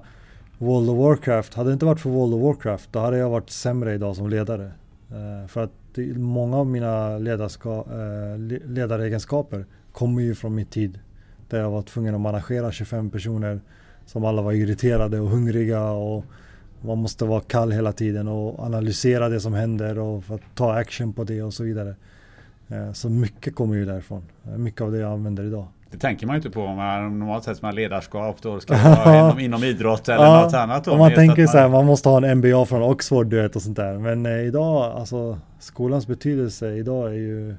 World 0.58 0.90
of 0.90 0.98
Warcraft, 0.98 1.54
hade 1.54 1.70
det 1.70 1.72
inte 1.72 1.86
varit 1.86 2.00
för 2.00 2.10
World 2.10 2.34
of 2.34 2.42
Warcraft, 2.42 2.92
då 2.92 2.98
hade 2.98 3.18
jag 3.18 3.30
varit 3.30 3.50
sämre 3.50 3.94
idag 3.94 4.16
som 4.16 4.30
ledare. 4.30 4.70
Eh, 5.10 5.48
för 5.48 5.64
att 5.64 5.72
det, 5.94 6.18
många 6.18 6.56
av 6.56 6.66
mina 6.66 7.18
ledarska, 7.18 7.70
eh, 7.70 8.38
ledaregenskaper 8.64 9.66
kommer 9.92 10.22
ju 10.22 10.34
från 10.34 10.54
min 10.54 10.66
tid. 10.66 10.98
Där 11.48 11.60
jag 11.60 11.70
var 11.70 11.82
tvungen 11.82 12.14
att 12.14 12.20
managera 12.20 12.72
25 12.72 13.10
personer 13.10 13.60
som 14.06 14.24
alla 14.24 14.42
var 14.42 14.52
irriterade 14.52 15.20
och 15.20 15.28
hungriga 15.28 15.90
och 15.90 16.24
man 16.86 16.98
måste 16.98 17.24
vara 17.24 17.40
kall 17.40 17.72
hela 17.72 17.92
tiden 17.92 18.28
och 18.28 18.60
analysera 18.60 19.28
det 19.28 19.40
som 19.40 19.54
händer 19.54 19.98
och 19.98 20.24
ta 20.54 20.74
action 20.74 21.12
på 21.12 21.24
det 21.24 21.42
och 21.42 21.54
så 21.54 21.64
vidare. 21.64 21.94
Eh, 22.68 22.92
så 22.92 23.08
mycket 23.08 23.54
kommer 23.54 23.74
ju 23.74 23.84
därifrån. 23.84 24.22
Eh, 24.44 24.58
mycket 24.58 24.80
av 24.80 24.92
det 24.92 24.98
jag 24.98 25.12
använder 25.12 25.44
idag. 25.44 25.66
Det 25.90 25.98
tänker 25.98 26.26
man 26.26 26.34
ju 26.34 26.38
inte 26.38 26.50
på 26.50 26.62
om 26.62 26.76
man 26.76 27.18
normalt 27.18 27.44
sett 27.44 27.56
som 27.56 27.66
har 27.66 27.72
ledarskap 27.72 28.42
då 28.42 28.60
ska 28.60 28.74
vara 29.04 29.18
inom, 29.18 29.38
inom 29.38 29.64
idrott 29.64 30.08
eller 30.08 30.24
ja, 30.24 30.42
något 30.42 30.54
annat. 30.54 30.84
Då, 30.84 30.92
om 30.92 30.98
man 30.98 31.14
tänker 31.14 31.42
man... 31.42 31.48
så 31.48 31.58
här, 31.58 31.68
man 31.68 31.86
måste 31.86 32.08
ha 32.08 32.26
en 32.26 32.38
MBA 32.38 32.66
från 32.66 32.82
Oxford 32.82 33.26
du 33.26 33.42
vet 33.42 33.56
och 33.56 33.62
sånt 33.62 33.76
där. 33.76 33.98
Men 33.98 34.26
eh, 34.26 34.32
idag, 34.32 34.92
alltså 34.96 35.38
skolans 35.58 36.06
betydelse 36.06 36.72
idag 36.72 37.08
är 37.08 37.14
ju 37.14 37.54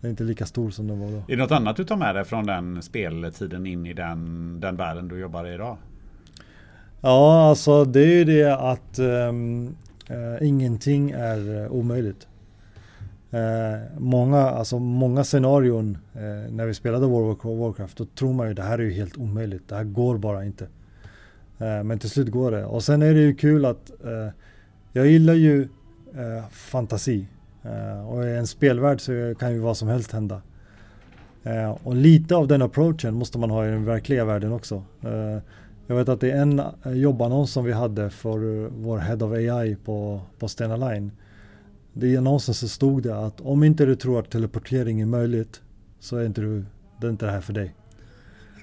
är 0.00 0.08
inte 0.08 0.24
lika 0.24 0.46
stor 0.46 0.70
som 0.70 0.86
den 0.86 1.00
var 1.00 1.10
då. 1.10 1.16
Är 1.16 1.22
det 1.26 1.36
något 1.36 1.50
annat 1.50 1.76
du 1.76 1.84
tar 1.84 1.96
med 1.96 2.14
dig 2.14 2.24
från 2.24 2.46
den 2.46 2.82
speltiden 2.82 3.66
in 3.66 3.86
i 3.86 3.92
den, 3.92 4.60
den 4.60 4.76
världen 4.76 5.08
du 5.08 5.18
jobbar 5.18 5.46
i 5.46 5.54
idag? 5.54 5.76
Ja, 7.00 7.48
alltså 7.48 7.84
det 7.84 8.00
är 8.00 8.14
ju 8.14 8.24
det 8.24 8.56
att 8.56 8.98
um, 8.98 9.76
uh, 10.10 10.48
ingenting 10.48 11.10
är 11.10 11.38
uh, 11.38 11.72
omöjligt. 11.72 12.28
Uh, 13.34 13.98
många, 13.98 14.38
alltså 14.38 14.78
många 14.78 15.24
scenarion 15.24 15.98
när 16.50 16.66
vi 16.66 16.74
spelade 16.74 17.06
World 17.06 17.30
of 17.30 17.58
Warcraft, 17.58 17.96
då 17.96 18.04
tror 18.04 18.32
man 18.32 18.48
ju 18.48 18.54
det 18.54 18.62
här 18.62 18.78
är 18.78 18.82
ju 18.82 18.92
helt 18.92 19.16
omöjligt. 19.16 19.68
Det 19.68 19.74
här 19.74 19.84
går 19.84 20.18
bara 20.18 20.44
inte. 20.44 20.66
men 21.58 21.98
till 21.98 22.10
slut 22.10 22.28
går 22.28 22.50
det. 22.50 22.64
Och 22.64 22.84
sen 22.84 23.02
är 23.02 23.14
det 23.14 23.20
ju 23.20 23.34
kul 23.34 23.64
att 23.64 23.90
jag 24.92 25.06
gillar 25.06 25.34
ju 25.34 25.68
fantasi. 26.50 27.26
och 28.08 28.24
i 28.24 28.36
en 28.36 28.46
spelvärld 28.46 29.00
så 29.00 29.34
kan 29.38 29.52
ju 29.52 29.58
vad 29.58 29.76
som 29.76 29.88
helst 29.88 30.12
hända. 30.12 30.42
och 31.82 31.96
lite 31.96 32.36
av 32.36 32.48
den 32.48 32.62
approachen 32.62 33.14
måste 33.14 33.38
man 33.38 33.50
ha 33.50 33.66
i 33.66 33.70
den 33.70 33.84
verkliga 33.84 34.24
världen 34.24 34.52
också. 34.52 34.84
Jag 35.90 35.96
vet 35.96 36.08
att 36.08 36.20
det 36.20 36.30
är 36.30 36.42
en 36.42 36.58
eh, 36.58 36.92
jobbannons 36.92 37.52
som 37.52 37.64
vi 37.64 37.72
hade 37.72 38.10
för 38.10 38.68
vår 38.68 38.98
Head 38.98 39.16
of 39.16 39.32
AI 39.32 39.76
på, 39.84 40.20
på 40.38 40.48
Stena 40.48 40.76
Line. 40.76 41.12
I 41.94 42.16
annonsen 42.16 42.54
så 42.54 42.68
stod 42.68 43.02
det 43.02 43.26
att 43.26 43.40
om 43.40 43.64
inte 43.64 43.86
du 43.86 43.96
tror 43.96 44.18
att 44.18 44.30
teleportering 44.30 45.00
är 45.00 45.06
möjligt 45.06 45.60
så 46.00 46.16
är 46.16 46.26
inte 46.26 46.40
du, 46.40 46.64
det 47.00 47.06
är 47.06 47.10
inte 47.10 47.26
det 47.26 47.32
här 47.32 47.40
för 47.40 47.52
dig. 47.52 47.74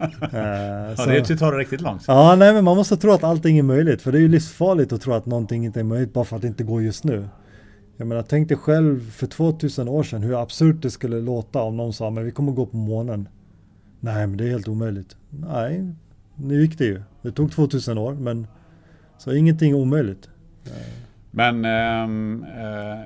uh, 0.01 0.09
ja, 0.31 1.23
det 1.27 1.37
tar 1.37 1.51
det 1.51 1.57
riktigt 1.57 1.81
långt. 1.81 2.03
Ja, 2.07 2.35
nej 2.35 2.53
men 2.53 2.63
man 2.63 2.77
måste 2.77 2.97
tro 2.97 3.11
att 3.11 3.23
allting 3.23 3.57
är 3.57 3.63
möjligt. 3.63 4.01
För 4.01 4.11
det 4.11 4.17
är 4.17 4.21
ju 4.21 4.27
livsfarligt 4.27 4.93
att 4.93 5.01
tro 5.01 5.13
att 5.13 5.25
någonting 5.25 5.65
inte 5.65 5.79
är 5.79 5.83
möjligt 5.83 6.13
bara 6.13 6.25
för 6.25 6.35
att 6.35 6.41
det 6.41 6.47
inte 6.47 6.63
går 6.63 6.81
just 6.81 7.03
nu. 7.03 7.27
Jag 7.97 8.07
menar, 8.07 8.21
tänk 8.21 8.49
dig 8.49 8.57
själv 8.57 9.11
för 9.11 9.27
2000 9.27 9.87
år 9.87 10.03
sedan 10.03 10.23
hur 10.23 10.41
absurt 10.41 10.81
det 10.81 10.91
skulle 10.91 11.21
låta 11.21 11.61
om 11.61 11.77
någon 11.77 11.93
sa 11.93 12.09
men 12.09 12.25
vi 12.25 12.31
kommer 12.31 12.51
gå 12.51 12.65
på 12.65 12.77
månen. 12.77 13.29
Nej, 13.99 14.27
men 14.27 14.37
det 14.37 14.45
är 14.45 14.49
helt 14.49 14.67
omöjligt. 14.67 15.15
Nej, 15.29 15.95
nu 16.35 16.61
gick 16.61 16.77
det 16.77 16.85
ju. 16.85 17.01
Det 17.21 17.31
tog 17.31 17.51
2000 17.51 17.97
år 17.97 18.13
men 18.13 18.47
Så 19.17 19.33
ingenting 19.33 19.75
omöjligt. 19.75 20.29
Men 21.31 21.65
ehm, 21.65 22.43
eh, 22.43 22.99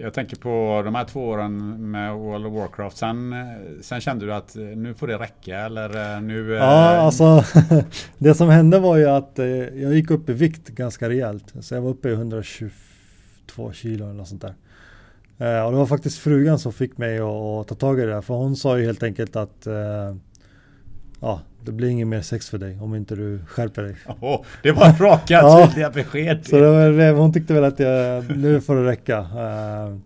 jag 0.00 0.14
tänker 0.14 0.36
på 0.36 0.82
de 0.84 0.94
här 0.94 1.04
två 1.04 1.20
åren 1.28 1.76
med 1.90 2.14
World 2.14 2.46
of 2.46 2.52
Warcraft. 2.52 2.96
Sen, 2.96 3.32
eh, 3.32 3.38
sen 3.82 4.00
kände 4.00 4.26
du 4.26 4.34
att 4.34 4.56
eh, 4.56 4.62
nu 4.62 4.94
får 4.94 5.06
det 5.06 5.18
räcka 5.18 5.58
eller 5.58 6.14
eh, 6.16 6.22
nu... 6.22 6.52
eh, 6.54 6.58
Ja, 6.58 6.96
alltså 6.96 7.44
det 8.18 8.34
som 8.34 8.48
hände 8.48 8.78
var 8.78 8.96
ju 8.96 9.06
att 9.06 9.32
jag 9.74 9.94
gick 9.94 10.10
upp 10.10 10.28
i 10.28 10.32
vikt 10.32 10.68
ganska 10.68 11.08
rejält. 11.08 11.54
Så 11.60 11.74
jag 11.74 11.82
var 11.82 11.90
uppe 11.90 12.08
i 12.08 12.12
122 12.12 12.72
kilo 13.72 14.04
eller 14.04 14.14
något 14.14 14.28
sånt 14.28 14.42
där. 14.42 14.54
Och 15.64 15.72
det 15.72 15.78
var 15.78 15.86
faktiskt 15.86 16.18
frugan 16.18 16.58
som 16.58 16.72
fick 16.72 16.98
mig 16.98 17.18
att, 17.18 17.68
ta 17.68 17.74
tag 17.78 18.00
i 18.00 18.02
det. 18.02 18.22
För 18.22 18.34
hon 18.34 18.56
sa 18.56 18.78
ju 18.78 18.84
helt 18.84 19.02
enkelt 19.02 19.36
att 19.36 19.66
ja, 21.20 21.40
det 21.66 21.72
blir 21.72 21.88
ingen 21.88 22.08
mer 22.08 22.20
sex 22.20 22.50
för 22.50 22.58
dig 22.58 22.78
om 22.80 22.94
inte 22.94 23.14
du 23.14 23.38
skärper 23.46 23.82
dig. 23.82 23.96
Åh, 24.20 24.42
det 24.62 24.72
var 24.72 24.92
raka, 24.92 25.34
Ja. 25.42 25.66
tydliga 25.66 25.90
besked. 25.90 26.46
Så 26.46 26.56
det 26.56 26.70
var, 26.70 27.12
hon 27.12 27.32
tyckte 27.32 27.54
väl 27.54 27.64
att 27.64 27.78
jag, 27.78 28.36
nu 28.36 28.60
får 28.60 28.76
det 28.76 28.84
räcka. 28.86 29.18
Eh, 29.18 29.96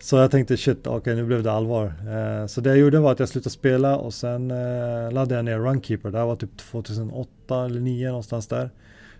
så 0.00 0.16
jag 0.16 0.30
tänkte 0.30 0.56
shit, 0.56 0.86
okej 0.86 1.16
nu 1.16 1.24
blev 1.24 1.42
det 1.42 1.52
allvar. 1.52 1.84
Eh, 1.86 2.46
så 2.46 2.60
det 2.60 2.70
jag 2.70 2.78
gjorde 2.78 3.00
var 3.00 3.12
att 3.12 3.18
jag 3.18 3.28
slutade 3.28 3.50
spela 3.50 3.96
och 3.96 4.14
sen 4.14 4.50
uh, 4.50 5.12
laddade 5.12 5.34
jag 5.34 5.44
ner 5.44 5.58
Runkeeper. 5.58 6.10
Det 6.10 6.18
här 6.18 6.26
var 6.26 6.36
typ 6.36 6.56
2008 6.56 7.28
eller 7.48 7.68
2009 7.68 8.06
någonstans 8.08 8.46
där. 8.46 8.70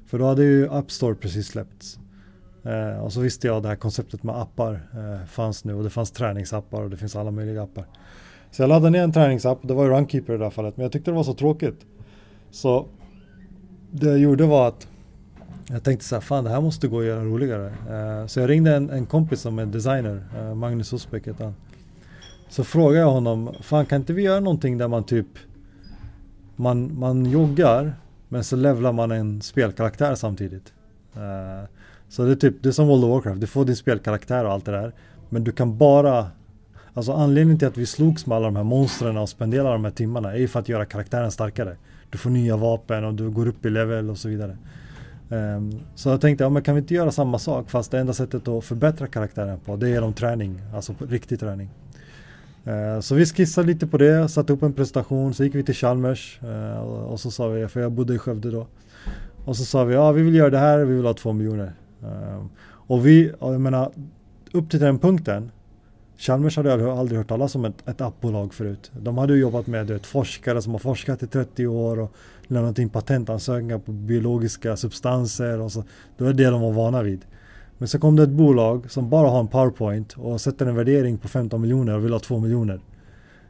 För 0.06 0.18
då 0.18 0.26
hade 0.26 0.44
ju 0.44 0.70
App 0.70 0.90
Store 0.90 1.14
precis 1.14 1.46
släppts. 1.46 1.98
Eh, 2.64 3.04
och 3.04 3.12
så 3.12 3.20
visste 3.20 3.46
jag 3.46 3.62
det 3.62 3.68
här 3.68 3.76
konceptet 3.76 4.22
med 4.22 4.36
appar 4.36 4.72
eh, 4.94 5.26
fanns 5.26 5.64
nu 5.64 5.74
och 5.74 5.84
det 5.84 5.90
fanns 5.90 6.10
träningsappar 6.10 6.82
och 6.82 6.90
det 6.90 6.96
finns 6.96 7.16
alla 7.16 7.30
möjliga 7.30 7.62
appar. 7.62 7.84
Så 8.54 8.62
jag 8.62 8.68
laddade 8.68 8.90
ner 8.90 9.02
en 9.02 9.12
träningsapp, 9.12 9.58
det 9.62 9.74
var 9.74 9.84
ju 9.84 9.90
Runkeeper 9.90 10.34
i 10.34 10.38
det 10.38 10.44
här 10.44 10.50
fallet, 10.50 10.76
men 10.76 10.84
jag 10.84 10.92
tyckte 10.92 11.10
det 11.10 11.14
var 11.14 11.24
så 11.24 11.34
tråkigt. 11.34 11.86
Så 12.50 12.86
det 13.90 14.06
jag 14.06 14.18
gjorde 14.18 14.46
var 14.46 14.68
att 14.68 14.88
jag 15.66 15.82
tänkte 15.82 16.06
så 16.06 16.16
här, 16.16 16.20
fan 16.20 16.44
det 16.44 16.50
här 16.50 16.60
måste 16.60 16.88
gå 16.88 17.00
att 17.00 17.06
göra 17.06 17.24
roligare. 17.24 17.66
Eh, 17.66 18.26
så 18.26 18.40
jag 18.40 18.50
ringde 18.50 18.76
en, 18.76 18.90
en 18.90 19.06
kompis 19.06 19.40
som 19.40 19.58
är 19.58 19.66
designer, 19.66 20.24
eh, 20.38 20.54
Magnus 20.54 20.92
Osbeck 20.92 21.28
heter 21.28 21.44
han. 21.44 21.54
Så 22.48 22.64
frågade 22.64 23.00
jag 23.00 23.10
honom, 23.10 23.54
fan 23.60 23.86
kan 23.86 24.00
inte 24.00 24.12
vi 24.12 24.22
göra 24.22 24.40
någonting 24.40 24.78
där 24.78 24.88
man 24.88 25.04
typ 25.04 25.28
man, 26.56 26.98
man 26.98 27.26
joggar 27.26 27.94
men 28.28 28.44
så 28.44 28.56
levlar 28.56 28.92
man 28.92 29.10
en 29.10 29.42
spelkaraktär 29.42 30.14
samtidigt. 30.14 30.72
Eh, 31.14 31.68
så 32.08 32.24
det 32.24 32.30
är 32.30 32.36
typ, 32.36 32.62
det 32.62 32.68
är 32.68 32.72
som 32.72 32.88
World 32.88 33.04
of 33.04 33.10
Warcraft, 33.10 33.40
du 33.40 33.46
får 33.46 33.64
din 33.64 33.76
spelkaraktär 33.76 34.44
och 34.44 34.52
allt 34.52 34.64
det 34.64 34.72
där. 34.72 34.92
Men 35.28 35.44
du 35.44 35.52
kan 35.52 35.78
bara 35.78 36.26
Alltså 36.94 37.12
anledningen 37.12 37.58
till 37.58 37.68
att 37.68 37.76
vi 37.76 37.86
slogs 37.86 38.26
med 38.26 38.36
alla 38.36 38.46
de 38.46 38.56
här 38.56 38.64
monstren 38.64 39.16
och 39.16 39.28
spenderade 39.28 39.72
de 39.72 39.84
här 39.84 39.92
timmarna 39.92 40.32
är 40.32 40.38
ju 40.38 40.48
för 40.48 40.60
att 40.60 40.68
göra 40.68 40.84
karaktären 40.84 41.30
starkare. 41.30 41.76
Du 42.10 42.18
får 42.18 42.30
nya 42.30 42.56
vapen 42.56 43.04
och 43.04 43.14
du 43.14 43.30
går 43.30 43.48
upp 43.48 43.66
i 43.66 43.70
level 43.70 44.10
och 44.10 44.18
så 44.18 44.28
vidare. 44.28 44.56
Um, 45.28 45.80
så 45.94 46.08
jag 46.08 46.20
tänkte, 46.20 46.44
ja, 46.44 46.50
men 46.50 46.62
kan 46.62 46.74
vi 46.74 46.80
inte 46.80 46.94
göra 46.94 47.12
samma 47.12 47.38
sak 47.38 47.70
fast 47.70 47.90
det 47.90 47.98
enda 47.98 48.12
sättet 48.12 48.48
att 48.48 48.64
förbättra 48.64 49.06
karaktären 49.06 49.60
på 49.60 49.76
det 49.76 49.86
är 49.88 49.90
genom 49.90 50.12
träning, 50.12 50.60
alltså 50.74 50.94
på 50.94 51.06
riktig 51.06 51.40
träning. 51.40 51.70
Ehm, 52.64 53.02
så 53.02 53.14
vi 53.14 53.26
skissade 53.26 53.66
lite 53.66 53.86
på 53.86 53.98
det, 53.98 54.28
satte 54.28 54.52
upp 54.52 54.62
en 54.62 54.72
presentation, 54.72 55.34
så 55.34 55.44
gick 55.44 55.54
vi 55.54 55.62
till 55.62 55.74
Chalmers 55.74 56.40
eh, 56.42 56.80
och, 56.80 57.20
så 57.20 57.30
sa 57.30 57.48
vi, 57.48 57.68
för 57.68 57.80
jag 57.80 57.92
bodde 57.92 58.14
i 58.14 58.18
Skövde 58.18 58.50
då. 58.50 58.66
Och 59.44 59.56
så 59.56 59.64
sa 59.64 59.84
vi, 59.84 59.94
ja 59.94 60.12
vi 60.12 60.22
vill 60.22 60.34
göra 60.34 60.50
det 60.50 60.58
här, 60.58 60.78
vi 60.78 60.94
vill 60.94 61.06
ha 61.06 61.14
två 61.14 61.32
miljoner. 61.32 61.72
Ehm, 62.02 62.48
och 62.64 63.06
vi, 63.06 63.32
jag 63.40 63.60
menar, 63.60 63.92
upp 64.52 64.70
till 64.70 64.80
den 64.80 64.98
punkten 64.98 65.50
Chalmers 66.26 66.56
hade 66.56 66.68
jag 66.68 66.98
aldrig 66.98 67.18
hört 67.18 67.28
talas 67.28 67.54
om 67.54 67.64
ett, 67.64 67.88
ett 67.88 68.00
appbolag 68.00 68.54
förut. 68.54 68.92
De 69.00 69.18
hade 69.18 69.34
ju 69.34 69.40
jobbat 69.40 69.66
med 69.66 69.86
vet, 69.86 70.06
forskare 70.06 70.62
som 70.62 70.72
har 70.72 70.78
forskat 70.78 71.22
i 71.22 71.26
30 71.26 71.66
år 71.66 72.00
och 72.00 72.12
lämnat 72.46 72.78
in 72.78 72.88
patentansökningar 72.88 73.78
på 73.78 73.92
biologiska 73.92 74.76
substanser 74.76 75.60
och 75.60 75.72
så. 75.72 75.84
Det 76.16 76.24
var 76.24 76.32
det 76.32 76.50
de 76.50 76.60
var 76.60 76.72
vana 76.72 77.02
vid. 77.02 77.24
Men 77.78 77.88
så 77.88 77.98
kom 77.98 78.16
det 78.16 78.22
ett 78.22 78.28
bolag 78.28 78.90
som 78.90 79.10
bara 79.10 79.28
har 79.28 79.40
en 79.40 79.48
powerpoint 79.48 80.12
och 80.12 80.40
sätter 80.40 80.66
en 80.66 80.76
värdering 80.76 81.18
på 81.18 81.28
15 81.28 81.60
miljoner 81.60 81.96
och 81.96 82.04
vill 82.04 82.12
ha 82.12 82.20
2 82.20 82.38
miljoner. 82.38 82.80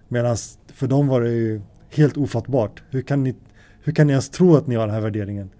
Medan 0.08 0.36
för 0.66 0.86
dem 0.86 1.08
var 1.08 1.20
det 1.20 1.32
ju 1.32 1.60
helt 1.90 2.16
ofattbart. 2.16 2.82
Hur 2.90 3.02
kan 3.02 3.24
ni, 3.24 3.34
hur 3.82 3.92
kan 3.92 4.06
ni 4.06 4.10
ens 4.10 4.30
tro 4.30 4.56
att 4.56 4.66
ni 4.66 4.74
har 4.74 4.86
den 4.86 4.94
här 4.94 5.02
värderingen? 5.02 5.50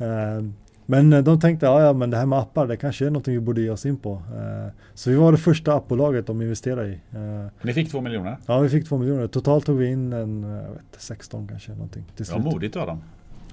Uh, 0.00 0.50
men 0.86 1.12
eh, 1.12 1.22
de 1.22 1.40
tänkte, 1.40 1.66
ja, 1.66 1.82
ja 1.82 1.92
men 1.92 2.10
det 2.10 2.16
här 2.16 2.26
med 2.26 2.38
appar, 2.38 2.66
det 2.66 2.76
kanske 2.76 3.06
är 3.06 3.10
något 3.10 3.28
vi 3.28 3.40
borde 3.40 3.60
ge 3.60 3.70
oss 3.70 3.86
in 3.86 3.96
på. 3.96 4.12
Eh, 4.14 4.72
Så 4.94 5.10
vi 5.10 5.16
var 5.16 5.32
det 5.32 5.38
första 5.38 5.74
appbolaget 5.74 6.26
de 6.26 6.42
investerade 6.42 6.88
i. 6.88 6.92
Eh, 7.12 7.46
Ni 7.62 7.72
fick 7.72 7.90
två 7.90 8.00
miljoner. 8.00 8.36
Ja, 8.46 8.58
vi 8.58 8.68
fick 8.68 8.88
två 8.88 8.98
miljoner. 8.98 9.26
Totalt 9.26 9.66
tog 9.66 9.78
vi 9.78 9.86
in 9.86 10.12
en, 10.12 10.42
jag 10.42 10.70
vet, 10.72 10.80
inte, 10.82 10.98
16 11.00 11.48
kanske 11.48 11.72
någonting. 11.72 12.04
Till 12.16 12.26
slut. 12.26 12.44
modigt 12.44 12.76
av 12.76 12.86
dem. 12.86 13.02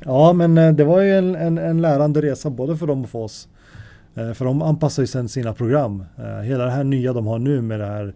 Ja, 0.05 0.33
men 0.33 0.75
det 0.75 0.83
var 0.83 1.01
ju 1.01 1.17
en, 1.17 1.35
en, 1.35 1.57
en 1.57 1.81
lärande 1.81 2.21
resa 2.21 2.49
både 2.49 2.77
för 2.77 2.87
dem 2.87 3.03
och 3.03 3.09
för 3.09 3.19
oss. 3.19 3.47
För 4.13 4.45
de 4.45 4.61
anpassar 4.61 5.03
ju 5.03 5.07
sen 5.07 5.29
sina 5.29 5.53
program. 5.53 6.03
Hela 6.43 6.65
det 6.65 6.71
här 6.71 6.83
nya 6.83 7.13
de 7.13 7.27
har 7.27 7.39
nu 7.39 7.61
med 7.61 7.79
det 7.79 7.85
här 7.85 8.13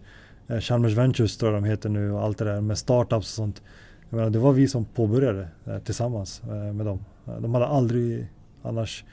Chalmers 0.60 0.92
Ventures 0.92 1.36
tror 1.36 1.52
jag 1.52 1.62
de 1.62 1.68
heter 1.68 1.88
nu 1.88 2.12
och 2.12 2.22
allt 2.22 2.38
det 2.38 2.44
där 2.44 2.60
med 2.60 2.78
startups 2.78 3.16
och 3.32 3.34
sånt. 3.36 3.62
Jag 4.10 4.16
menar, 4.16 4.30
det 4.30 4.38
var 4.38 4.52
vi 4.52 4.68
som 4.68 4.84
påbörjade 4.84 5.48
tillsammans 5.84 6.42
med 6.74 6.86
dem. 6.86 7.04
De 7.40 7.54
hade 7.54 7.66
aldrig 7.66 8.26
annars 8.66 9.04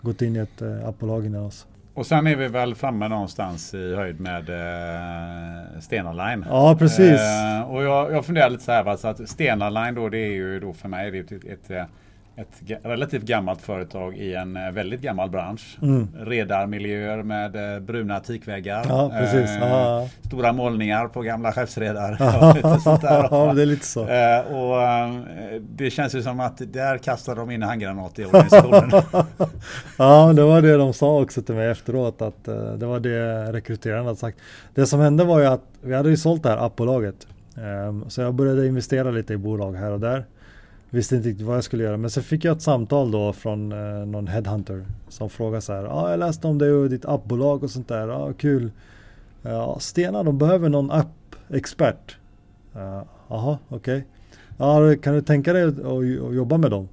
gått 0.00 0.22
in 0.22 0.36
i 0.36 0.38
ett 0.38 0.62
eh, 0.62 0.88
appbolag 0.88 1.26
innan 1.26 1.44
oss. 1.44 1.66
Och 1.94 2.06
sen 2.06 2.26
är 2.26 2.36
vi 2.36 2.48
väl 2.48 2.74
framme 2.74 3.08
någonstans 3.08 3.74
i 3.74 3.94
höjd 3.94 4.20
med 4.20 4.48
eh, 4.48 5.80
Stena 5.80 6.12
Line. 6.12 6.44
Ja, 6.48 6.76
precis. 6.78 7.20
Eh, 7.20 7.70
och 7.70 7.82
jag, 7.82 8.12
jag 8.12 8.24
funderar 8.24 8.50
lite 8.50 8.64
så 8.64 8.72
här, 8.72 8.84
va, 8.84 8.96
så 8.96 9.08
att 9.08 9.28
Stena 9.28 9.70
Line 9.70 9.94
då, 9.94 10.08
det 10.08 10.18
är 10.18 10.32
ju 10.32 10.60
då 10.60 10.72
för 10.72 10.88
mig 10.88 11.10
det 11.10 11.18
är 11.18 11.22
ett, 11.22 11.32
ett, 11.32 11.70
ett, 11.70 11.88
ett 12.36 12.84
relativt 12.84 13.22
gammalt 13.22 13.62
företag 13.62 14.16
i 14.16 14.34
en 14.34 14.56
eh, 14.56 14.70
väldigt 14.70 15.00
gammal 15.00 15.30
bransch. 15.30 15.78
Mm. 15.82 16.08
Redarmiljöer 16.16 17.22
med 17.22 17.74
eh, 17.74 17.80
bruna 17.80 18.20
teakväggar. 18.20 18.86
Ja. 18.88 19.12
Eh, 19.18 19.60
Ja. 19.60 20.08
Stora 20.26 20.52
målningar 20.52 21.08
på 21.08 21.22
gamla 21.22 21.52
skeppsredar. 21.52 22.16
ja, 22.20 23.52
det 23.54 23.62
är 23.62 23.66
lite 23.66 23.86
så. 23.86 24.00
Eh, 24.08 24.40
och 24.40 24.82
eh, 24.82 25.60
det 25.70 25.90
känns 25.90 26.14
ju 26.14 26.22
som 26.22 26.40
att 26.40 26.72
där 26.72 26.98
kastar 26.98 27.36
de 27.36 27.50
in 27.50 27.62
handgranat 27.62 28.18
i 28.18 28.24
organisationen. 28.24 28.90
Ja, 29.98 30.32
det 30.32 30.42
var 30.42 30.62
det 30.62 30.76
de 30.76 30.92
sa 30.92 31.20
också 31.20 31.42
till 31.42 31.54
mig 31.54 31.70
efteråt 31.70 32.22
att 32.22 32.48
eh, 32.48 32.72
det 32.72 32.86
var 32.86 33.00
det 33.00 33.52
rekryteraren 33.52 34.04
hade 34.04 34.16
sagt. 34.16 34.38
Det 34.74 34.86
som 34.86 35.00
hände 35.00 35.24
var 35.24 35.40
ju 35.40 35.46
att 35.46 35.62
vi 35.82 35.94
hade 35.94 36.10
ju 36.10 36.16
sålt 36.16 36.42
det 36.42 36.48
här 36.48 36.66
appbolaget. 36.66 37.26
Ehm, 37.56 38.04
så 38.10 38.20
jag 38.20 38.34
började 38.34 38.66
investera 38.66 39.10
lite 39.10 39.32
i 39.32 39.36
bolag 39.36 39.72
här 39.72 39.90
och 39.90 40.00
där. 40.00 40.24
Visste 40.96 41.16
inte 41.16 41.28
riktigt 41.28 41.46
vad 41.46 41.56
jag 41.56 41.64
skulle 41.64 41.84
göra 41.84 41.96
men 41.96 42.10
så 42.10 42.22
fick 42.22 42.44
jag 42.44 42.56
ett 42.56 42.62
samtal 42.62 43.10
då 43.10 43.32
från 43.32 43.72
eh, 43.72 44.06
någon 44.06 44.26
headhunter 44.26 44.86
som 45.08 45.30
frågade 45.30 45.62
så 45.62 45.72
här. 45.72 45.82
Ja, 45.82 45.90
ah, 45.90 46.10
jag 46.10 46.18
läste 46.18 46.46
om 46.46 46.58
dig 46.58 46.72
och 46.72 46.90
ditt 46.90 47.04
appbolag 47.04 47.64
och 47.64 47.70
sånt 47.70 47.88
där. 47.88 48.08
Ja, 48.08 48.14
ah, 48.14 48.32
kul. 48.32 48.70
Ja, 49.42 49.78
Stena 49.80 50.22
de 50.22 50.38
behöver 50.38 50.68
någon 50.68 50.90
app-expert. 50.90 52.16
Jaha, 52.72 53.04
Jaha, 53.28 53.58
okej. 53.68 54.06
Ja, 54.58 54.94
kan 55.02 55.14
du 55.14 55.20
tänka 55.22 55.52
dig 55.52 55.62
att, 55.62 55.78
att, 55.78 55.86
att 55.86 56.34
jobba 56.34 56.58
med 56.58 56.70
dem? 56.70 56.88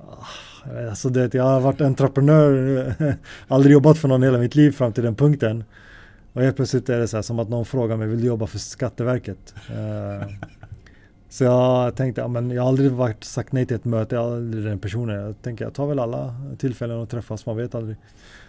Ah, 0.00 0.88
alltså 0.90 1.08
det, 1.08 1.34
jag 1.34 1.44
har 1.44 1.60
varit 1.60 1.80
entreprenör, 1.80 2.94
aldrig 3.48 3.72
jobbat 3.72 3.98
för 3.98 4.08
någon 4.08 4.22
hela 4.22 4.38
mitt 4.38 4.54
liv 4.54 4.70
fram 4.72 4.92
till 4.92 5.04
den 5.04 5.14
punkten. 5.14 5.64
Och 6.32 6.42
helt 6.42 6.56
plötsligt 6.56 6.88
är 6.88 6.98
det 6.98 7.08
så 7.08 7.16
här 7.16 7.22
som 7.22 7.38
att 7.38 7.48
någon 7.48 7.64
frågar 7.64 7.96
mig, 7.96 8.08
vill 8.08 8.20
du 8.20 8.26
jobba 8.26 8.46
för 8.46 8.58
Skatteverket? 8.58 9.54
Eh, 9.70 10.28
så 11.28 11.44
jag 11.44 11.96
tänkte, 11.96 12.20
ja, 12.20 12.28
men 12.28 12.50
jag 12.50 12.62
har 12.62 12.68
aldrig 12.68 12.90
varit, 12.90 13.24
sagt 13.24 13.52
nej 13.52 13.66
till 13.66 13.76
ett 13.76 13.84
möte, 13.84 14.14
jag 14.14 14.24
är 14.24 14.36
aldrig 14.36 14.64
den 14.64 14.78
personen. 14.78 15.20
Jag 15.20 15.42
tänker, 15.42 15.64
jag 15.64 15.74
tar 15.74 15.86
väl 15.86 15.98
alla 15.98 16.34
tillfällen 16.58 17.02
att 17.02 17.10
träffas, 17.10 17.46
man 17.46 17.56
vet 17.56 17.74
aldrig. 17.74 17.96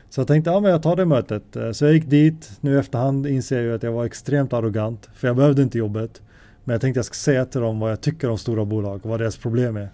Så 0.09 0.21
jag 0.21 0.27
tänkte, 0.27 0.51
ja 0.51 0.59
men 0.59 0.71
jag 0.71 0.83
tar 0.83 0.95
det 0.95 1.05
mötet. 1.05 1.55
Eh, 1.55 1.71
så 1.71 1.85
jag 1.85 1.93
gick 1.93 2.05
dit, 2.05 2.51
nu 2.61 2.75
i 2.75 2.77
efterhand 2.77 3.27
inser 3.27 3.55
jag 3.55 3.65
ju 3.65 3.75
att 3.75 3.83
jag 3.83 3.91
var 3.91 4.05
extremt 4.05 4.53
arrogant, 4.53 5.09
för 5.13 5.27
jag 5.27 5.35
behövde 5.35 5.61
inte 5.61 5.77
jobbet. 5.77 6.21
Men 6.63 6.73
jag 6.73 6.81
tänkte 6.81 6.97
jag 6.97 7.05
ska 7.05 7.13
säga 7.13 7.45
till 7.45 7.61
dem 7.61 7.79
vad 7.79 7.91
jag 7.91 8.01
tycker 8.01 8.29
om 8.29 8.37
stora 8.37 8.65
bolag 8.65 8.99
och 9.03 9.09
vad 9.09 9.19
deras 9.19 9.37
problem 9.37 9.77
är. 9.77 9.89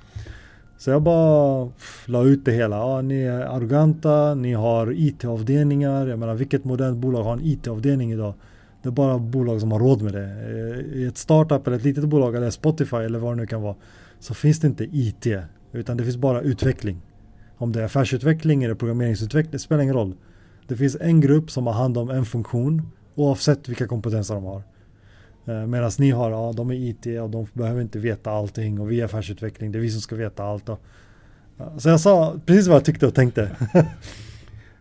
Så 0.78 0.90
jag 0.90 1.02
bara 1.02 1.66
pff, 1.66 2.04
la 2.08 2.24
ut 2.24 2.46
det 2.46 2.52
hela. 2.52 2.76
Ja, 2.76 3.02
ni 3.02 3.22
är 3.22 3.40
arroganta, 3.40 4.36
ni 4.36 4.54
har 4.54 4.92
IT-avdelningar. 4.92 6.08
Jag 6.08 6.20
menar 6.20 6.36
vilket 6.36 6.64
modernt 6.64 6.98
bolag 6.98 7.24
har 7.24 7.34
en 7.34 7.46
IT-avdelning 7.46 8.12
idag? 8.12 8.34
Det 8.86 8.90
är 8.90 8.92
bara 8.92 9.20
bolag 9.20 9.62
som 9.62 9.72
har 9.72 9.80
råd 9.80 10.02
med 10.02 10.14
det. 10.14 10.24
Eh, 10.24 11.00
I 11.02 11.06
ett 11.06 11.18
startup 11.18 11.68
eller 11.68 11.78
ett 11.78 11.84
litet 11.84 12.04
bolag 12.04 12.36
eller 12.36 12.50
Spotify 12.50 12.98
eller 12.98 13.20
vad 13.20 13.32
det 13.32 13.36
nu 13.36 13.48
kan 13.48 13.62
vara 13.62 13.76
så 14.20 14.34
finns 14.34 14.60
det 14.60 14.68
inte 14.68 14.84
IT 14.92 15.28
utan 15.72 15.98
det 15.98 16.04
finns 16.04 16.18
bara 16.18 16.42
utveckling. 16.42 17.02
Om 17.58 17.72
det 17.72 17.82
är 17.82 17.86
affärsutveckling 17.86 18.64
eller 18.64 18.76
programmeringsutveckling, 18.76 19.52
det 19.52 19.60
spelar 19.60 19.84
ingen 19.84 19.96
roll. 19.96 20.16
Det 20.68 20.76
finns 20.76 20.98
en 21.02 21.22
grupp 21.22 21.52
som 21.52 21.68
har 21.68 21.74
hand 21.74 21.98
om 21.98 22.10
en 22.10 22.26
funktion 22.26 22.92
oavsett 23.16 23.70
vilka 23.70 23.88
kompetenser 23.88 24.34
de 24.36 24.44
har. 24.44 24.64
Eh, 25.46 25.68
Medan 25.68 25.92
ni 26.00 26.12
har, 26.12 26.32
ja 26.32 26.54
de 26.56 26.72
är 26.72 26.76
IT 26.76 27.06
och 27.22 27.30
de 27.30 27.48
behöver 27.54 27.82
inte 27.82 28.00
veta 28.00 28.32
allting 28.32 28.80
och 28.80 28.92
vi 28.92 29.02
är 29.02 29.06
affärsutveckling, 29.06 29.72
det 29.72 29.78
är 29.78 29.82
vi 29.82 29.90
som 29.90 30.02
ska 30.02 30.16
veta 30.16 30.44
allt. 30.44 30.70
Och, 30.70 30.80
så 31.78 31.90
jag 31.90 32.00
sa 32.00 32.40
precis 32.46 32.68
vad 32.68 32.76
jag 32.76 32.86
tyckte 32.86 33.08
och 33.08 33.16
tänkte. 33.16 33.52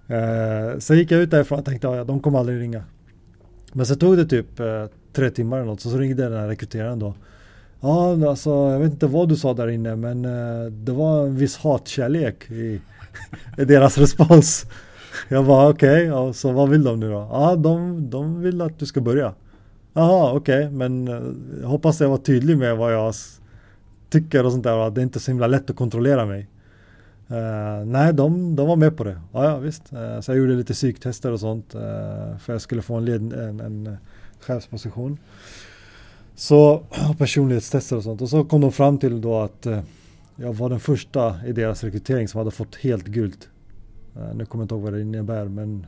Eh, 0.08 0.78
så 0.78 0.94
gick 0.94 1.10
jag 1.10 1.20
ut 1.20 1.30
därifrån 1.30 1.58
och 1.58 1.64
tänkte, 1.64 1.86
ja 1.86 2.04
de 2.04 2.20
kommer 2.20 2.38
aldrig 2.38 2.60
ringa. 2.60 2.84
Men 3.76 3.86
så 3.86 3.94
tog 3.94 4.16
det 4.16 4.26
typ 4.26 4.60
eh, 4.60 4.84
tre 5.12 5.30
timmar 5.30 5.56
eller 5.56 5.66
något, 5.66 5.80
så, 5.80 5.90
så 5.90 5.98
ringde 5.98 6.22
den 6.22 6.40
här 6.40 6.48
rekryteraren 6.48 6.98
då. 6.98 7.14
Ja, 7.80 8.28
alltså 8.28 8.50
jag 8.50 8.78
vet 8.78 8.92
inte 8.92 9.06
vad 9.06 9.28
du 9.28 9.36
sa 9.36 9.54
där 9.54 9.68
inne 9.68 9.96
men 9.96 10.24
eh, 10.24 10.72
det 10.72 10.92
var 10.92 11.26
en 11.26 11.36
viss 11.36 11.56
hatkärlek 11.56 12.50
i, 12.50 12.80
i 13.58 13.64
deras 13.64 13.98
respons. 13.98 14.66
Jag 15.28 15.46
bara 15.46 15.68
okej, 15.68 16.12
okay, 16.12 16.32
så 16.32 16.52
vad 16.52 16.68
vill 16.68 16.84
de 16.84 17.00
nu 17.00 17.10
då? 17.10 17.28
Ja, 17.30 17.56
de, 17.56 18.10
de 18.10 18.40
vill 18.40 18.60
att 18.60 18.78
du 18.78 18.86
ska 18.86 19.00
börja. 19.00 19.34
Jaha, 19.92 20.32
okej, 20.32 20.58
okay, 20.58 20.70
men 20.70 21.06
jag 21.62 21.68
hoppas 21.68 22.00
jag 22.00 22.08
var 22.08 22.18
tydlig 22.18 22.58
med 22.58 22.76
vad 22.76 22.94
jag 22.94 23.14
tycker 24.10 24.46
och 24.46 24.52
sånt 24.52 24.64
där. 24.64 24.86
Att 24.86 24.94
det 24.94 25.00
är 25.00 25.02
inte 25.02 25.20
så 25.20 25.30
himla 25.30 25.46
lätt 25.46 25.70
att 25.70 25.76
kontrollera 25.76 26.26
mig. 26.26 26.48
Uh, 27.34 27.86
nej, 27.86 28.12
de, 28.12 28.56
de 28.56 28.68
var 28.68 28.76
med 28.76 28.96
på 28.96 29.04
det. 29.04 29.20
Ja, 29.32 29.44
ja 29.44 29.58
visst. 29.58 29.92
Uh, 29.92 30.20
så 30.20 30.30
jag 30.30 30.38
gjorde 30.38 30.52
lite 30.52 30.72
psyktester 30.72 31.32
och 31.32 31.40
sånt. 31.40 31.74
Uh, 31.74 31.80
för 32.38 32.52
jag 32.52 32.60
skulle 32.60 32.82
få 32.82 32.94
en, 32.94 33.04
led, 33.04 33.32
en, 33.32 33.60
en 33.60 33.96
chefsposition. 34.40 35.18
Så 36.34 36.82
personlighetstester 37.18 37.96
och 37.96 38.02
sånt. 38.02 38.22
Och 38.22 38.28
så 38.28 38.44
kom 38.44 38.60
de 38.60 38.72
fram 38.72 38.98
till 38.98 39.20
då 39.20 39.40
att 39.40 39.66
jag 40.36 40.52
var 40.52 40.68
den 40.68 40.80
första 40.80 41.46
i 41.46 41.52
deras 41.52 41.84
rekrytering 41.84 42.28
som 42.28 42.38
hade 42.38 42.50
fått 42.50 42.76
helt 42.76 43.04
gult. 43.04 43.48
nu 44.34 44.46
kommer 44.46 44.62
jag 44.62 44.64
inte 44.64 44.74
ihåg 44.74 44.82
vad 44.82 44.92
det 44.92 45.00
innebär 45.00 45.44
men 45.44 45.86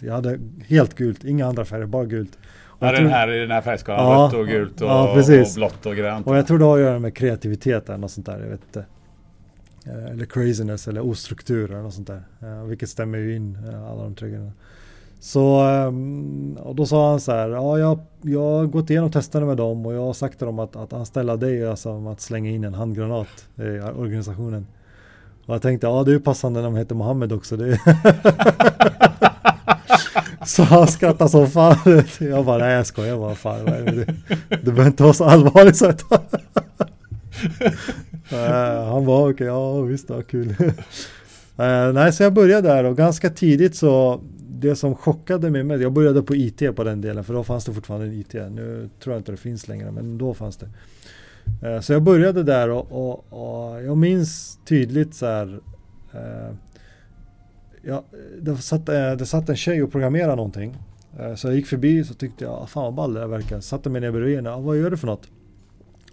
jag 0.00 0.12
hade 0.12 0.38
helt 0.66 0.94
gult, 0.94 1.24
inga 1.24 1.46
andra 1.46 1.64
färger, 1.64 1.86
bara 1.86 2.04
gult. 2.04 2.38
Ja, 2.78 2.92
den 2.92 3.06
här 3.06 3.32
i 3.32 3.38
den 3.38 3.50
här 3.50 3.60
färgskalan, 3.60 4.06
ja, 4.06 4.26
rött 4.26 4.34
och 4.34 4.46
gult 4.46 4.80
och, 4.80 4.88
ja, 4.88 5.18
och 5.18 5.54
blått 5.54 5.86
och 5.86 5.96
grönt. 5.96 6.26
Och 6.26 6.36
jag 6.36 6.46
tror 6.46 6.58
det 6.58 6.64
har 6.64 6.78
att 6.78 6.84
göra 6.84 6.98
med 6.98 7.16
kreativitet 7.16 7.88
eller 7.88 7.98
något 7.98 8.10
sånt 8.10 8.26
där, 8.26 8.40
jag 8.40 8.48
vet 8.48 8.60
inte. 8.66 8.84
Eh, 9.86 10.10
eller 10.10 10.26
craziness 10.26 10.88
eller 10.88 11.00
ostruktur 11.00 11.70
eller 11.70 11.82
något 11.82 11.94
sånt 11.94 12.06
där. 12.06 12.22
Eh, 12.42 12.64
vilket 12.64 12.88
stämmer 12.88 13.18
ju 13.18 13.36
in 13.36 13.58
eh, 13.72 13.90
alla 13.90 14.02
de 14.02 14.14
tre 14.14 14.28
grejerna. 14.28 14.52
Så 15.20 15.60
ehm, 15.60 16.58
och 16.62 16.74
då 16.74 16.86
sa 16.86 17.10
han 17.10 17.20
så 17.20 17.32
här, 17.32 17.48
ja 17.48 17.78
jag, 17.78 17.98
jag 18.22 18.40
har 18.40 18.66
gått 18.66 18.90
igenom 18.90 19.10
testerna 19.10 19.46
med 19.46 19.56
dem 19.56 19.86
och 19.86 19.94
jag 19.94 20.00
har 20.00 20.12
sagt 20.12 20.38
till 20.38 20.46
dem 20.46 20.58
att, 20.58 20.76
att 20.76 20.92
anställa 20.92 21.36
dig 21.36 21.62
är 21.62 21.68
alltså 21.68 21.88
som 21.88 22.06
att 22.06 22.20
slänga 22.20 22.50
in 22.50 22.64
en 22.64 22.74
handgranat 22.74 23.48
i 23.56 23.62
organisationen. 23.80 24.66
Och 25.46 25.54
jag 25.54 25.62
tänkte, 25.62 25.86
ja 25.86 26.02
det 26.04 26.10
är 26.10 26.12
ju 26.12 26.20
passande 26.20 26.60
när 26.60 26.68
de 26.68 26.76
heter 26.76 26.94
Mohammed 26.94 27.32
också. 27.32 27.56
Det 27.56 27.80
Så 30.46 30.62
han 30.62 30.88
skrattade 30.88 31.30
som 31.30 31.46
fan. 31.46 31.76
Jag 32.20 32.44
bara, 32.44 32.58
nej 32.58 32.74
jag 32.74 32.86
skojar 32.86 33.16
bara. 33.16 33.34
Fan, 33.34 33.64
det, 33.64 34.14
det 34.48 34.62
behöver 34.62 34.86
inte 34.86 35.02
vara 35.02 35.12
så 35.12 35.24
allvarligt. 35.24 35.76
Så 35.76 35.92
uh, 38.32 38.88
han 38.92 39.04
var 39.04 39.20
okej, 39.20 39.32
okay, 39.32 39.46
ja 39.46 39.80
visst, 39.80 40.10
ja, 40.10 40.22
kul. 40.22 40.48
uh, 40.48 40.72
nej, 41.94 42.12
så 42.12 42.22
jag 42.22 42.32
började 42.32 42.68
där 42.68 42.84
och 42.84 42.96
ganska 42.96 43.30
tidigt 43.30 43.76
så 43.76 44.20
det 44.48 44.76
som 44.76 44.94
chockade 44.94 45.50
mig 45.50 45.62
med, 45.64 45.82
jag 45.82 45.92
började 45.92 46.22
på 46.22 46.34
IT 46.34 46.76
på 46.76 46.84
den 46.84 47.00
delen 47.00 47.24
för 47.24 47.34
då 47.34 47.44
fanns 47.44 47.64
det 47.64 47.72
fortfarande 47.72 48.06
en 48.06 48.12
IT. 48.12 48.32
Nu 48.32 48.88
tror 49.00 49.14
jag 49.14 49.20
inte 49.20 49.32
det 49.32 49.36
finns 49.36 49.68
längre 49.68 49.90
men 49.90 50.18
då 50.18 50.34
fanns 50.34 50.56
det. 50.56 50.68
Uh, 51.68 51.80
så 51.80 51.92
jag 51.92 52.02
började 52.02 52.42
där 52.42 52.70
och, 52.70 52.92
och, 52.92 53.24
och, 53.28 53.82
jag 53.82 53.96
minns 53.96 54.58
tydligt 54.64 55.14
så 55.14 55.26
här 55.26 55.60
ja, 57.82 58.04
det, 58.40 58.56
satt, 58.56 58.86
det 58.86 59.26
satt 59.26 59.48
en 59.48 59.56
tjej 59.56 59.82
och 59.82 59.92
programmerade 59.92 60.36
någonting. 60.36 60.76
Så 61.36 61.48
jag 61.48 61.54
gick 61.54 61.66
förbi 61.66 62.04
så 62.04 62.14
tyckte 62.14 62.44
jag, 62.44 62.52
ah, 62.52 62.66
fan 62.66 62.82
vad 62.82 62.94
ball 62.94 63.14
det 63.14 63.20
där 63.20 63.26
verkar. 63.26 63.60
Satte 63.60 63.90
mig 63.90 64.00
ner 64.00 64.10
bredvid 64.10 64.36
henne, 64.36 64.56
vad 64.56 64.78
gör 64.78 64.90
du 64.90 64.96
för 64.96 65.06
något? 65.06 65.28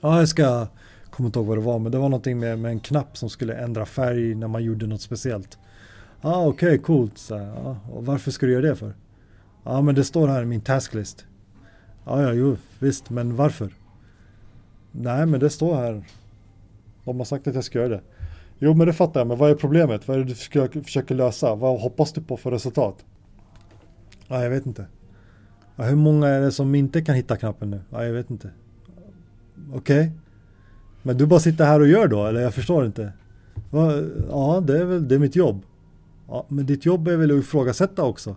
Ja, 0.03 0.19
jag 0.19 0.29
ska 0.29 0.67
kommer 1.13 1.27
inte 1.27 1.39
ihåg 1.39 1.47
vad 1.47 1.57
det 1.57 1.61
var, 1.61 1.79
men 1.79 1.91
det 1.91 1.97
var 1.97 2.09
någonting 2.09 2.39
med, 2.39 2.59
med 2.59 2.71
en 2.71 2.79
knapp 2.79 3.17
som 3.17 3.29
skulle 3.29 3.55
ändra 3.55 3.85
färg 3.85 4.35
när 4.35 4.47
man 4.47 4.63
gjorde 4.63 4.87
något 4.87 5.01
speciellt. 5.01 5.57
Ja, 6.21 6.35
ah, 6.35 6.47
okej, 6.47 6.67
okay, 6.67 6.77
coolt. 6.77 7.17
Så, 7.17 7.35
ah, 7.35 7.77
och 7.91 8.05
varför 8.05 8.31
ska 8.31 8.45
du 8.45 8.51
göra 8.51 8.61
det 8.65 8.75
för? 8.75 8.93
Ja, 9.63 9.71
ah, 9.71 9.81
men 9.81 9.95
det 9.95 10.03
står 10.03 10.27
här 10.27 10.41
i 10.41 10.45
min 10.45 10.61
tasklist. 10.61 11.25
Ja, 12.05 12.21
ja, 12.21 12.33
jo, 12.33 12.57
visst, 12.79 13.09
men 13.09 13.35
varför? 13.35 13.73
Nej, 14.91 15.25
men 15.25 15.39
det 15.39 15.49
står 15.49 15.75
här. 15.75 16.03
De 17.05 17.17
har 17.17 17.25
sagt 17.25 17.47
att 17.47 17.55
jag 17.55 17.63
ska 17.63 17.79
göra 17.79 17.89
det. 17.89 18.01
Jo, 18.59 18.73
men 18.73 18.87
det 18.87 18.93
fattar 18.93 19.19
jag, 19.19 19.27
men 19.27 19.37
vad 19.37 19.51
är 19.51 19.55
problemet? 19.55 20.07
Vad 20.07 20.17
är 20.17 20.21
det 20.21 20.27
du 20.27 20.35
försöker, 20.35 20.81
försöker 20.81 21.15
lösa? 21.15 21.55
Vad 21.55 21.81
hoppas 21.81 22.13
du 22.13 22.21
på 22.21 22.37
för 22.37 22.51
resultat? 22.51 23.05
Ja, 24.27 24.43
jag 24.43 24.49
vet 24.49 24.65
inte. 24.65 24.85
Ah, 25.75 25.83
hur 25.83 25.95
många 25.95 26.27
är 26.27 26.41
det 26.41 26.51
som 26.51 26.75
inte 26.75 27.01
kan 27.01 27.15
hitta 27.15 27.37
knappen 27.37 27.69
nu? 27.69 27.81
Ja, 27.89 28.05
jag 28.05 28.13
vet 28.13 28.29
inte. 28.29 28.51
Okej. 29.73 29.99
Okay. 29.99 30.22
Men 31.03 31.17
du 31.17 31.25
bara 31.25 31.39
sitter 31.39 31.65
här 31.65 31.79
och 31.79 31.87
gör 31.87 32.07
då, 32.07 32.25
eller 32.25 32.41
jag 32.41 32.53
förstår 32.53 32.85
inte. 32.85 33.11
Ja, 34.29 34.63
det 34.67 34.79
är 34.79 34.85
väl 34.85 35.07
det 35.07 35.15
är 35.15 35.19
mitt 35.19 35.35
jobb. 35.35 35.61
Ja, 36.27 36.45
men 36.47 36.65
ditt 36.65 36.85
jobb 36.85 37.07
är 37.07 37.17
väl 37.17 37.31
att 37.31 37.43
ifrågasätta 37.43 38.03
också. 38.03 38.35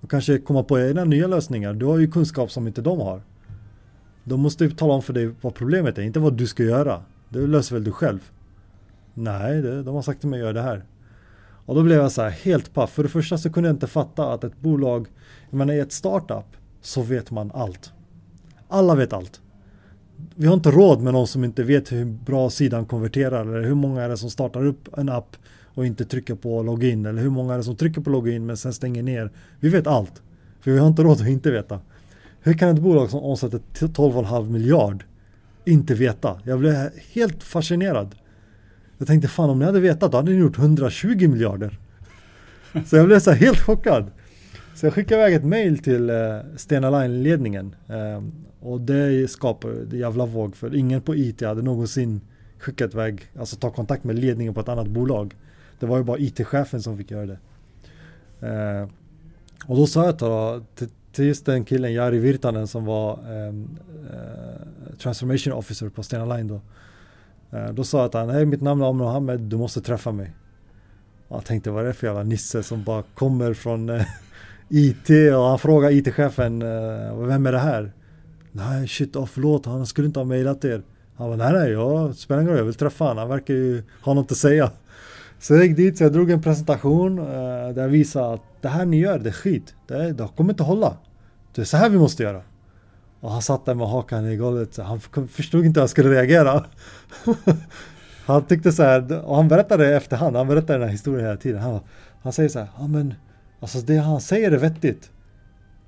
Och 0.00 0.10
kanske 0.10 0.38
komma 0.38 0.62
på 0.62 0.80
egna 0.80 1.04
nya 1.04 1.26
lösningar. 1.26 1.74
Du 1.74 1.86
har 1.86 1.98
ju 1.98 2.10
kunskap 2.10 2.50
som 2.50 2.66
inte 2.66 2.82
de 2.82 3.00
har. 3.00 3.22
De 4.24 4.40
måste 4.40 4.64
ju 4.64 4.70
tala 4.70 4.94
om 4.94 5.02
för 5.02 5.12
dig 5.12 5.30
vad 5.40 5.54
problemet 5.54 5.98
är, 5.98 6.02
inte 6.02 6.20
vad 6.20 6.34
du 6.34 6.46
ska 6.46 6.62
göra. 6.62 7.02
Det 7.28 7.38
löser 7.38 7.74
väl 7.74 7.84
du 7.84 7.92
själv? 7.92 8.30
Nej, 9.14 9.62
det, 9.62 9.82
de 9.82 9.94
har 9.94 10.02
sagt 10.02 10.20
till 10.20 10.28
mig 10.28 10.40
att 10.40 10.42
göra 10.42 10.52
det 10.52 10.62
här. 10.62 10.84
Och 11.66 11.74
då 11.74 11.82
blev 11.82 11.98
jag 11.98 12.12
så 12.12 12.22
här 12.22 12.30
helt 12.30 12.74
paff. 12.74 12.90
För 12.90 13.02
det 13.02 13.08
första 13.08 13.38
så 13.38 13.52
kunde 13.52 13.68
jag 13.68 13.74
inte 13.74 13.86
fatta 13.86 14.32
att 14.32 14.44
ett 14.44 14.60
bolag, 14.60 15.08
jag 15.50 15.58
menar 15.58 15.74
i 15.74 15.80
ett 15.80 15.92
startup 15.92 16.46
så 16.80 17.02
vet 17.02 17.30
man 17.30 17.50
allt. 17.54 17.92
Alla 18.68 18.94
vet 18.94 19.12
allt 19.12 19.40
vi 20.34 20.46
har 20.46 20.54
inte 20.54 20.70
råd 20.70 21.02
med 21.02 21.12
någon 21.12 21.26
som 21.26 21.44
inte 21.44 21.62
vet 21.62 21.92
hur 21.92 22.04
bra 22.04 22.50
sidan 22.50 22.86
konverterar 22.86 23.46
eller 23.46 23.68
hur 23.68 23.74
många 23.74 24.02
är 24.02 24.08
det 24.08 24.16
som 24.16 24.30
startar 24.30 24.66
upp 24.66 24.98
en 24.98 25.08
app 25.08 25.36
och 25.74 25.86
inte 25.86 26.04
trycker 26.04 26.34
på 26.34 26.62
login 26.62 27.06
eller 27.06 27.22
hur 27.22 27.30
många 27.30 27.54
är 27.54 27.58
det 27.58 27.64
som 27.64 27.76
trycker 27.76 28.00
på 28.00 28.10
login 28.10 28.46
men 28.46 28.56
sen 28.56 28.72
stänger 28.72 29.02
ner. 29.02 29.30
Vi 29.60 29.68
vet 29.68 29.86
allt. 29.86 30.22
För 30.60 30.70
vi 30.70 30.78
har 30.78 30.88
inte 30.88 31.02
råd 31.02 31.20
att 31.20 31.28
inte 31.28 31.50
veta. 31.50 31.80
Hur 32.40 32.54
kan 32.54 32.68
ett 32.68 32.82
bolag 32.82 33.10
som 33.10 33.20
omsätter 33.20 33.60
12,5 33.74 34.50
miljard 34.50 35.04
inte 35.64 35.94
veta? 35.94 36.40
Jag 36.44 36.58
blev 36.58 36.90
helt 37.12 37.42
fascinerad. 37.42 38.14
Jag 38.98 39.06
tänkte 39.06 39.28
fan 39.28 39.50
om 39.50 39.58
ni 39.58 39.64
hade 39.64 39.80
vetat 39.80 40.12
då 40.12 40.18
hade 40.18 40.30
ni 40.30 40.38
gjort 40.38 40.58
120 40.58 41.28
miljarder. 41.28 41.78
Så 42.86 42.96
jag 42.96 43.06
blev 43.06 43.20
så 43.20 43.30
helt 43.30 43.60
chockad. 43.60 44.10
Så 44.78 44.86
jag 44.86 44.94
skickade 44.94 45.20
iväg 45.20 45.34
ett 45.34 45.44
mail 45.44 45.78
till 45.78 46.10
eh, 46.10 46.38
Stena 46.56 46.90
Line-ledningen 46.90 47.74
eh, 47.88 48.22
och 48.60 48.80
det 48.80 49.30
skapade 49.30 49.80
en 49.80 49.98
jävla 49.98 50.26
våg 50.26 50.56
för 50.56 50.74
ingen 50.74 51.00
på 51.00 51.16
IT 51.16 51.40
hade 51.40 51.62
någonsin 51.62 52.20
skickat 52.58 52.94
iväg, 52.94 53.22
alltså 53.38 53.56
ta 53.56 53.70
kontakt 53.70 54.04
med 54.04 54.18
ledningen 54.18 54.54
på 54.54 54.60
ett 54.60 54.68
annat 54.68 54.88
bolag. 54.88 55.36
Det 55.78 55.86
var 55.86 55.98
ju 55.98 56.04
bara 56.04 56.18
IT-chefen 56.18 56.82
som 56.82 56.96
fick 56.96 57.10
göra 57.10 57.26
det. 57.26 57.38
Eh, 58.46 58.88
och 59.66 59.76
då 59.76 59.86
sa 59.86 60.04
jag 60.04 60.18
till, 60.18 60.58
till, 60.74 60.96
till 61.12 61.24
just 61.24 61.46
den 61.46 61.64
killen, 61.64 61.92
Jari 61.92 62.18
Virtanen 62.18 62.66
som 62.66 62.84
var 62.84 63.18
ehm, 63.32 63.68
eh, 64.12 64.96
transformation 64.98 65.52
officer 65.52 65.88
på 65.88 66.02
Stena 66.02 66.36
Line 66.36 66.48
då. 66.48 66.60
Ehm, 67.50 67.74
då 67.74 67.84
sa 67.84 67.98
jag 67.98 68.06
att 68.06 68.14
han, 68.14 68.30
hej 68.30 68.46
mitt 68.46 68.62
namn 68.62 68.82
är 68.82 68.88
Amr 68.88 68.98
Mohammed, 69.04 69.40
du 69.40 69.56
måste 69.56 69.80
träffa 69.80 70.12
mig. 70.12 70.32
Och 71.28 71.36
jag 71.36 71.44
tänkte 71.44 71.70
vad 71.70 71.82
är 71.82 71.86
det 71.86 71.94
för 71.94 72.06
jävla 72.06 72.22
nisse 72.22 72.62
som 72.62 72.84
bara 72.84 73.02
kommer 73.14 73.54
från 73.54 73.88
eh, 73.88 74.02
IT 74.68 75.10
och 75.34 75.44
han 75.44 75.58
frågar 75.58 75.90
IT-chefen, 75.90 76.62
eh, 76.62 77.26
vem 77.26 77.46
är 77.46 77.52
det 77.52 77.58
här? 77.58 77.92
Nej 78.52 78.88
shit, 78.88 79.16
oh, 79.16 79.26
förlåt, 79.26 79.66
han 79.66 79.86
skulle 79.86 80.06
inte 80.06 80.20
ha 80.20 80.24
mejlat 80.24 80.64
er. 80.64 80.82
Han 81.16 81.28
var 81.28 81.36
nej 81.36 81.52
nej, 81.52 81.70
jag 81.70 82.14
spelar 82.14 82.40
ingen 82.40 82.50
roll, 82.50 82.58
jag 82.58 82.64
vill 82.64 82.74
träffa 82.74 83.04
honom, 83.04 83.18
han 83.18 83.28
verkar 83.28 83.54
ju 83.54 83.82
ha 84.02 84.14
något 84.14 84.32
att 84.32 84.38
säga. 84.38 84.70
Så 85.38 85.54
jag 85.54 85.66
gick 85.66 85.76
dit, 85.76 85.98
så 85.98 86.04
jag 86.04 86.12
drog 86.12 86.30
en 86.30 86.42
presentation 86.42 87.18
eh, 87.18 87.24
där 87.74 87.82
jag 87.82 87.88
visade 87.88 88.34
att 88.34 88.42
det 88.60 88.68
här 88.68 88.86
ni 88.86 89.00
gör, 89.00 89.18
det 89.18 89.28
är 89.28 89.32
skit. 89.32 89.74
Det, 89.86 90.12
det 90.12 90.28
kommer 90.36 90.52
inte 90.52 90.62
hålla. 90.62 90.96
Det 91.54 91.60
är 91.60 91.64
så 91.64 91.76
här 91.76 91.90
vi 91.90 91.98
måste 91.98 92.22
göra. 92.22 92.42
Och 93.20 93.30
han 93.30 93.42
satt 93.42 93.66
där 93.66 93.74
med 93.74 93.88
hakan 93.88 94.26
i 94.26 94.36
golvet, 94.36 94.74
så 94.74 94.82
han 94.82 95.00
förstod 95.28 95.64
inte 95.64 95.80
hur 95.80 95.82
han 95.82 95.88
skulle 95.88 96.10
reagera. 96.10 96.64
han 98.26 98.44
tyckte 98.46 98.72
så 98.72 98.82
här, 98.82 99.24
och 99.24 99.36
han 99.36 99.48
berättade 99.48 99.86
det 99.86 99.96
efterhand, 99.96 100.36
han 100.36 100.48
berättade 100.48 100.72
den 100.72 100.82
här 100.82 100.92
historien 100.92 101.26
hela 101.26 101.36
tiden. 101.36 101.60
Han, 101.60 101.80
han 102.22 102.32
säger 102.32 102.48
så 102.48 102.58
här, 102.58 102.68
ja 102.78 102.86
men 102.86 103.14
alltså 103.60 103.78
det 103.78 103.96
han 103.96 104.20
säger 104.20 104.52
är 104.52 104.56
vettigt. 104.56 105.10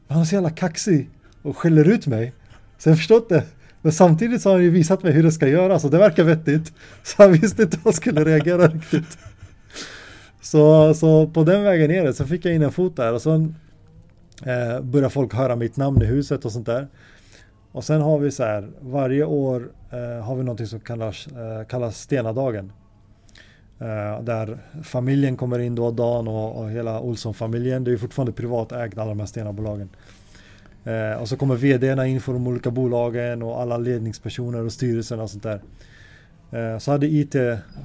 Men 0.06 0.14
han 0.14 0.22
är 0.22 0.26
så 0.26 0.34
jävla 0.34 0.50
kaxig 0.50 1.10
och 1.42 1.56
skäller 1.56 1.88
ut 1.88 2.06
mig. 2.06 2.32
Så 2.78 2.88
jag 2.88 2.92
har 2.92 2.96
förstått 2.96 3.28
det. 3.28 3.44
Men 3.82 3.92
samtidigt 3.92 4.42
så 4.42 4.48
har 4.48 4.54
han 4.54 4.64
ju 4.64 4.70
visat 4.70 5.02
mig 5.02 5.12
hur 5.12 5.22
det 5.22 5.32
ska 5.32 5.48
göras 5.48 5.84
och 5.84 5.90
det 5.90 5.98
verkar 5.98 6.24
vettigt. 6.24 6.72
Så 7.02 7.22
han 7.22 7.32
visste 7.32 7.62
inte 7.62 7.76
hur 7.76 7.84
han 7.84 7.92
skulle 7.92 8.24
reagera 8.24 8.68
riktigt. 8.68 9.18
Så, 10.40 10.94
så 10.94 11.26
på 11.26 11.44
den 11.44 11.62
vägen 11.62 11.90
är 11.90 12.04
det. 12.04 12.14
Så 12.14 12.26
fick 12.26 12.44
jag 12.44 12.54
in 12.54 12.62
en 12.62 12.72
fot 12.72 12.96
där 12.96 13.12
och 13.12 13.22
sen 13.22 13.56
eh, 14.46 14.80
började 14.80 15.10
folk 15.10 15.34
höra 15.34 15.56
mitt 15.56 15.76
namn 15.76 16.02
i 16.02 16.04
huset 16.04 16.44
och 16.44 16.52
sånt 16.52 16.66
där. 16.66 16.88
Och 17.72 17.84
sen 17.84 18.00
har 18.00 18.18
vi 18.18 18.30
så 18.30 18.44
här, 18.44 18.70
varje 18.80 19.24
år 19.24 19.70
eh, 19.90 20.24
har 20.24 20.36
vi 20.36 20.42
någonting 20.42 20.66
som 20.66 20.80
kallas, 20.80 21.26
eh, 21.26 21.66
kallas 21.66 22.00
Stenadagen. 22.00 22.72
Eh, 23.80 24.22
där 24.22 24.58
familjen 24.82 25.36
kommer 25.36 25.58
in 25.58 25.74
då, 25.74 25.90
Dan 25.90 26.28
och, 26.28 26.62
och 26.62 26.70
hela 26.70 27.00
Olsson-familjen. 27.00 27.84
Det 27.84 27.88
är 27.90 27.92
ju 27.92 27.98
fortfarande 27.98 28.32
privatägt 28.32 28.98
alla 28.98 29.08
de 29.08 29.20
här 29.20 29.26
Stena-bolagen. 29.26 29.88
Eh, 30.84 31.12
och 31.20 31.28
så 31.28 31.36
kommer 31.36 31.56
vdarna 31.56 32.06
in 32.06 32.20
från 32.20 32.34
de 32.34 32.46
olika 32.46 32.70
bolagen 32.70 33.42
och 33.42 33.60
alla 33.60 33.78
ledningspersoner 33.78 34.64
och 34.64 34.72
styrelsen 34.72 35.20
och 35.20 35.30
sånt 35.30 35.42
där. 35.42 35.60
Eh, 36.50 36.78
så 36.78 36.90
hade 36.90 37.06
IT 37.06 37.34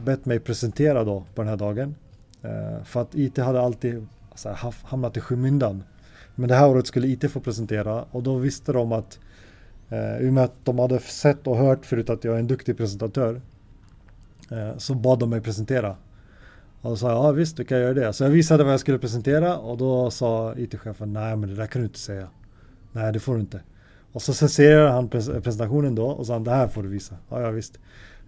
bett 0.06 0.26
mig 0.26 0.40
presentera 0.40 1.04
då 1.04 1.24
på 1.36 1.42
den 1.42 1.50
här 1.50 1.58
dagen. 1.58 1.96
Eh, 2.42 2.84
för 2.84 3.02
att 3.02 3.16
IT 3.16 3.38
hade 3.38 3.62
alltid 3.62 4.08
alltså, 4.30 4.56
hamnat 4.84 5.18
i 5.18 5.22
skymundan. 5.22 5.84
Men 6.36 6.50
det 6.50 6.56
här 6.56 6.70
året 6.70 6.88
skulle 6.88 7.08
IT 7.08 7.32
få 7.32 7.40
presentera 7.40 8.06
och 8.12 8.24
då 8.24 8.36
visste 8.36 8.72
de 8.72 8.92
att 8.92 9.20
eh, 9.90 10.18
i 10.18 10.30
och 10.30 10.34
med 10.34 10.44
att 10.44 10.56
de 10.64 10.80
hade 10.80 11.00
sett 11.00 11.48
och 11.48 11.58
hört 11.58 11.86
förut 11.86 12.10
att 12.10 12.24
jag 12.24 12.36
är 12.36 12.40
en 12.40 12.48
duktig 12.48 12.78
presentatör 12.78 13.42
Eh, 14.52 14.78
så 14.78 14.94
bad 14.96 15.20
de 15.20 15.30
mig 15.30 15.42
presentera. 15.42 15.96
Och 16.82 16.90
då 16.90 16.98
sa 16.98 17.10
jag, 17.10 17.18
ja 17.18 17.32
visst 17.32 17.58
du 17.58 17.64
kan 17.64 17.80
göra 17.80 17.94
det. 17.94 18.14
Så 18.14 18.24
jag 18.24 18.30
visade 18.30 18.64
vad 18.64 18.74
jag 18.74 18.80
skulle 18.80 19.00
presentera 19.00 19.58
och 19.58 19.78
då 19.78 20.12
sa 20.12 20.56
IT-chefen, 20.58 21.14
nej 21.14 21.36
men 21.36 21.50
det 21.50 21.56
där 21.56 21.68
kan 21.68 21.82
du 21.82 21.86
inte 21.86 22.00
säga. 22.00 22.28
Nej 22.92 23.14
det 23.14 23.20
får 23.20 23.34
du 23.34 23.40
inte. 23.40 23.62
Och 24.12 24.22
så 24.22 24.34
censurerade 24.34 24.92
han 24.92 25.10
presentationen 25.10 25.96
då 25.96 26.08
och 26.08 26.28
sa, 26.28 26.40
det 26.40 26.52
här 26.52 26.68
får 26.68 26.84
du 26.84 26.90
visa. 26.90 27.16
Ja, 27.30 27.42
ja 27.42 27.52
visst. 27.52 27.80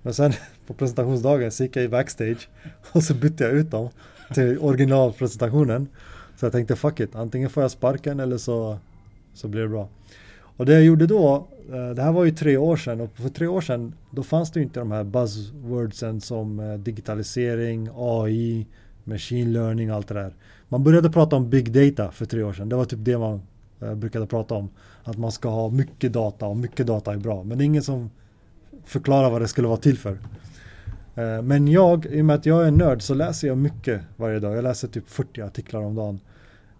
Men 0.01 0.13
sen 0.13 0.33
på 0.67 0.73
presentationsdagen 0.73 1.51
så 1.51 1.63
gick 1.63 1.75
jag 1.75 1.85
i 1.85 1.87
backstage 1.87 2.49
och 2.91 3.03
så 3.03 3.13
bytte 3.13 3.43
jag 3.43 3.53
ut 3.53 3.71
dem 3.71 3.89
till 4.33 4.59
originalpresentationen. 4.59 5.87
Så 6.35 6.45
jag 6.45 6.53
tänkte 6.53 6.75
fuck 6.75 6.99
it, 6.99 7.15
antingen 7.15 7.49
får 7.49 7.63
jag 7.63 7.71
sparken 7.71 8.19
eller 8.19 8.37
så, 8.37 8.77
så 9.33 9.47
blir 9.47 9.61
det 9.61 9.67
bra. 9.67 9.89
Och 10.57 10.65
det 10.65 10.73
jag 10.73 10.83
gjorde 10.83 11.07
då, 11.07 11.47
Eh, 11.73 11.89
det 11.89 12.01
här 12.01 12.11
var 12.11 12.25
ju 12.25 12.31
tre 12.31 12.57
år 12.57 12.77
sedan 12.77 13.01
och 13.01 13.09
för 13.15 13.29
tre 13.29 13.47
år 13.47 13.61
sedan 13.61 13.93
då 14.11 14.23
fanns 14.23 14.51
det 14.51 14.59
ju 14.59 14.63
inte 14.63 14.79
de 14.79 14.91
här 14.91 15.03
buzzwordsen 15.03 16.21
som 16.21 16.59
eh, 16.59 16.73
digitalisering, 16.73 17.89
AI, 17.95 18.67
machine 19.03 19.53
learning 19.53 19.91
och 19.91 19.97
allt 19.97 20.07
det 20.07 20.13
där. 20.13 20.33
Man 20.69 20.83
började 20.83 21.09
prata 21.09 21.35
om 21.35 21.49
big 21.49 21.71
data 21.71 22.11
för 22.11 22.25
tre 22.25 22.43
år 22.43 22.53
sedan. 22.53 22.69
Det 22.69 22.75
var 22.75 22.85
typ 22.85 22.99
det 23.01 23.17
man 23.17 23.41
eh, 23.81 23.95
brukade 23.95 24.27
prata 24.27 24.55
om. 24.55 24.69
Att 25.03 25.17
man 25.17 25.31
ska 25.31 25.49
ha 25.49 25.69
mycket 25.69 26.13
data 26.13 26.45
och 26.45 26.57
mycket 26.57 26.87
data 26.87 27.13
är 27.13 27.17
bra. 27.17 27.43
Men 27.43 27.57
det 27.57 27.63
är 27.63 27.65
ingen 27.65 27.83
som 27.83 28.09
förklarar 28.85 29.29
vad 29.31 29.41
det 29.41 29.47
skulle 29.47 29.67
vara 29.67 29.77
till 29.77 29.97
för. 29.97 30.17
Men 31.43 31.67
jag, 31.67 32.05
i 32.05 32.21
och 32.21 32.25
med 32.25 32.35
att 32.35 32.45
jag 32.45 32.67
är 32.67 32.71
nörd 32.71 33.01
så 33.01 33.13
läser 33.13 33.47
jag 33.47 33.57
mycket 33.57 34.01
varje 34.15 34.39
dag. 34.39 34.57
Jag 34.57 34.63
läser 34.63 34.87
typ 34.87 35.09
40 35.09 35.41
artiklar 35.41 35.81
om 35.81 35.95
dagen. 35.95 36.19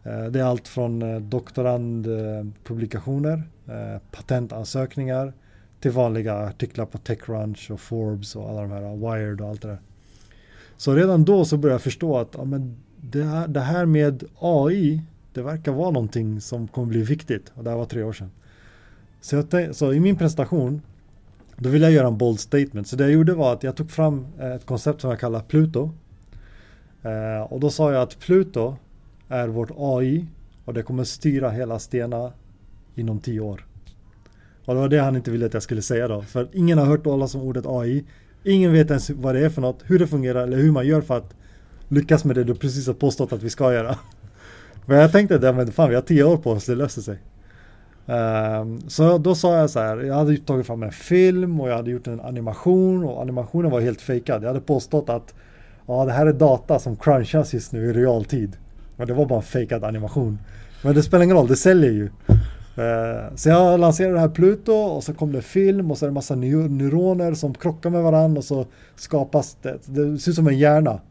Eh, 0.07 0.23
det 0.23 0.39
är 0.39 0.43
allt 0.43 0.67
från 0.67 1.01
eh, 1.01 1.19
doktorandpublikationer 1.19 3.43
eh, 3.67 3.97
patentansökningar 4.11 5.33
till 5.79 5.91
vanliga 5.91 6.33
artiklar 6.33 6.85
på 6.85 6.97
Techcrunch 6.97 7.71
och 7.71 7.79
Forbes 7.79 8.35
och 8.35 8.49
alla 8.49 8.61
de 8.61 8.71
här 8.71 8.95
Wired 8.95 9.41
och 9.41 9.49
allt 9.49 9.61
det 9.61 9.67
där. 9.67 9.79
Så 10.77 10.93
redan 10.93 11.25
då 11.25 11.45
så 11.45 11.57
började 11.57 11.73
jag 11.73 11.81
förstå 11.81 12.17
att 12.17 12.35
ja, 12.37 12.45
men 12.45 12.77
det, 13.01 13.23
här, 13.23 13.47
det 13.47 13.59
här 13.59 13.85
med 13.85 14.23
AI, 14.39 15.01
det 15.33 15.41
verkar 15.41 15.71
vara 15.71 15.91
någonting 15.91 16.41
som 16.41 16.67
kommer 16.67 16.87
bli 16.87 17.01
viktigt. 17.01 17.51
Och 17.53 17.63
det 17.63 17.69
här 17.69 17.77
var 17.77 17.85
tre 17.85 18.03
år 18.03 18.13
sedan. 18.13 18.31
Så, 19.21 19.35
jag, 19.35 19.75
så 19.75 19.93
i 19.93 19.99
min 19.99 20.15
presentation, 20.15 20.81
då 21.55 21.69
ville 21.69 21.85
jag 21.85 21.93
göra 21.93 22.07
en 22.07 22.17
bold 22.17 22.39
statement. 22.39 22.87
Så 22.87 22.95
det 22.95 23.03
jag 23.03 23.13
gjorde 23.13 23.33
var 23.33 23.53
att 23.53 23.63
jag 23.63 23.75
tog 23.75 23.91
fram 23.91 24.27
ett 24.39 24.65
koncept 24.65 25.01
som 25.01 25.09
jag 25.09 25.19
kallar 25.19 25.39
Pluto. 25.39 25.91
Eh, 27.03 27.53
och 27.53 27.59
då 27.59 27.69
sa 27.69 27.91
jag 27.91 28.01
att 28.01 28.19
Pluto 28.19 28.75
är 29.29 29.47
vårt 29.47 29.71
AI 29.77 30.25
och 30.65 30.73
det 30.73 30.83
kommer 30.83 31.03
styra 31.03 31.49
hela 31.49 31.79
Stena 31.79 32.31
inom 32.95 33.19
tio 33.19 33.39
år. 33.39 33.65
Och 34.65 34.73
det 34.73 34.79
var 34.79 34.89
det 34.89 34.99
han 34.99 35.15
inte 35.15 35.31
ville 35.31 35.45
att 35.45 35.53
jag 35.53 35.63
skulle 35.63 35.81
säga 35.81 36.07
då. 36.07 36.21
För 36.21 36.47
ingen 36.53 36.77
har 36.77 36.85
hört 36.85 37.03
talas 37.03 37.35
om 37.35 37.41
ordet 37.41 37.65
AI. 37.65 38.03
Ingen 38.43 38.73
vet 38.73 38.89
ens 38.89 39.09
vad 39.09 39.35
det 39.35 39.45
är 39.45 39.49
för 39.49 39.61
något, 39.61 39.83
hur 39.85 39.99
det 39.99 40.07
fungerar 40.07 40.43
eller 40.43 40.57
hur 40.57 40.71
man 40.71 40.87
gör 40.87 41.01
för 41.01 41.17
att 41.17 41.35
lyckas 41.87 42.25
med 42.25 42.35
det 42.35 42.43
du 42.43 42.55
precis 42.55 42.87
har 42.87 42.93
påstått 42.93 43.33
att 43.33 43.43
vi 43.43 43.49
ska 43.49 43.73
göra. 43.73 43.95
Men 44.85 44.97
jag 44.97 45.11
tänkte, 45.11 45.35
att 45.35 45.55
men 45.55 45.71
fan 45.71 45.89
vi 45.89 45.95
har 45.95 46.01
tio 46.01 46.23
år 46.23 46.37
på 46.37 46.51
oss, 46.51 46.65
det 46.65 46.75
löser 46.75 47.01
sig. 47.01 47.17
Um, 48.05 48.89
så 48.89 49.17
då 49.17 49.35
sa 49.35 49.57
jag 49.57 49.69
så 49.69 49.79
här, 49.79 49.97
jag 49.97 50.15
hade 50.15 50.37
tagit 50.37 50.67
fram 50.67 50.83
en 50.83 50.91
film 50.91 51.61
och 51.61 51.69
jag 51.69 51.75
hade 51.75 51.91
gjort 51.91 52.07
en 52.07 52.19
animation 52.19 53.03
och 53.03 53.21
animationen 53.21 53.71
var 53.71 53.81
helt 53.81 54.01
fejkad. 54.01 54.43
Jag 54.43 54.47
hade 54.47 54.59
påstått 54.59 55.09
att 55.09 55.33
ja, 55.87 56.05
det 56.05 56.11
här 56.11 56.25
är 56.25 56.33
data 56.33 56.79
som 56.79 56.95
crunchas 56.95 57.53
just 57.53 57.71
nu 57.71 57.85
i 57.89 57.93
realtid. 57.93 58.57
Men 58.97 59.07
det 59.07 59.13
var 59.13 59.25
bara 59.25 59.39
en 59.39 59.43
fejkad 59.43 59.83
animation. 59.83 60.39
Men 60.81 60.95
det 60.95 61.03
spelar 61.03 61.23
ingen 61.23 61.37
roll, 61.37 61.47
det 61.47 61.55
säljer 61.55 61.91
ju. 61.91 62.09
Eh, 62.77 63.35
så 63.35 63.49
jag 63.49 63.79
lanserade 63.79 64.13
det 64.13 64.19
här 64.19 64.29
Pluto 64.29 64.71
och 64.71 65.03
så 65.03 65.13
kom 65.13 65.31
det 65.31 65.41
film 65.41 65.91
och 65.91 65.97
så 65.97 66.05
är 66.05 66.09
det 66.09 66.13
massa 66.13 66.35
neuroner 66.35 67.33
som 67.33 67.53
krockar 67.53 67.89
med 67.89 68.03
varandra 68.03 68.37
och 68.37 68.45
så 68.45 68.65
skapas 68.95 69.57
det. 69.61 69.79
Det 69.85 70.19
ser 70.19 70.31
ut 70.31 70.35
som 70.35 70.47
en 70.47 70.57
hjärna. 70.57 71.01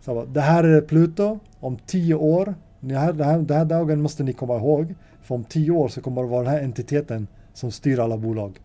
Så 0.00 0.14
bara, 0.14 0.24
det 0.24 0.40
här 0.40 0.64
är 0.64 0.80
Pluto 0.80 1.38
om 1.60 1.76
tio 1.86 2.14
år. 2.14 2.54
Den 2.80 2.96
här, 2.96 3.12
den, 3.12 3.26
här, 3.26 3.38
den 3.38 3.56
här 3.56 3.64
dagen 3.64 4.02
måste 4.02 4.22
ni 4.22 4.32
komma 4.32 4.56
ihåg. 4.56 4.94
För 5.22 5.34
om 5.34 5.44
tio 5.44 5.70
år 5.70 5.88
så 5.88 6.00
kommer 6.00 6.22
det 6.22 6.28
vara 6.28 6.42
den 6.42 6.52
här 6.52 6.62
entiteten 6.62 7.26
som 7.54 7.70
styr 7.70 7.98
alla 7.98 8.16
bolag. 8.16 8.60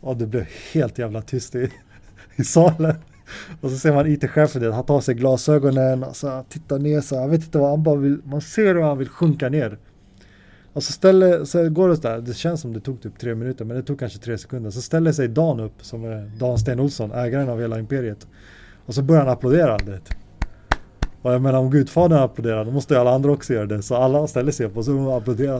Och 0.00 0.16
det 0.16 0.26
blev 0.26 0.46
helt 0.72 0.98
jävla 0.98 1.22
tyst 1.22 1.54
i, 1.54 1.70
i 2.36 2.44
salen. 2.44 2.94
Och 3.60 3.70
så 3.70 3.76
ser 3.76 3.92
man 3.92 4.06
IT-chefen, 4.06 4.72
han 4.72 4.84
tar 4.84 5.00
sig 5.00 5.14
glasögonen 5.14 6.04
och 6.04 6.16
så 6.16 6.44
tittar 6.48 6.78
ner 6.78 7.00
så 7.00 7.14
jag 7.14 7.28
vet 7.28 7.44
inte 7.44 7.58
vad 7.58 7.70
han 7.70 7.82
bara 7.82 7.96
vill, 7.96 8.18
man 8.24 8.40
ser 8.40 8.74
hur 8.74 8.82
han 8.82 8.98
vill 8.98 9.08
sjunka 9.08 9.48
ner. 9.48 9.78
Och 10.72 10.82
så, 10.82 10.92
ställer, 10.92 11.44
så 11.44 11.68
går 11.68 11.88
det 11.88 12.02
där, 12.02 12.20
det 12.20 12.34
känns 12.34 12.60
som 12.60 12.72
det 12.72 12.80
tog 12.80 13.02
typ 13.02 13.18
tre 13.18 13.34
minuter 13.34 13.64
men 13.64 13.76
det 13.76 13.82
tog 13.82 13.98
kanske 13.98 14.18
tre 14.18 14.38
sekunder. 14.38 14.70
Så 14.70 14.82
ställer 14.82 15.12
sig 15.12 15.28
Dan 15.28 15.60
upp, 15.60 15.84
som 15.84 16.04
är 16.04 16.30
Dan 16.38 16.58
Sten 16.58 16.80
Olsson, 16.80 17.12
ägaren 17.12 17.48
av 17.48 17.60
hela 17.60 17.78
imperiet. 17.78 18.26
Och 18.86 18.94
så 18.94 19.02
börjar 19.02 19.22
han 19.22 19.32
applådera. 19.32 19.78
Det. 19.78 20.00
Och 21.22 21.32
jag 21.32 21.42
menar 21.42 21.58
om 21.58 21.70
Gudfadern 21.70 22.18
applåderar 22.18 22.64
då 22.64 22.70
måste 22.70 22.94
ju 22.94 23.00
alla 23.00 23.14
andra 23.14 23.32
också 23.32 23.54
göra 23.54 23.66
det. 23.66 23.82
Så 23.82 23.96
alla 23.96 24.26
ställer 24.26 24.52
sig 24.52 24.66
upp 24.66 24.76
och 24.76 24.84
så 24.84 25.16
applåderar. 25.16 25.56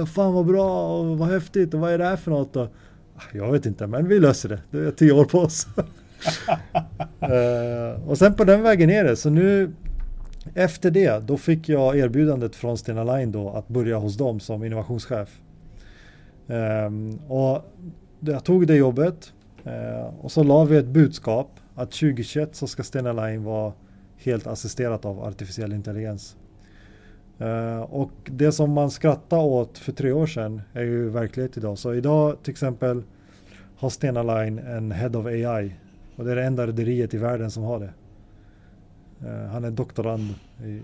Äh, 0.00 0.06
fan 0.06 0.34
vad 0.34 0.46
bra 0.46 0.98
och 0.98 1.18
vad 1.18 1.28
häftigt 1.28 1.74
och 1.74 1.80
vad 1.80 1.92
är 1.92 1.98
det 1.98 2.04
här 2.04 2.16
för 2.16 2.30
något? 2.30 2.56
Och, 2.56 2.68
jag 3.32 3.52
vet 3.52 3.66
inte 3.66 3.86
men 3.86 4.08
vi 4.08 4.20
löser 4.20 4.48
det. 4.48 4.60
Det 4.70 4.78
är 4.78 4.90
tio 4.90 5.12
år 5.12 5.24
på 5.24 5.38
oss. 5.38 5.66
uh, 7.22 8.08
och 8.08 8.18
sen 8.18 8.34
på 8.34 8.44
den 8.44 8.62
vägen 8.62 8.90
är 8.90 9.04
det. 9.04 9.16
Så 9.16 9.30
nu 9.30 9.72
efter 10.54 10.90
det, 10.90 11.26
då 11.26 11.36
fick 11.36 11.68
jag 11.68 11.98
erbjudandet 11.98 12.56
från 12.56 12.78
Stena 12.78 13.04
Line 13.04 13.32
då 13.32 13.50
att 13.50 13.68
börja 13.68 13.96
hos 13.96 14.16
dem 14.16 14.40
som 14.40 14.64
innovationschef. 14.64 15.40
Um, 16.46 17.18
och 17.28 17.62
jag 18.20 18.44
tog 18.44 18.66
det 18.66 18.76
jobbet 18.76 19.32
uh, 19.66 20.14
och 20.20 20.32
så 20.32 20.42
la 20.42 20.64
vi 20.64 20.76
ett 20.76 20.86
budskap 20.86 21.50
att 21.74 21.90
2021 21.90 22.56
så 22.56 22.66
ska 22.66 22.82
Stena 22.82 23.12
Line 23.12 23.44
vara 23.44 23.72
helt 24.16 24.46
assisterat 24.46 25.04
av 25.04 25.24
artificiell 25.24 25.72
intelligens. 25.72 26.36
Uh, 27.40 27.80
och 27.80 28.12
det 28.24 28.52
som 28.52 28.72
man 28.72 28.90
skrattade 28.90 29.42
åt 29.42 29.78
för 29.78 29.92
tre 29.92 30.12
år 30.12 30.26
sedan 30.26 30.62
är 30.72 30.82
ju 30.82 31.08
verklighet 31.08 31.56
idag. 31.56 31.78
Så 31.78 31.94
idag 31.94 32.36
till 32.42 32.50
exempel 32.50 33.02
har 33.76 33.90
Stena 33.90 34.22
Line 34.22 34.58
en 34.58 34.92
Head 34.92 35.18
of 35.18 35.26
AI 35.26 35.74
och 36.16 36.24
det 36.24 36.32
är 36.32 36.36
det 36.36 36.44
enda 36.44 36.66
rederiet 36.66 37.14
i 37.14 37.16
världen 37.16 37.50
som 37.50 37.62
har 37.62 37.80
det. 37.80 37.92
Eh, 39.28 39.48
han 39.50 39.64
är 39.64 39.70
doktorand 39.70 40.34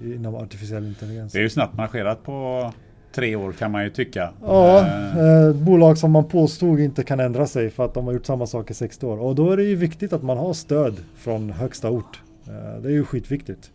inom 0.05 0.35
artificiell 0.35 0.87
intelligens. 0.87 1.33
Det 1.33 1.39
är 1.39 1.43
ju 1.43 1.51
snabbt 1.51 1.77
marscherat 1.77 2.23
på 2.23 2.73
tre 3.13 3.37
år 3.37 3.53
kan 3.53 3.71
man 3.71 3.85
ju 3.85 3.91
tycka. 3.91 4.31
Ja, 4.43 4.79
eh. 4.81 5.19
eh, 5.19 5.53
bolag 5.53 5.99
som 5.99 6.11
man 6.11 6.29
påstod 6.29 6.81
inte 6.81 7.05
kan 7.05 7.21
ändra 7.21 7.47
sig 7.47 7.71
för 7.71 7.85
att 7.85 7.95
de 7.95 8.07
har 8.07 8.13
gjort 8.13 8.27
samma 8.27 8.47
sak 8.47 8.71
i 8.71 8.75
60 8.75 9.07
år. 9.07 9.19
Och 9.19 9.35
då 9.35 9.51
är 9.51 9.57
det 9.57 9.65
ju 9.65 9.77
viktigt 9.77 10.13
att 10.13 10.23
man 10.23 10.39
har 10.39 10.53
stöd 10.53 10.97
från 11.17 11.51
högsta 11.51 11.91
ort. 11.91 12.21
Eh, 12.47 12.83
det 12.83 12.89
är 12.89 12.93
ju 12.93 13.05
skitviktigt. 13.05 13.71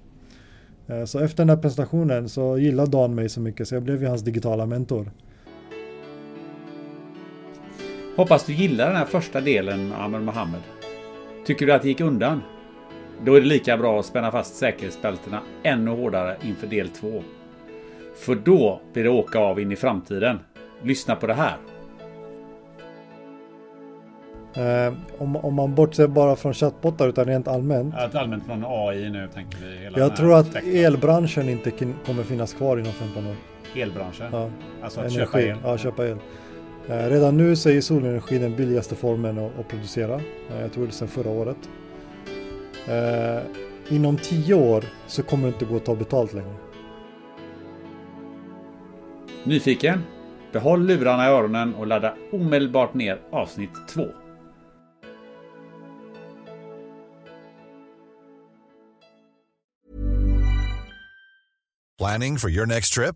Eh, 0.87 1.05
så 1.05 1.19
efter 1.19 1.37
den 1.37 1.49
här 1.49 1.57
presentationen 1.57 2.29
så 2.29 2.57
gillade 2.57 2.91
Dan 2.91 3.15
mig 3.15 3.29
så 3.29 3.39
mycket 3.39 3.67
så 3.67 3.75
jag 3.75 3.83
blev 3.83 4.01
ju 4.01 4.07
hans 4.07 4.21
digitala 4.21 4.65
mentor. 4.65 5.11
Hoppas 8.15 8.45
du 8.45 8.53
gillar 8.53 8.87
den 8.87 8.95
här 8.95 9.05
första 9.05 9.41
delen, 9.41 9.93
Amr 9.93 10.19
Mohammed. 10.19 10.61
Tycker 11.47 11.65
du 11.65 11.73
att 11.73 11.81
det 11.81 11.87
gick 11.87 12.01
undan? 12.01 12.41
Då 13.23 13.33
är 13.33 13.41
det 13.41 13.47
lika 13.47 13.77
bra 13.77 13.99
att 13.99 14.05
spänna 14.05 14.31
fast 14.31 14.55
säkerhetsbältena 14.55 15.41
ännu 15.63 15.91
hårdare 15.91 16.37
inför 16.41 16.67
del 16.67 16.89
2. 16.89 17.23
För 18.17 18.35
då 18.35 18.81
blir 18.93 19.03
det 19.03 19.09
åka 19.09 19.39
av 19.39 19.59
in 19.59 19.71
i 19.71 19.75
framtiden. 19.75 20.39
Lyssna 20.83 21.15
på 21.15 21.27
det 21.27 21.33
här. 21.33 21.57
Eh, 24.53 24.93
om, 25.17 25.35
om, 25.35 25.53
man 25.53 25.75
bortser 25.75 26.07
bara 26.07 26.35
från 26.35 26.53
chattbottar 26.53 27.07
utan 27.07 27.25
rent 27.25 27.47
allmänt. 27.47 27.93
Ja, 27.97 28.19
allmänt 28.19 28.45
från 28.45 28.63
AI 28.67 29.09
nu 29.09 29.29
tänker 29.33 29.57
vi. 29.57 29.77
Hela 29.77 29.99
jag 29.99 30.15
tror 30.15 30.33
att 30.33 30.47
spektra. 30.47 30.71
elbranschen 30.71 31.49
inte 31.49 31.71
kommer 32.05 32.23
finnas 32.23 32.53
kvar 32.53 32.77
inom 32.77 32.93
15 32.93 33.27
år. 33.27 33.35
Elbranschen? 33.75 34.27
Ja. 34.31 34.49
Alltså 34.81 34.99
att 34.99 35.05
Energi. 35.05 35.25
köpa 35.25 35.41
el? 35.41 35.57
Ja, 35.63 35.77
köpa 35.77 36.07
el. 36.07 36.17
Eh, 36.89 37.09
redan 37.09 37.37
nu 37.37 37.55
så 37.55 37.69
är 37.69 37.81
solenergi 37.81 38.37
den 38.37 38.55
billigaste 38.55 38.95
formen 38.95 39.39
att, 39.39 39.67
producera. 39.67 40.15
Eh, 40.49 40.61
jag 40.61 40.73
tror 40.73 40.83
det 40.83 40.89
är 40.89 40.93
sedan 40.93 41.07
förra 41.07 41.29
året. 41.29 41.57
Eh, 42.87 43.43
inom 43.95 44.17
tio 44.17 44.53
år 44.53 44.83
så 45.07 45.23
kommer 45.23 45.43
det 45.43 45.53
inte 45.53 45.65
gå 45.65 45.75
att 45.75 45.85
ta 45.85 45.95
betalt 45.95 46.33
längre. 46.33 46.55
Nyfiken? 49.43 50.03
Behåll 50.51 50.85
lurarna 50.85 51.25
i 51.25 51.29
öronen 51.29 51.75
och 51.75 51.87
ladda 51.87 52.13
omedelbart 52.31 52.93
ner 52.93 53.21
avsnitt 53.31 53.69
2. 53.89 54.05
Planning 61.97 62.37
for 62.37 62.49
your 62.49 62.65
next 62.65 62.93
trip? 62.93 63.15